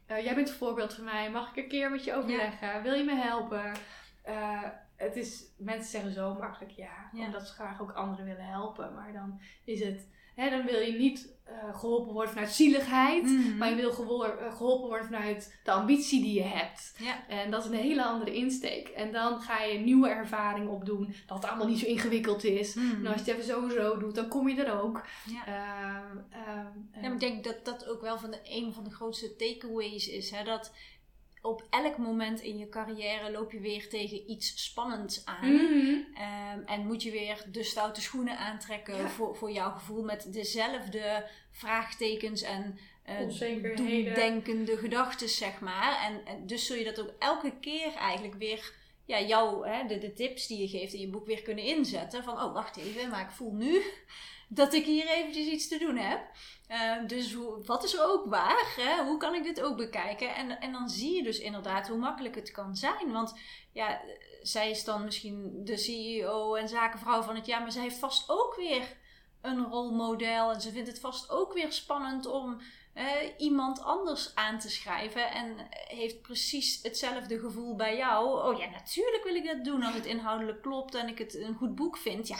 eh, 0.05 0.23
jij 0.23 0.35
bent 0.35 0.49
een 0.49 0.55
voorbeeld 0.55 0.93
van 0.93 1.03
mij. 1.03 1.31
Mag 1.31 1.49
ik 1.49 1.63
een 1.63 1.69
keer 1.69 1.91
met 1.91 2.03
je 2.03 2.13
overleggen? 2.13 2.83
Wil 2.83 2.93
je 2.93 3.03
me 3.03 3.15
helpen? 3.15 3.71
Uh, 4.27 4.63
het 4.95 5.15
is, 5.15 5.43
mensen 5.57 5.89
zeggen 5.89 6.11
zo 6.11 6.33
makkelijk 6.33 6.71
ja, 6.71 7.09
omdat 7.11 7.47
ze 7.47 7.53
graag 7.53 7.81
ook 7.81 7.91
anderen 7.91 8.25
willen 8.25 8.45
helpen. 8.45 8.93
Maar 8.93 9.13
dan 9.13 9.41
is 9.63 9.83
het 9.83 10.07
Hè, 10.37 10.49
dan 10.49 10.65
wil 10.65 10.79
je 10.79 10.91
niet 10.93 11.35
uh, 11.49 11.77
geholpen 11.77 12.13
worden 12.13 12.33
vanuit 12.33 12.51
zieligheid, 12.51 13.23
Mhm. 13.23 13.57
maar 13.57 13.69
je 13.69 13.75
wil 13.75 13.89
eh, 14.25 14.55
geholpen 14.55 14.87
worden 14.87 15.05
vanuit 15.05 15.59
de 15.63 15.71
ambitie 15.71 16.21
die 16.21 16.33
je 16.33 16.43
hebt. 16.43 16.93
Ja. 16.97 17.27
En 17.27 17.51
dat 17.51 17.63
is 17.65 17.69
een 17.71 17.77
hele 17.77 18.03
andere 18.03 18.35
insteek. 18.35 18.87
En 18.87 19.11
dan 19.11 19.41
ga 19.41 19.63
je 19.63 19.79
nieuwe 19.79 20.09
ervaring 20.09 20.69
opdoen, 20.69 21.13
dat 21.27 21.37
het 21.37 21.47
allemaal 21.47 21.67
niet 21.67 21.79
zo 21.79 21.85
ingewikkeld 21.85 22.43
is. 22.43 22.73
Mhm. 22.73 23.05
En 23.05 23.11
als 23.11 23.15
je 23.15 23.19
het 23.21 23.27
even 23.27 23.43
zo 23.43 23.63
en 23.63 23.71
zo 23.71 23.97
doet, 23.97 24.15
dan 24.15 24.27
kom 24.27 24.49
je 24.49 24.63
er 24.63 24.81
ook. 24.81 25.05
Ja. 25.25 25.45
Ehm, 25.47 26.17
ehm, 26.31 26.65
Ja, 26.93 27.01
maar 27.01 27.11
ik 27.11 27.19
denk 27.19 27.43
dat 27.43 27.65
dat 27.65 27.87
ook 27.87 28.01
wel 28.01 28.17
van 28.17 28.31
de, 28.31 28.39
een 28.43 28.73
van 28.73 28.83
de 28.83 28.89
grootste 28.93 29.35
takeaways 29.35 30.07
is. 30.07 30.31
Hè? 30.31 30.43
Dat 30.43 30.71
op 31.47 31.63
elk 31.69 31.97
moment 31.97 32.41
in 32.41 32.57
je 32.57 32.69
carrière 32.69 33.31
loop 33.31 33.51
je 33.51 33.59
weer 33.59 33.89
tegen 33.89 34.29
iets 34.31 34.63
spannends 34.63 35.25
aan. 35.25 35.53
Mhm. 35.53 35.97
Ehm, 36.15 36.59
en 36.65 36.85
moet 36.87 37.03
je 37.03 37.11
weer 37.11 37.45
de 37.51 37.63
stoute 37.63 38.01
schoenen 38.01 38.37
aantrekken 38.37 38.97
Ja. 38.97 39.09
voor, 39.09 39.35
voor 39.35 39.51
jouw 39.51 39.71
gevoel 39.71 40.03
met 40.03 40.33
dezelfde 40.33 41.25
vraagtekens 41.51 42.41
en 42.41 42.77
eh 43.03 43.19
Onzekerheden. 43.19 43.75
doemdenkende 43.75 44.77
gedachten, 44.77 45.29
zeg 45.29 45.59
maar. 45.59 46.03
En, 46.05 46.25
en 46.25 46.47
dus 46.47 46.65
zul 46.65 46.75
je 46.75 46.83
dat 46.83 46.99
ook 47.01 47.13
elke 47.19 47.53
keer 47.61 47.93
eigenlijk 47.93 48.35
weer, 48.35 48.73
ja, 49.05 49.21
jouw, 49.21 49.63
hè, 49.63 49.87
de, 49.87 49.97
de 49.97 50.13
tips 50.13 50.47
die 50.47 50.57
je 50.61 50.67
geeft 50.67 50.93
in 50.93 50.99
je 50.99 51.07
boek 51.09 51.25
weer 51.25 51.41
kunnen 51.41 51.63
inzetten. 51.63 52.23
Van, 52.23 52.33
oh, 52.43 52.53
wacht 52.53 52.77
even, 52.77 53.09
maar 53.09 53.21
ik 53.21 53.31
voel 53.31 53.51
nu 53.53 53.81
dat 54.47 54.73
ik 54.73 54.85
hier 54.85 55.07
eventjes 55.07 55.47
iets 55.47 55.67
te 55.67 55.77
doen 55.77 55.97
heb. 55.97 56.21
Eh, 56.67 57.07
dus 57.07 57.35
wat 57.65 57.83
is 57.83 57.93
er 57.93 58.05
ook 58.05 58.25
waar? 58.25 58.73
Hè? 58.75 59.03
Hoe 59.03 59.17
kan 59.17 59.35
ik 59.35 59.43
dit 59.43 59.61
ook 59.61 59.77
bekijken? 59.77 60.35
En, 60.35 60.59
en 60.59 60.71
dan 60.71 60.89
zie 60.89 61.15
je 61.15 61.23
dus 61.23 61.39
inderdaad 61.39 61.87
hoe 61.87 61.97
makkelijk 61.97 62.35
het 62.35 62.51
kan 62.51 62.75
zijn. 62.75 63.11
Want 63.11 63.39
ja, 63.71 64.01
zij 64.41 64.69
is 64.69 64.83
dan 64.83 65.03
misschien 65.03 65.51
de 65.63 65.77
CEO 65.77 66.55
en 66.55 66.69
zakenvrouw 66.69 67.21
van 67.21 67.35
het 67.35 67.45
jaar, 67.45 67.61
maar 67.61 67.71
zij 67.71 67.81
heeft 67.81 67.99
vast 67.99 68.29
ook 68.29 68.55
weer 68.55 68.97
een 69.41 69.65
rolmodel. 69.65 70.51
En 70.51 70.61
ze 70.61 70.71
vindt 70.71 70.87
het 70.87 70.99
vast 70.99 71.29
ook 71.29 71.53
weer 71.53 71.71
spannend 71.71 72.25
om 72.25 72.61
eh, 72.93 73.05
iemand 73.37 73.81
anders 73.81 74.35
aan 74.35 74.59
te 74.59 74.69
schrijven. 74.69 75.31
En 75.31 75.55
heeft 75.87 76.21
precies 76.21 76.79
hetzelfde 76.81 77.39
gevoel 77.39 77.75
bij 77.75 77.97
jou. 77.97 78.49
Oh 78.49 78.59
ja, 78.59 78.69
natuurlijk 78.69 79.23
wil 79.23 79.35
ik 79.35 79.45
dat 79.45 79.63
doen 79.63 79.83
als 79.83 79.95
het 79.95 80.05
inhoudelijk 80.05 80.61
klopt 80.61 80.95
en 80.95 81.07
ik 81.07 81.17
het 81.17 81.35
een 81.35 81.55
goed 81.55 81.75
boek 81.75 81.97
vind. 81.97 82.27
Ja, 82.27 82.39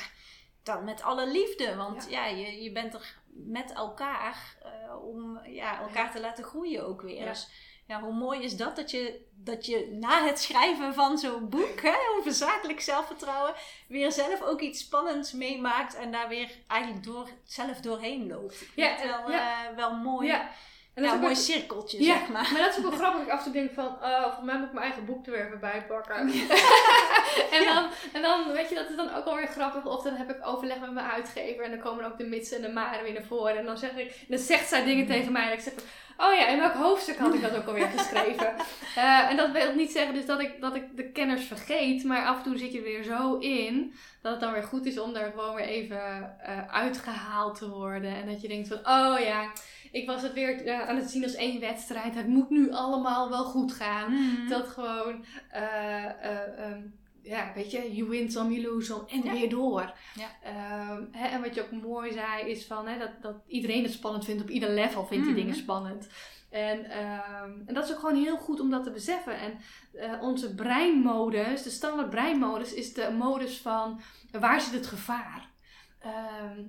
dan 0.67 0.83
met 0.83 1.01
alle 1.01 1.27
liefde. 1.27 1.75
Want 1.75 2.07
ja, 2.09 2.25
je, 2.25 2.63
je 2.63 2.71
bent 2.71 2.93
er 2.93 3.15
met 3.27 3.73
elkaar 3.73 4.55
eh, 4.63 5.05
om 5.05 5.39
ja, 5.45 5.79
elkaar 5.79 6.11
te 6.11 6.19
laten 6.19 6.43
groeien 6.43 6.87
ook 6.87 7.01
weer. 7.01 7.23
Ja. 7.23 7.25
Dus 7.29 7.49
ja, 7.87 8.01
hoe 8.01 8.13
mooi 8.13 8.43
is 8.43 8.57
dat 8.57 8.75
dat 8.75 8.91
je, 8.91 9.25
dat 9.35 9.65
je 9.65 9.97
na 9.99 10.25
het 10.25 10.39
schrijven 10.39 10.93
van 10.93 11.17
zo'n 11.17 11.49
boek 11.49 11.81
hè, 11.81 11.95
over 12.17 12.31
zakelijk 12.31 12.81
zelfvertrouwen 12.81 13.53
weer 13.87 14.11
zelf 14.11 14.41
ook 14.41 14.61
iets 14.61 14.79
spannends 14.79 15.31
meemaakt 15.31 15.95
en 15.95 16.11
daar 16.11 16.27
weer 16.27 16.51
eigenlijk 16.67 17.03
door, 17.03 17.29
zelf 17.43 17.79
doorheen 17.79 18.27
loopt. 18.27 18.61
Ik 18.61 18.71
Ja, 18.75 18.97
vind 18.97 19.11
het 19.11 19.25
wel, 19.25 19.35
eh, 19.35 19.75
wel 19.75 19.95
mooi. 19.95 20.27
Ja. 20.27 20.51
En 20.97 21.03
Ja, 21.03 21.09
dat 21.11 21.21
een 21.23 21.29
is 21.29 21.37
ook 21.37 21.49
mooi 21.49 21.59
cirkeltje, 21.59 22.03
Ja, 22.03 22.17
zeg 22.17 22.27
maar. 22.29 22.49
maar 22.51 22.61
dat 22.61 22.69
is 22.69 22.77
ook 22.77 22.89
wel 22.89 22.99
grappig. 22.99 23.21
Ik 23.21 23.29
af 23.29 23.37
en 23.37 23.43
toe 23.43 23.53
denk 23.53 23.73
van, 23.73 23.85
oh, 23.85 24.21
volgens 24.21 24.45
mij 24.45 24.57
moet 24.57 24.67
ik 24.67 24.73
mijn 24.73 24.85
eigen 24.85 25.05
boek 25.05 25.25
er 25.25 25.31
weer 25.31 25.45
even 25.45 25.59
bij 25.59 25.85
pakken. 25.87 26.17
en, 27.57 27.65
dan, 27.65 27.85
en 28.13 28.21
dan, 28.21 28.51
weet 28.51 28.69
je, 28.69 28.75
dat 28.75 28.89
is 28.89 28.95
dan 28.95 29.13
ook 29.15 29.25
alweer 29.25 29.47
grappig. 29.47 29.85
Of 29.85 30.03
dan 30.03 30.13
heb 30.13 30.29
ik 30.29 30.47
overleg 30.47 30.79
met 30.79 30.91
mijn 30.91 31.05
uitgever. 31.11 31.63
En 31.63 31.71
dan 31.71 31.79
komen 31.79 32.05
ook 32.05 32.17
de 32.17 32.25
mitsen 32.25 32.57
en 32.57 32.61
de 32.63 32.71
maren 32.71 33.03
weer 33.03 33.13
naar 33.13 33.23
voren. 33.23 33.57
En 33.57 33.65
dan, 33.65 33.77
zeg 33.77 33.97
ik, 33.97 34.15
dan 34.27 34.39
zegt 34.39 34.67
zij 34.67 34.83
dingen 34.83 35.05
tegen 35.05 35.31
mij. 35.31 35.47
En 35.47 35.53
ik 35.53 35.59
zeg 35.59 35.73
van, 35.73 36.27
oh 36.27 36.33
ja, 36.35 36.47
in 36.47 36.59
welk 36.59 36.73
hoofdstuk 36.73 37.17
had 37.17 37.33
ik 37.33 37.41
dat 37.41 37.55
ook 37.55 37.67
alweer 37.67 37.89
geschreven? 37.97 38.53
Eh, 38.95 39.29
en 39.29 39.37
dat 39.37 39.51
wil 39.51 39.73
niet 39.73 39.91
zeggen 39.91 40.13
dus 40.13 40.25
dat 40.25 40.39
ik, 40.39 40.61
dat 40.61 40.75
ik 40.75 40.97
de 40.97 41.11
kenners 41.11 41.45
vergeet. 41.45 42.03
Maar 42.03 42.25
af 42.25 42.37
en 42.37 42.43
toe 42.43 42.57
zit 42.57 42.71
je 42.71 42.77
er 42.77 42.83
weer 42.83 43.03
zo 43.03 43.37
in. 43.37 43.93
Dat 44.21 44.31
het 44.31 44.41
dan 44.41 44.53
weer 44.53 44.63
goed 44.63 44.85
is 44.85 44.99
om 44.99 45.13
daar 45.13 45.31
gewoon 45.31 45.55
weer 45.55 45.65
even 45.65 45.99
eh, 46.41 46.73
uitgehaald 46.73 47.57
te 47.57 47.69
worden. 47.69 48.15
En 48.15 48.25
dat 48.25 48.41
je 48.41 48.47
denkt 48.47 48.67
van, 48.67 48.77
oh 48.77 49.19
ja... 49.19 49.51
Ik 49.97 50.05
was 50.07 50.21
het 50.21 50.33
weer 50.33 50.65
eh, 50.65 50.87
aan 50.89 50.95
het 50.95 51.09
zien 51.09 51.23
als 51.23 51.35
één 51.35 51.59
wedstrijd. 51.59 52.15
Het 52.15 52.27
moet 52.27 52.49
nu 52.49 52.71
allemaal 52.71 53.29
wel 53.29 53.43
goed 53.43 53.73
gaan. 53.73 54.13
Mhm. 54.13 54.47
Dat 54.49 54.67
gewoon, 54.67 55.25
eh, 55.49 56.05
eh, 56.05 56.65
ehm, 56.65 56.81
ja, 57.21 57.51
weet 57.55 57.71
je, 57.71 57.95
you 57.95 58.09
win 58.09 58.31
some, 58.31 58.53
you 58.53 58.67
lose 58.73 58.85
some 58.85 59.03
en 59.09 59.23
Ja. 59.23 59.31
weer 59.31 59.49
door. 59.49 59.93
Ja. 60.15 60.29
Ehm, 60.43 61.03
hè, 61.11 61.27
en 61.27 61.41
wat 61.41 61.55
je 61.55 61.61
ook 61.61 61.81
mooi 61.81 62.11
zei 62.11 62.49
is 62.49 62.65
van, 62.65 62.87
hè, 62.87 62.97
dat, 62.99 63.11
dat 63.21 63.35
iedereen 63.47 63.83
het 63.83 63.91
spannend 63.93 64.25
vindt. 64.25 64.41
Op 64.41 64.49
ieder 64.49 64.69
level 64.69 65.05
vindt 65.05 65.23
die 65.25 65.33
Mhm. 65.33 65.41
dingen 65.43 65.55
spannend. 65.57 66.07
En, 66.49 66.89
ehm, 66.89 67.51
en 67.65 67.73
dat 67.73 67.85
is 67.85 67.91
ook 67.91 67.99
gewoon 67.99 68.23
heel 68.23 68.37
goed 68.37 68.59
om 68.59 68.69
dat 68.69 68.83
te 68.83 68.91
beseffen. 68.91 69.33
En 69.39 69.59
onze 70.21 70.55
breinmodus, 70.55 71.63
de 71.63 71.69
standaard 71.69 72.09
breinmodus, 72.09 72.73
is 72.73 72.93
de 72.93 73.11
modus 73.17 73.57
van 73.61 74.01
waar 74.31 74.61
zit 74.61 74.73
het 74.73 74.87
gevaar? 74.87 75.49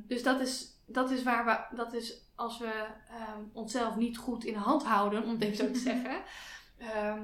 Dus 0.07 0.22
dat 0.22 0.41
is, 0.41 0.78
dat 0.89 1.11
is 1.11 1.22
waar 1.22 1.45
we, 1.45 1.76
dat 1.76 1.93
is 1.93 2.26
als 2.34 2.59
we 2.59 2.86
ehm, 3.11 3.43
onszelf 3.53 3.97
niet 3.97 4.18
goed 4.18 4.45
in 4.45 4.53
de 4.53 4.59
hand 4.59 4.84
houden, 4.84 5.22
om 5.22 5.30
het 5.30 5.43
even 5.43 5.57
zo 5.57 5.70
te 5.70 5.78
zeggen, 5.91 6.22
ehm, 6.78 7.22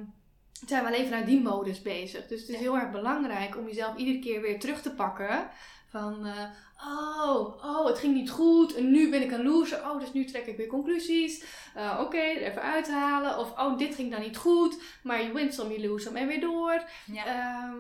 zijn 0.66 0.82
we 0.82 0.88
alleen 0.88 1.04
vanuit 1.04 1.26
die 1.26 1.42
modus 1.42 1.82
bezig. 1.82 2.26
Dus 2.26 2.40
het 2.40 2.48
is 2.48 2.56
heel 2.56 2.76
erg 2.76 2.90
belangrijk 2.90 3.56
om 3.56 3.66
jezelf 3.66 3.96
iedere 3.96 4.18
keer 4.18 4.40
weer 4.40 4.60
terug 4.60 4.82
te 4.82 4.94
pakken. 4.94 5.50
Van, 5.88 6.26
eh, 6.26 6.44
oh, 6.86 7.64
oh, 7.64 7.86
het 7.86 7.98
ging 7.98 8.14
niet 8.14 8.30
goed 8.30 8.74
en 8.74 8.90
nu 8.90 9.10
ben 9.10 9.22
ik 9.22 9.30
een 9.30 9.42
loser. 9.42 9.90
Oh, 9.90 10.00
dus 10.00 10.12
nu 10.12 10.24
trek 10.24 10.46
ik 10.46 10.56
weer 10.56 10.66
conclusies. 10.66 11.44
Eh, 11.74 11.98
Oké, 12.00 12.20
even 12.20 12.62
uithalen. 12.62 13.38
Of, 13.38 13.58
oh, 13.58 13.78
dit 13.78 13.94
ging 13.94 14.10
dan 14.10 14.20
niet 14.20 14.36
goed. 14.36 14.82
Maar 15.02 15.22
je 15.22 15.32
wint 15.32 15.54
some, 15.54 15.72
je 15.72 15.88
lose 15.88 16.04
some 16.04 16.18
en 16.18 16.26
weer 16.26 16.40
door. 16.40 16.82
Ja. 17.12 17.26
Ehm, 17.26 17.78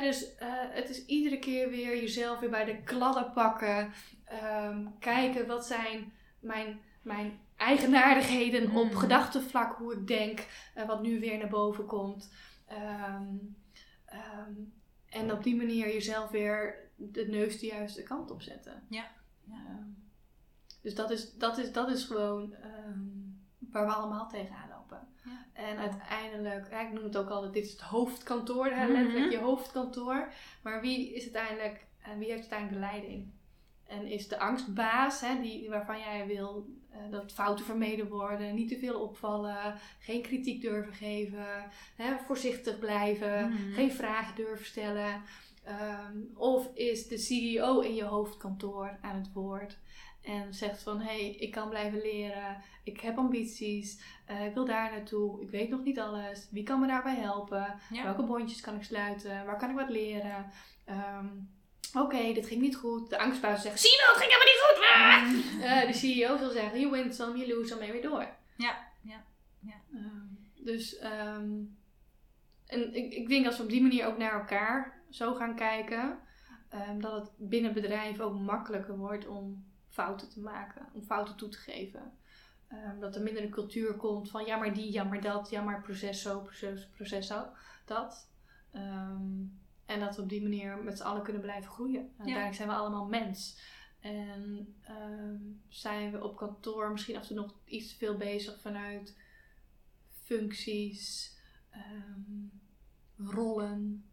dus 0.00 0.34
eh, 0.34 0.48
het 0.70 0.88
is 0.88 1.04
iedere 1.06 1.38
keer 1.38 1.70
weer 1.70 1.96
jezelf 2.00 2.40
weer 2.40 2.50
bij 2.50 2.64
de 2.64 2.82
kladden 2.82 3.32
pakken. 3.32 3.92
Ehm, 4.24 4.86
kijken 4.98 5.46
wat 5.46 5.66
zijn 5.66 6.12
mijn, 6.40 6.80
mijn 7.02 7.38
eigenaardigheden 7.56 8.70
op 8.70 8.84
Mhm. 8.88 8.96
gedachtenvlak, 8.96 9.76
hoe 9.76 9.92
ik 9.92 10.06
denk, 10.06 10.46
eh, 10.74 10.86
wat 10.86 11.02
nu 11.02 11.20
weer 11.20 11.38
naar 11.38 11.48
boven 11.48 11.86
komt. 11.86 12.32
Ehm, 12.66 13.34
ehm, 14.04 14.52
en 15.08 15.32
op 15.32 15.42
die 15.42 15.56
manier 15.56 15.86
jezelf 15.92 16.30
weer 16.30 16.90
de 16.96 17.26
neus 17.26 17.58
de 17.58 17.66
juiste 17.66 18.02
kant 18.02 18.30
op 18.30 18.42
zetten. 18.42 18.82
Ja. 18.88 19.10
Ja. 19.44 19.86
Dus 20.82 20.94
dat 20.94 21.10
is, 21.10 21.32
dat 21.34 21.58
is, 21.58 21.72
dat 21.72 21.88
is 21.90 22.04
gewoon 22.04 22.54
waar 23.58 23.86
we 23.86 23.92
allemaal 23.92 24.28
tegenaan. 24.28 24.71
Ja. 25.24 25.46
En 25.52 25.76
uiteindelijk, 25.78 26.70
ja, 26.70 26.80
ik 26.80 26.92
noem 26.92 27.04
het 27.04 27.16
ook 27.16 27.28
altijd, 27.28 27.52
dit 27.52 27.64
is 27.64 27.70
het 27.72 27.80
hoofdkantoor, 27.80 28.66
hè, 28.66 28.84
Mhm. 28.84 28.92
letterlijk 28.92 29.32
je 29.32 29.38
hoofdkantoor. 29.38 30.32
Maar 30.62 30.80
wie 30.80 31.14
is 31.14 31.22
uiteindelijk, 31.22 31.86
en 32.02 32.18
wie 32.18 32.28
heeft 32.30 32.40
uiteindelijk 32.52 32.80
de 32.80 32.86
leiding? 33.00 33.30
En 33.86 34.06
is 34.06 34.28
de 34.28 34.38
angstbaas, 34.38 35.20
hè, 35.20 35.40
die, 35.40 35.68
waarvan 35.70 35.98
jij 35.98 36.26
wil 36.26 36.66
eh, 36.90 36.98
dat 37.10 37.32
fouten 37.32 37.64
vermeden 37.64 38.08
worden, 38.08 38.54
niet 38.54 38.68
te 38.68 38.78
veel 38.78 39.00
opvallen, 39.00 39.74
geen 39.98 40.22
kritiek 40.22 40.60
durven 40.60 40.92
geven, 40.92 41.46
hè, 41.96 42.16
voorzichtig 42.26 42.78
blijven, 42.78 43.48
Mhm. 43.48 43.72
geen 43.72 43.92
vragen 43.92 44.34
durven 44.36 44.66
stellen. 44.66 45.22
Ehm, 45.64 46.16
of 46.34 46.70
is 46.74 47.08
de 47.08 47.18
CEO 47.18 47.80
in 47.80 47.94
je 47.94 48.04
hoofdkantoor 48.04 48.98
aan 49.00 49.16
het 49.16 49.32
woord 49.32 49.78
en 50.22 50.54
zegt 50.54 50.82
van 50.82 51.00
hé, 51.00 51.04
hey, 51.20 51.30
ik 51.30 51.50
kan 51.50 51.68
blijven 51.68 52.00
leren, 52.00 52.56
ik 52.84 53.00
heb 53.00 53.18
ambities, 53.18 54.02
eh, 54.26 54.46
ik 54.46 54.54
wil 54.54 54.64
daar 54.64 54.90
naartoe, 54.90 55.42
ik 55.42 55.50
weet 55.50 55.68
nog 55.68 55.82
niet 55.82 56.00
alles, 56.00 56.48
wie 56.50 56.62
kan 56.62 56.80
me 56.80 56.86
daarbij 56.86 57.16
helpen, 57.16 57.74
Ja. 57.90 58.02
welke 58.02 58.22
bondjes 58.22 58.60
kan 58.60 58.74
ik 58.76 58.82
sluiten, 58.82 59.44
waar 59.46 59.58
kan 59.58 59.70
ik 59.70 59.76
wat 59.76 59.88
leren. 59.88 60.50
Ehm, 60.84 61.26
Oké, 61.94 62.32
dit 62.32 62.46
ging 62.46 62.60
niet 62.60 62.76
goed. 62.76 63.10
De 63.10 63.18
angstbuis 63.18 63.62
zegt, 63.62 63.80
zie 63.80 63.90
je 63.90 63.98
wel, 64.06 64.14
het 64.14 64.22
ging 64.22 64.32
helemaal 64.32 64.52
niet 64.52 64.62
goed. 64.64 64.80
Eh, 65.62 65.86
de 65.86 65.92
CEO 65.98 66.38
wil 66.38 66.50
zeggen, 66.50 66.80
you 66.80 66.90
win 66.92 67.12
some, 67.12 67.36
you 67.38 67.48
lose 67.54 67.68
some, 67.68 67.84
en 67.86 67.92
weer 67.92 68.02
door. 68.02 68.28
Ja, 68.56 68.88
ja, 69.02 69.24
ja. 69.60 69.74
Ehm, 69.94 70.64
dus, 70.64 70.98
ehm, 70.98 71.50
en 72.66 72.94
ik, 72.94 73.12
ik 73.12 73.28
denk 73.28 73.46
als 73.46 73.56
we 73.56 73.62
op 73.62 73.68
die 73.68 73.82
manier 73.82 74.06
ook 74.06 74.18
naar 74.18 74.32
elkaar 74.32 75.02
zo 75.10 75.34
gaan 75.34 75.54
kijken, 75.56 76.18
dat 76.98 77.12
het 77.12 77.30
binnen 77.36 77.72
bedrijven 77.72 78.24
ook 78.24 78.38
makkelijker 78.40 78.96
wordt 78.96 79.26
om 79.26 79.64
fouten 79.92 80.28
te 80.28 80.40
maken, 80.40 80.88
om 80.92 81.02
fouten 81.02 81.36
toe 81.36 81.48
te 81.48 81.58
geven. 81.58 82.12
Ehm, 82.68 82.98
dat 82.98 83.16
er 83.16 83.22
minder 83.22 83.42
een 83.42 83.50
cultuur 83.50 83.96
komt 83.96 84.30
van 84.30 84.44
ja 84.44 84.56
maar 84.56 84.74
die, 84.74 84.92
ja 84.92 85.04
maar 85.04 85.20
dat, 85.20 85.50
ja 85.50 85.62
maar 85.62 85.82
proces 85.82 86.22
zo, 86.22 86.40
proces, 86.40 86.88
proces 86.88 87.26
zo, 87.26 87.46
dat. 87.84 88.30
Ehm, 88.72 89.44
en 89.86 90.00
dat 90.00 90.16
we 90.16 90.22
op 90.22 90.28
die 90.28 90.42
manier 90.42 90.82
met 90.82 90.96
z'n 90.96 91.02
allen 91.02 91.22
kunnen 91.22 91.42
blijven 91.42 91.70
groeien. 91.70 92.00
En 92.00 92.16
uiteindelijk 92.16 92.54
zijn 92.54 92.68
we 92.68 92.74
allemaal 92.74 93.06
mens. 93.06 93.60
En 94.00 94.74
ehm, 94.82 95.40
zijn 95.68 96.12
we 96.12 96.24
op 96.24 96.36
kantoor 96.36 96.90
misschien 96.90 97.16
af 97.16 97.22
en 97.22 97.28
toe 97.28 97.36
nog 97.36 97.54
iets 97.64 97.90
te 97.92 97.96
veel 97.96 98.16
bezig 98.16 98.60
vanuit 98.60 99.18
functies, 100.10 101.36
rollen. 103.16 104.10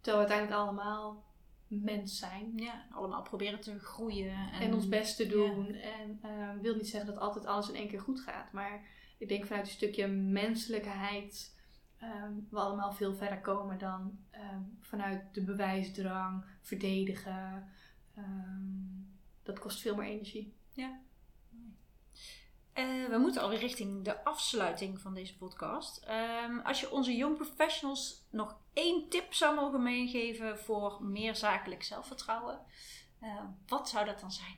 terwijl 0.00 0.26
we 0.26 0.32
uiteindelijk 0.32 0.60
allemaal 0.60 1.31
mens 1.80 2.18
zijn. 2.18 2.52
Ja, 2.56 2.86
allemaal 2.90 3.22
proberen 3.22 3.60
te 3.60 3.78
groeien. 3.78 4.34
En, 4.52 4.60
En 4.60 4.74
ons 4.74 4.88
best 4.88 5.16
te 5.16 5.26
doen. 5.26 5.74
En 5.74 6.18
ehm, 6.22 6.58
wil 6.60 6.74
niet 6.74 6.88
zeggen 6.88 7.12
dat 7.12 7.22
altijd 7.22 7.46
alles 7.46 7.68
in 7.68 7.74
één 7.74 7.88
keer 7.88 8.00
goed 8.00 8.20
gaat. 8.20 8.52
Maar 8.52 8.86
ik 9.18 9.28
denk 9.28 9.46
vanuit 9.46 9.66
een 9.66 9.72
stukje 9.72 10.06
menselijkheid 10.06 11.56
ehm, 11.98 12.32
we 12.50 12.58
allemaal 12.58 12.92
veel 12.92 13.14
verder 13.14 13.40
komen 13.40 13.78
dan 13.78 14.18
ehm, 14.30 14.62
vanuit 14.80 15.34
de 15.34 15.44
bewijsdrang, 15.44 16.44
verdedigen. 16.60 17.70
dat 19.42 19.58
kost 19.58 19.80
veel 19.80 19.96
meer 19.96 20.08
energie. 20.08 20.54
Ja. 20.72 21.00
Uh, 22.78 23.08
we 23.08 23.18
moeten 23.18 23.42
alweer 23.42 23.58
richting 23.58 24.04
de 24.04 24.24
afsluiting 24.24 25.00
van 25.00 25.14
deze 25.14 25.36
podcast. 25.36 26.06
Um, 26.48 26.60
als 26.60 26.80
je 26.80 26.90
onze 26.90 27.16
young 27.16 27.36
professionals 27.36 28.26
nog 28.30 28.60
één 28.72 29.08
tip 29.08 29.32
zou 29.34 29.54
mogen 29.54 29.82
meegeven 29.82 30.58
voor 30.58 31.04
meer 31.04 31.36
zakelijk 31.36 31.82
zelfvertrouwen, 31.82 32.60
uh, 33.22 33.44
wat 33.66 33.88
zou 33.88 34.06
dat 34.06 34.20
dan 34.20 34.32
zijn? 34.32 34.56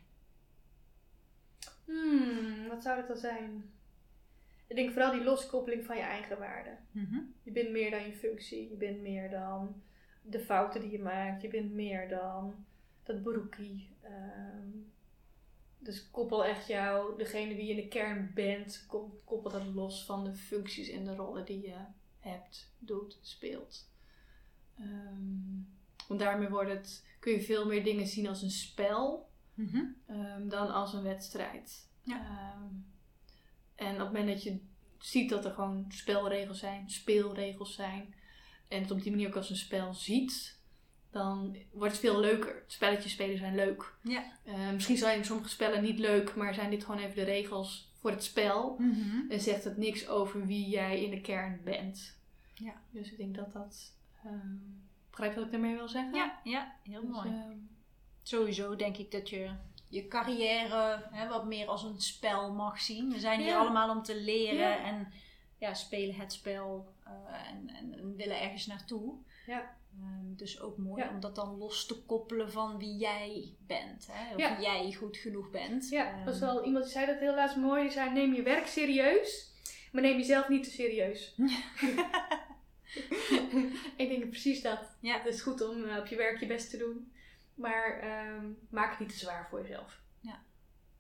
Hmm, 1.85 2.69
wat 2.69 2.83
zou 2.83 2.97
dat 2.97 3.09
dan 3.09 3.17
zijn? 3.17 3.73
Ik 4.67 4.77
denk 4.77 4.93
vooral 4.93 5.13
die 5.13 5.25
loskoppeling 5.25 5.85
van 5.85 5.97
je 5.97 6.03
eigen 6.03 6.39
waarde. 6.39 6.77
Mm 6.91 7.35
Je 7.43 7.51
bent 7.51 7.71
meer 7.71 7.91
dan 7.91 8.07
je 8.07 8.13
functie. 8.13 8.71
Je 8.71 8.77
bent 8.77 9.01
meer 9.01 9.31
dan 9.31 9.83
de 10.23 10.41
fouten 10.41 10.81
die 10.81 10.91
je 10.91 11.03
maakt. 11.03 11.43
Je 11.43 11.49
bent 11.49 11.73
meer 11.73 12.09
dan 12.09 12.67
dat 13.03 13.23
broekie. 13.23 13.97
Um, 14.05 14.93
dus 15.85 16.11
koppel 16.11 16.45
echt 16.45 16.67
jou, 16.67 17.17
degene 17.17 17.55
wie 17.55 17.65
je 17.65 17.71
in 17.71 17.77
de 17.77 17.89
kern 17.89 18.31
bent, 18.35 18.87
koppel 19.25 19.51
dat 19.51 19.67
los 19.67 20.05
van 20.05 20.25
de 20.25 20.35
functies 20.35 20.89
en 20.89 21.05
de 21.05 21.15
rollen 21.15 21.45
die 21.45 21.61
je 21.61 21.77
hebt, 22.19 22.73
doet, 22.79 23.19
speelt. 23.23 23.89
Um, 24.81 25.69
want 26.09 26.21
daarmee 26.21 26.49
wordt 26.49 26.71
het, 26.71 27.07
kun 27.21 27.33
je 27.33 27.43
veel 27.43 27.67
meer 27.67 27.85
dingen 27.85 28.07
zien 28.07 28.29
als 28.29 28.43
een 28.43 28.51
spel 28.51 29.29
mhm. 29.55 29.85
ehm, 30.07 30.49
dan 30.49 30.73
als 30.73 30.93
een 30.93 31.03
wedstrijd. 31.03 31.89
Ja. 32.03 32.17
Ehm, 32.17 32.75
en 33.75 33.93
op 33.93 33.99
het 33.99 34.13
moment 34.13 34.29
dat 34.29 34.43
je 34.43 34.61
ziet 34.99 35.31
dat 35.31 35.45
er 35.45 35.51
gewoon 35.51 35.85
spelregels 35.89 36.59
zijn, 36.59 36.91
speelregels 36.91 37.75
zijn, 37.75 38.15
en 38.69 38.83
het 38.83 38.91
op 38.91 39.03
die 39.03 39.11
manier 39.11 39.29
ook 39.29 39.37
als 39.37 39.51
een 39.51 39.57
spel 39.57 39.95
ziet, 39.95 40.59
dan 41.15 41.57
wordt 41.73 41.93
het 41.93 42.01
veel 42.01 42.21
leuker. 42.21 42.63
Spelletjes 42.67 43.13
spelen 43.13 43.39
zijn 43.39 43.55
leuk. 43.55 43.95
Ja. 44.03 44.25
Uh, 44.45 44.71
misschien 44.71 44.97
zijn 44.97 45.25
sommige 45.25 45.49
spellen 45.49 45.83
niet 45.83 45.99
leuk, 45.99 46.35
maar 46.35 46.55
zijn 46.55 46.71
dit 46.71 46.85
gewoon 46.85 47.01
even 47.01 47.15
de 47.15 47.23
regels 47.23 47.93
voor 48.01 48.11
het 48.11 48.25
spel. 48.25 48.77
Mhm. 48.79 49.31
En 49.31 49.41
zegt 49.41 49.65
het 49.65 49.77
niks 49.77 50.09
over 50.09 50.47
wie 50.47 50.69
jij 50.69 51.03
in 51.03 51.11
de 51.11 51.21
kern 51.21 51.61
bent. 51.65 52.19
Ja. 52.55 52.75
Dus 52.91 53.11
ik 53.11 53.17
denk 53.17 53.35
dat 53.35 53.53
dat. 53.53 53.93
Um, 54.27 54.83
begrijp 55.11 55.35
wat 55.35 55.45
ik 55.45 55.51
daarmee 55.51 55.75
wil 55.75 55.89
zeggen? 55.89 56.15
Ja, 56.15 56.41
ja 56.45 56.75
heel 56.83 57.01
dus, 57.01 57.11
mooi. 57.11 57.29
Ehm, 57.29 57.57
Sowieso 58.23 58.77
denk 58.77 58.97
ik 58.97 59.11
dat 59.11 59.29
je 59.29 59.51
je 59.89 60.09
carrière 60.09 61.09
hè, 61.11 61.29
wat 61.29 61.45
meer 61.45 61.67
als 61.67 61.83
een 61.83 62.01
spel 62.01 62.53
mag 62.53 62.81
zien. 62.81 63.11
We 63.11 63.21
zijn 63.21 63.41
hier 63.41 63.55
allemaal 63.55 63.91
om 63.91 64.03
te 64.03 64.21
leren 64.21 64.83
en 64.83 65.13
ja, 65.59 65.75
spelen 65.75 66.15
het 66.15 66.33
spel 66.33 66.95
uh, 67.07 67.49
en, 67.51 67.71
en, 67.77 67.99
en 67.99 68.17
willen 68.17 68.41
ergens 68.41 68.67
naartoe. 68.67 69.15
Ja. 69.47 69.77
Ehm, 70.01 70.35
dus 70.37 70.61
ook 70.61 70.77
mooi 70.77 71.09
om 71.09 71.21
dat 71.21 71.35
dan 71.35 71.57
los 71.57 71.87
te 71.87 72.03
koppelen 72.03 72.53
van 72.53 72.79
wie 72.79 72.97
jij 72.97 73.55
bent. 73.67 74.09
Hè? 74.11 74.35
Of 74.35 74.57
wie 74.57 74.67
jij 74.67 74.93
goed 74.93 75.17
genoeg 75.17 75.51
bent. 75.51 75.89
Ja, 75.89 76.19
um, 76.19 76.25
was 76.25 76.39
wel 76.39 76.65
iemand 76.65 76.85
die 76.85 76.93
zei 76.93 77.07
dat 77.07 77.19
heel 77.19 77.35
laatst 77.35 77.57
mooi. 77.57 77.83
Die 77.83 77.91
zei: 77.91 78.11
neem 78.11 78.35
je 78.35 78.43
werk 78.43 78.67
serieus, 78.67 79.53
maar 79.93 80.03
neem 80.03 80.17
jezelf 80.17 80.49
niet 80.49 80.65
te 80.65 80.71
serieus. 80.71 81.35
ik 84.03 84.09
denk 84.09 84.29
precies 84.29 84.63
dat. 84.63 84.97
Ja. 85.01 85.17
Het 85.17 85.27
is 85.27 85.43
goed 85.43 85.69
om 85.69 85.85
uh, 85.85 85.97
op 85.97 86.07
je 86.07 86.17
werk 86.17 86.41
je 86.41 86.47
best 86.47 86.71
te 86.71 86.77
doen. 86.77 87.13
Maar 87.55 88.05
um, 88.35 88.59
maak 88.71 88.91
het 88.91 88.99
niet 88.99 89.09
te 89.09 89.19
zwaar 89.19 89.47
voor 89.51 89.61
jezelf. 89.61 90.01
Ja. 90.21 90.43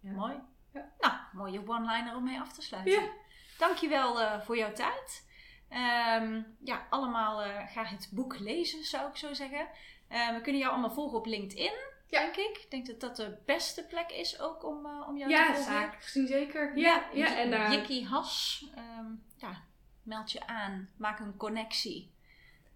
ja. 0.00 0.12
Mooi. 0.12 0.34
Ja. 0.72 0.92
Nou, 1.00 1.14
mooie 1.32 1.68
one-liner 1.68 2.16
om 2.16 2.24
mee 2.24 2.40
af 2.40 2.52
te 2.52 2.62
sluiten. 2.62 2.92
Ja. 2.92 3.10
Dankjewel 3.58 4.20
uh, 4.20 4.40
voor 4.40 4.56
jouw 4.56 4.72
tijd. 4.72 5.26
Um, 5.74 6.56
ja, 6.64 6.86
allemaal 6.90 7.46
uh, 7.46 7.66
ga 7.66 7.84
het 7.84 8.08
boek 8.12 8.38
lezen, 8.38 8.84
zou 8.84 9.08
ik 9.08 9.16
zo 9.16 9.32
zeggen. 9.32 9.68
Uh, 10.10 10.30
we 10.30 10.40
kunnen 10.40 10.60
jou 10.60 10.72
allemaal 10.72 10.90
volgen 10.90 11.18
op 11.18 11.26
LinkedIn, 11.26 11.72
denk 12.08 12.36
ik. 12.36 12.58
Ik 12.62 12.70
denk 12.70 12.86
dat 12.86 13.00
dat 13.00 13.16
de 13.16 13.38
beste 13.46 13.86
plek 13.86 14.10
is 14.10 14.40
ook 14.40 14.64
om, 14.64 14.86
uh, 14.86 15.08
om 15.08 15.16
jou 15.16 15.30
ja, 15.30 15.46
te 15.46 15.52
volgen. 15.54 15.72
Ja, 15.72 15.80
zaak 15.80 16.02
gezien 16.02 16.26
zeker. 16.26 16.76
Ja, 16.78 17.04
ja, 17.12 17.36
en 17.36 17.52
uh... 17.52 17.72
Jikkie 17.72 18.06
Has, 18.06 18.64
um, 18.98 19.24
ja, 19.36 19.62
meld 20.02 20.32
je 20.32 20.46
aan. 20.46 20.90
Maak 20.96 21.18
een 21.18 21.36
connectie. 21.36 22.12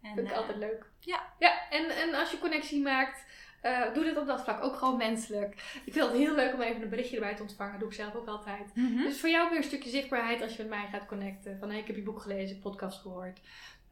En, 0.03 0.14
Vind 0.14 0.28
ik 0.30 0.36
altijd 0.36 0.57
leuk. 0.57 0.90
Ja. 1.01 1.32
Ja, 1.38 1.68
en, 1.70 1.90
en 1.90 2.14
als 2.14 2.30
je 2.30 2.38
connectie 2.38 2.82
maakt, 2.82 3.24
uh, 3.62 3.94
doe 3.94 4.04
dit 4.04 4.18
op 4.18 4.26
dat 4.26 4.42
vlak 4.42 4.64
ook 4.64 4.76
gewoon 4.76 4.96
menselijk. 4.96 5.80
Ik 5.84 5.92
vind 5.92 6.06
het 6.06 6.16
heel 6.16 6.34
leuk 6.34 6.54
om 6.54 6.61
even 6.61 6.82
een 6.82 6.88
berichtje 6.88 7.16
erbij 7.16 7.34
te 7.34 7.42
ontvangen. 7.42 7.72
Dat 7.72 7.80
doe 7.80 7.88
ik 7.88 7.94
zelf 7.94 8.14
ook 8.14 8.26
altijd. 8.26 8.74
Mhm. 8.74 9.02
Dus 9.02 9.20
voor 9.20 9.28
jou 9.28 9.48
weer 9.48 9.59
een 9.59 9.64
stukje 9.64 9.90
zichtbaarheid 9.90 10.42
als 10.42 10.56
je 10.56 10.62
met 10.62 10.70
mij 10.70 10.88
gaat 10.92 11.06
connecten. 11.06 11.59
Van 11.59 11.70
hey, 11.70 11.78
ik 11.78 11.86
heb 11.86 11.96
je 11.96 12.02
boek 12.02 12.20
gelezen, 12.20 12.59
podcast 12.59 13.00
gehoord. 13.00 13.40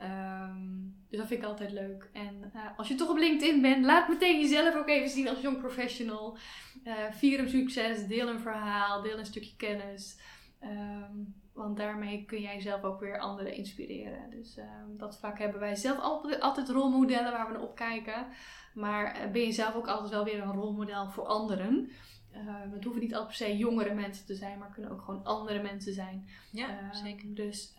Um, 0.03 0.95
dus 1.09 1.19
dat 1.19 1.29
vind 1.29 1.43
ik 1.43 1.49
altijd 1.49 1.73
leuk. 1.73 2.09
En 2.13 2.53
uh, 2.55 2.63
als 2.77 2.89
je 2.89 2.95
toch 2.95 3.09
op 3.09 3.17
LinkedIn 3.17 3.63
bent, 3.63 3.85
laat 3.85 4.09
meteen 4.09 4.41
jezelf 4.41 4.75
ook 4.75 4.89
even 4.89 5.09
zien 5.09 5.29
als 5.29 5.41
young 5.41 5.59
professional. 5.59 6.39
Uh, 6.85 6.93
vier 7.11 7.39
een 7.39 7.49
succes, 7.49 8.07
deel 8.07 8.29
een 8.29 8.41
verhaal, 8.41 9.03
deel 9.03 9.19
een 9.19 9.27
stukje 9.27 9.57
kennis. 9.57 10.19
Um, 10.63 11.35
want 11.57 11.77
daarmee 11.77 12.25
kun 12.25 12.41
jij 12.41 12.61
zelf 12.61 12.83
ook 12.83 13.01
weer 13.01 13.19
anderen 13.19 13.55
inspireren. 13.55 14.31
Dus 14.31 14.57
um, 14.57 14.99
dat 14.99 15.19
vlak 15.19 15.39
hebben 15.39 15.61
wij 15.61 15.75
zelf 15.75 15.99
altijd, 15.99 16.41
altijd 16.41 16.69
rolmodellen 16.69 17.33
waar 17.33 17.47
we 17.47 17.53
naar 17.53 17.63
opkijken. 17.63 18.27
Maar 18.75 19.15
eh, 19.15 19.31
ben 19.31 19.43
je 19.43 19.53
zelf 19.53 19.75
ook 19.75 19.89
altijd 19.89 20.11
wel 20.11 20.25
weer 20.25 20.43
een 20.43 20.53
rolmodel 20.53 21.11
voor 21.11 21.27
anderen? 21.27 21.91
Uh, 22.33 22.73
het 22.73 22.85
hoeven 22.85 23.03
niet 23.03 23.15
altijd 23.15 23.39
per 23.39 23.47
se 23.47 23.57
jongere 23.57 23.95
mensen 23.95 24.27
te 24.27 24.35
zijn, 24.35 24.59
maar 24.59 24.71
kunnen 24.71 24.91
ook 24.91 25.03
gewoon 25.03 25.25
andere 25.25 25.63
mensen 25.63 25.93
zijn. 25.93 26.29
Ja, 26.51 26.83
uh, 26.83 26.95
zeker. 26.95 27.35
Dus 27.35 27.77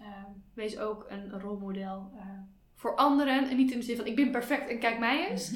wees 0.54 0.78
ook 0.78 1.06
een 1.10 1.40
rolmodel 1.40 2.12
voor 2.76 2.96
anderen. 2.96 3.50
En 3.50 3.58
niet 3.58 3.72
in 3.72 3.80
de 3.80 3.86
zin 3.86 3.96
van 3.98 4.06
ik 4.06 4.16
ben 4.16 4.32
perfect 4.32 4.70
en 4.70 4.80
kijk 4.80 5.00
mij 5.00 5.30
eens. 5.30 5.54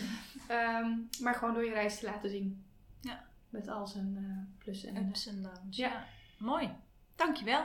um, 0.51 1.07
maar 1.24 1.34
gewoon 1.34 1.53
door 1.53 1.65
je 1.65 1.74
reis 1.74 1.99
te 1.99 2.05
laten 2.05 2.30
zien. 2.30 2.65
Ja. 2.99 3.24
Met 3.49 3.67
al 3.67 3.88
zijn 3.88 4.55
plus 4.57 4.86
en 4.86 4.97
ups 4.97 5.28
en 5.28 5.41
downs. 5.41 5.78
Ja. 5.78 5.88
ja. 5.88 6.05
Mooi. 6.38 6.69
Dankjewel. 7.15 7.63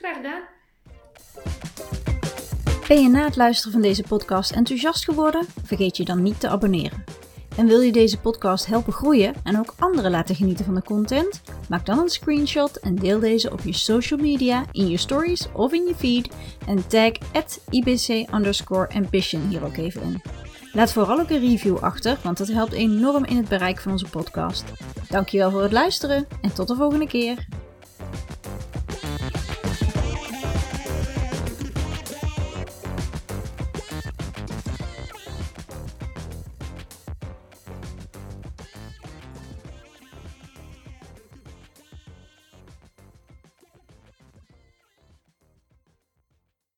Graag 0.00 0.16
gedaan. 0.16 0.42
Ben 2.88 3.02
je 3.02 3.08
na 3.08 3.24
het 3.24 3.36
luisteren 3.36 3.72
van 3.72 3.82
deze 3.82 4.02
podcast 4.02 4.50
enthousiast 4.50 5.04
geworden? 5.04 5.46
Vergeet 5.64 5.96
je 5.96 6.04
dan 6.04 6.22
niet 6.22 6.40
te 6.40 6.48
abonneren. 6.48 7.04
En 7.56 7.66
wil 7.66 7.80
je 7.80 7.92
deze 7.92 8.20
podcast 8.20 8.66
helpen 8.66 8.92
groeien 8.92 9.34
en 9.44 9.58
ook 9.58 9.74
anderen 9.78 10.10
laten 10.10 10.34
genieten 10.34 10.64
van 10.64 10.74
de 10.74 10.82
content? 10.82 11.42
Maak 11.68 11.86
dan 11.86 11.98
een 11.98 12.08
screenshot 12.08 12.76
en 12.76 12.94
deel 12.94 13.20
deze 13.20 13.52
op 13.52 13.60
je 13.60 13.72
social 13.72 14.20
media, 14.20 14.64
in 14.72 14.88
je 14.88 14.96
stories 14.96 15.46
of 15.52 15.72
in 15.72 15.86
je 15.86 15.94
feed 15.94 16.34
en 16.66 16.86
tag 16.86 17.12
ibc 17.70 18.28
ambition 18.92 19.48
hier 19.48 19.64
ook 19.64 19.76
even 19.76 20.02
in. 20.02 20.22
Laat 20.72 20.92
vooral 20.92 21.20
ook 21.20 21.30
een 21.30 21.48
review 21.48 21.78
achter, 21.78 22.18
want 22.22 22.38
dat 22.38 22.48
helpt 22.48 22.72
enorm 22.72 23.24
in 23.24 23.36
het 23.36 23.48
bereik 23.48 23.80
van 23.80 23.92
onze 23.92 24.08
podcast. 24.08 24.64
Dankjewel 25.08 25.50
voor 25.50 25.62
het 25.62 25.72
luisteren 25.72 26.26
en 26.40 26.54
tot 26.54 26.68
de 26.68 26.74
volgende 26.76 27.06
keer. 27.06 27.46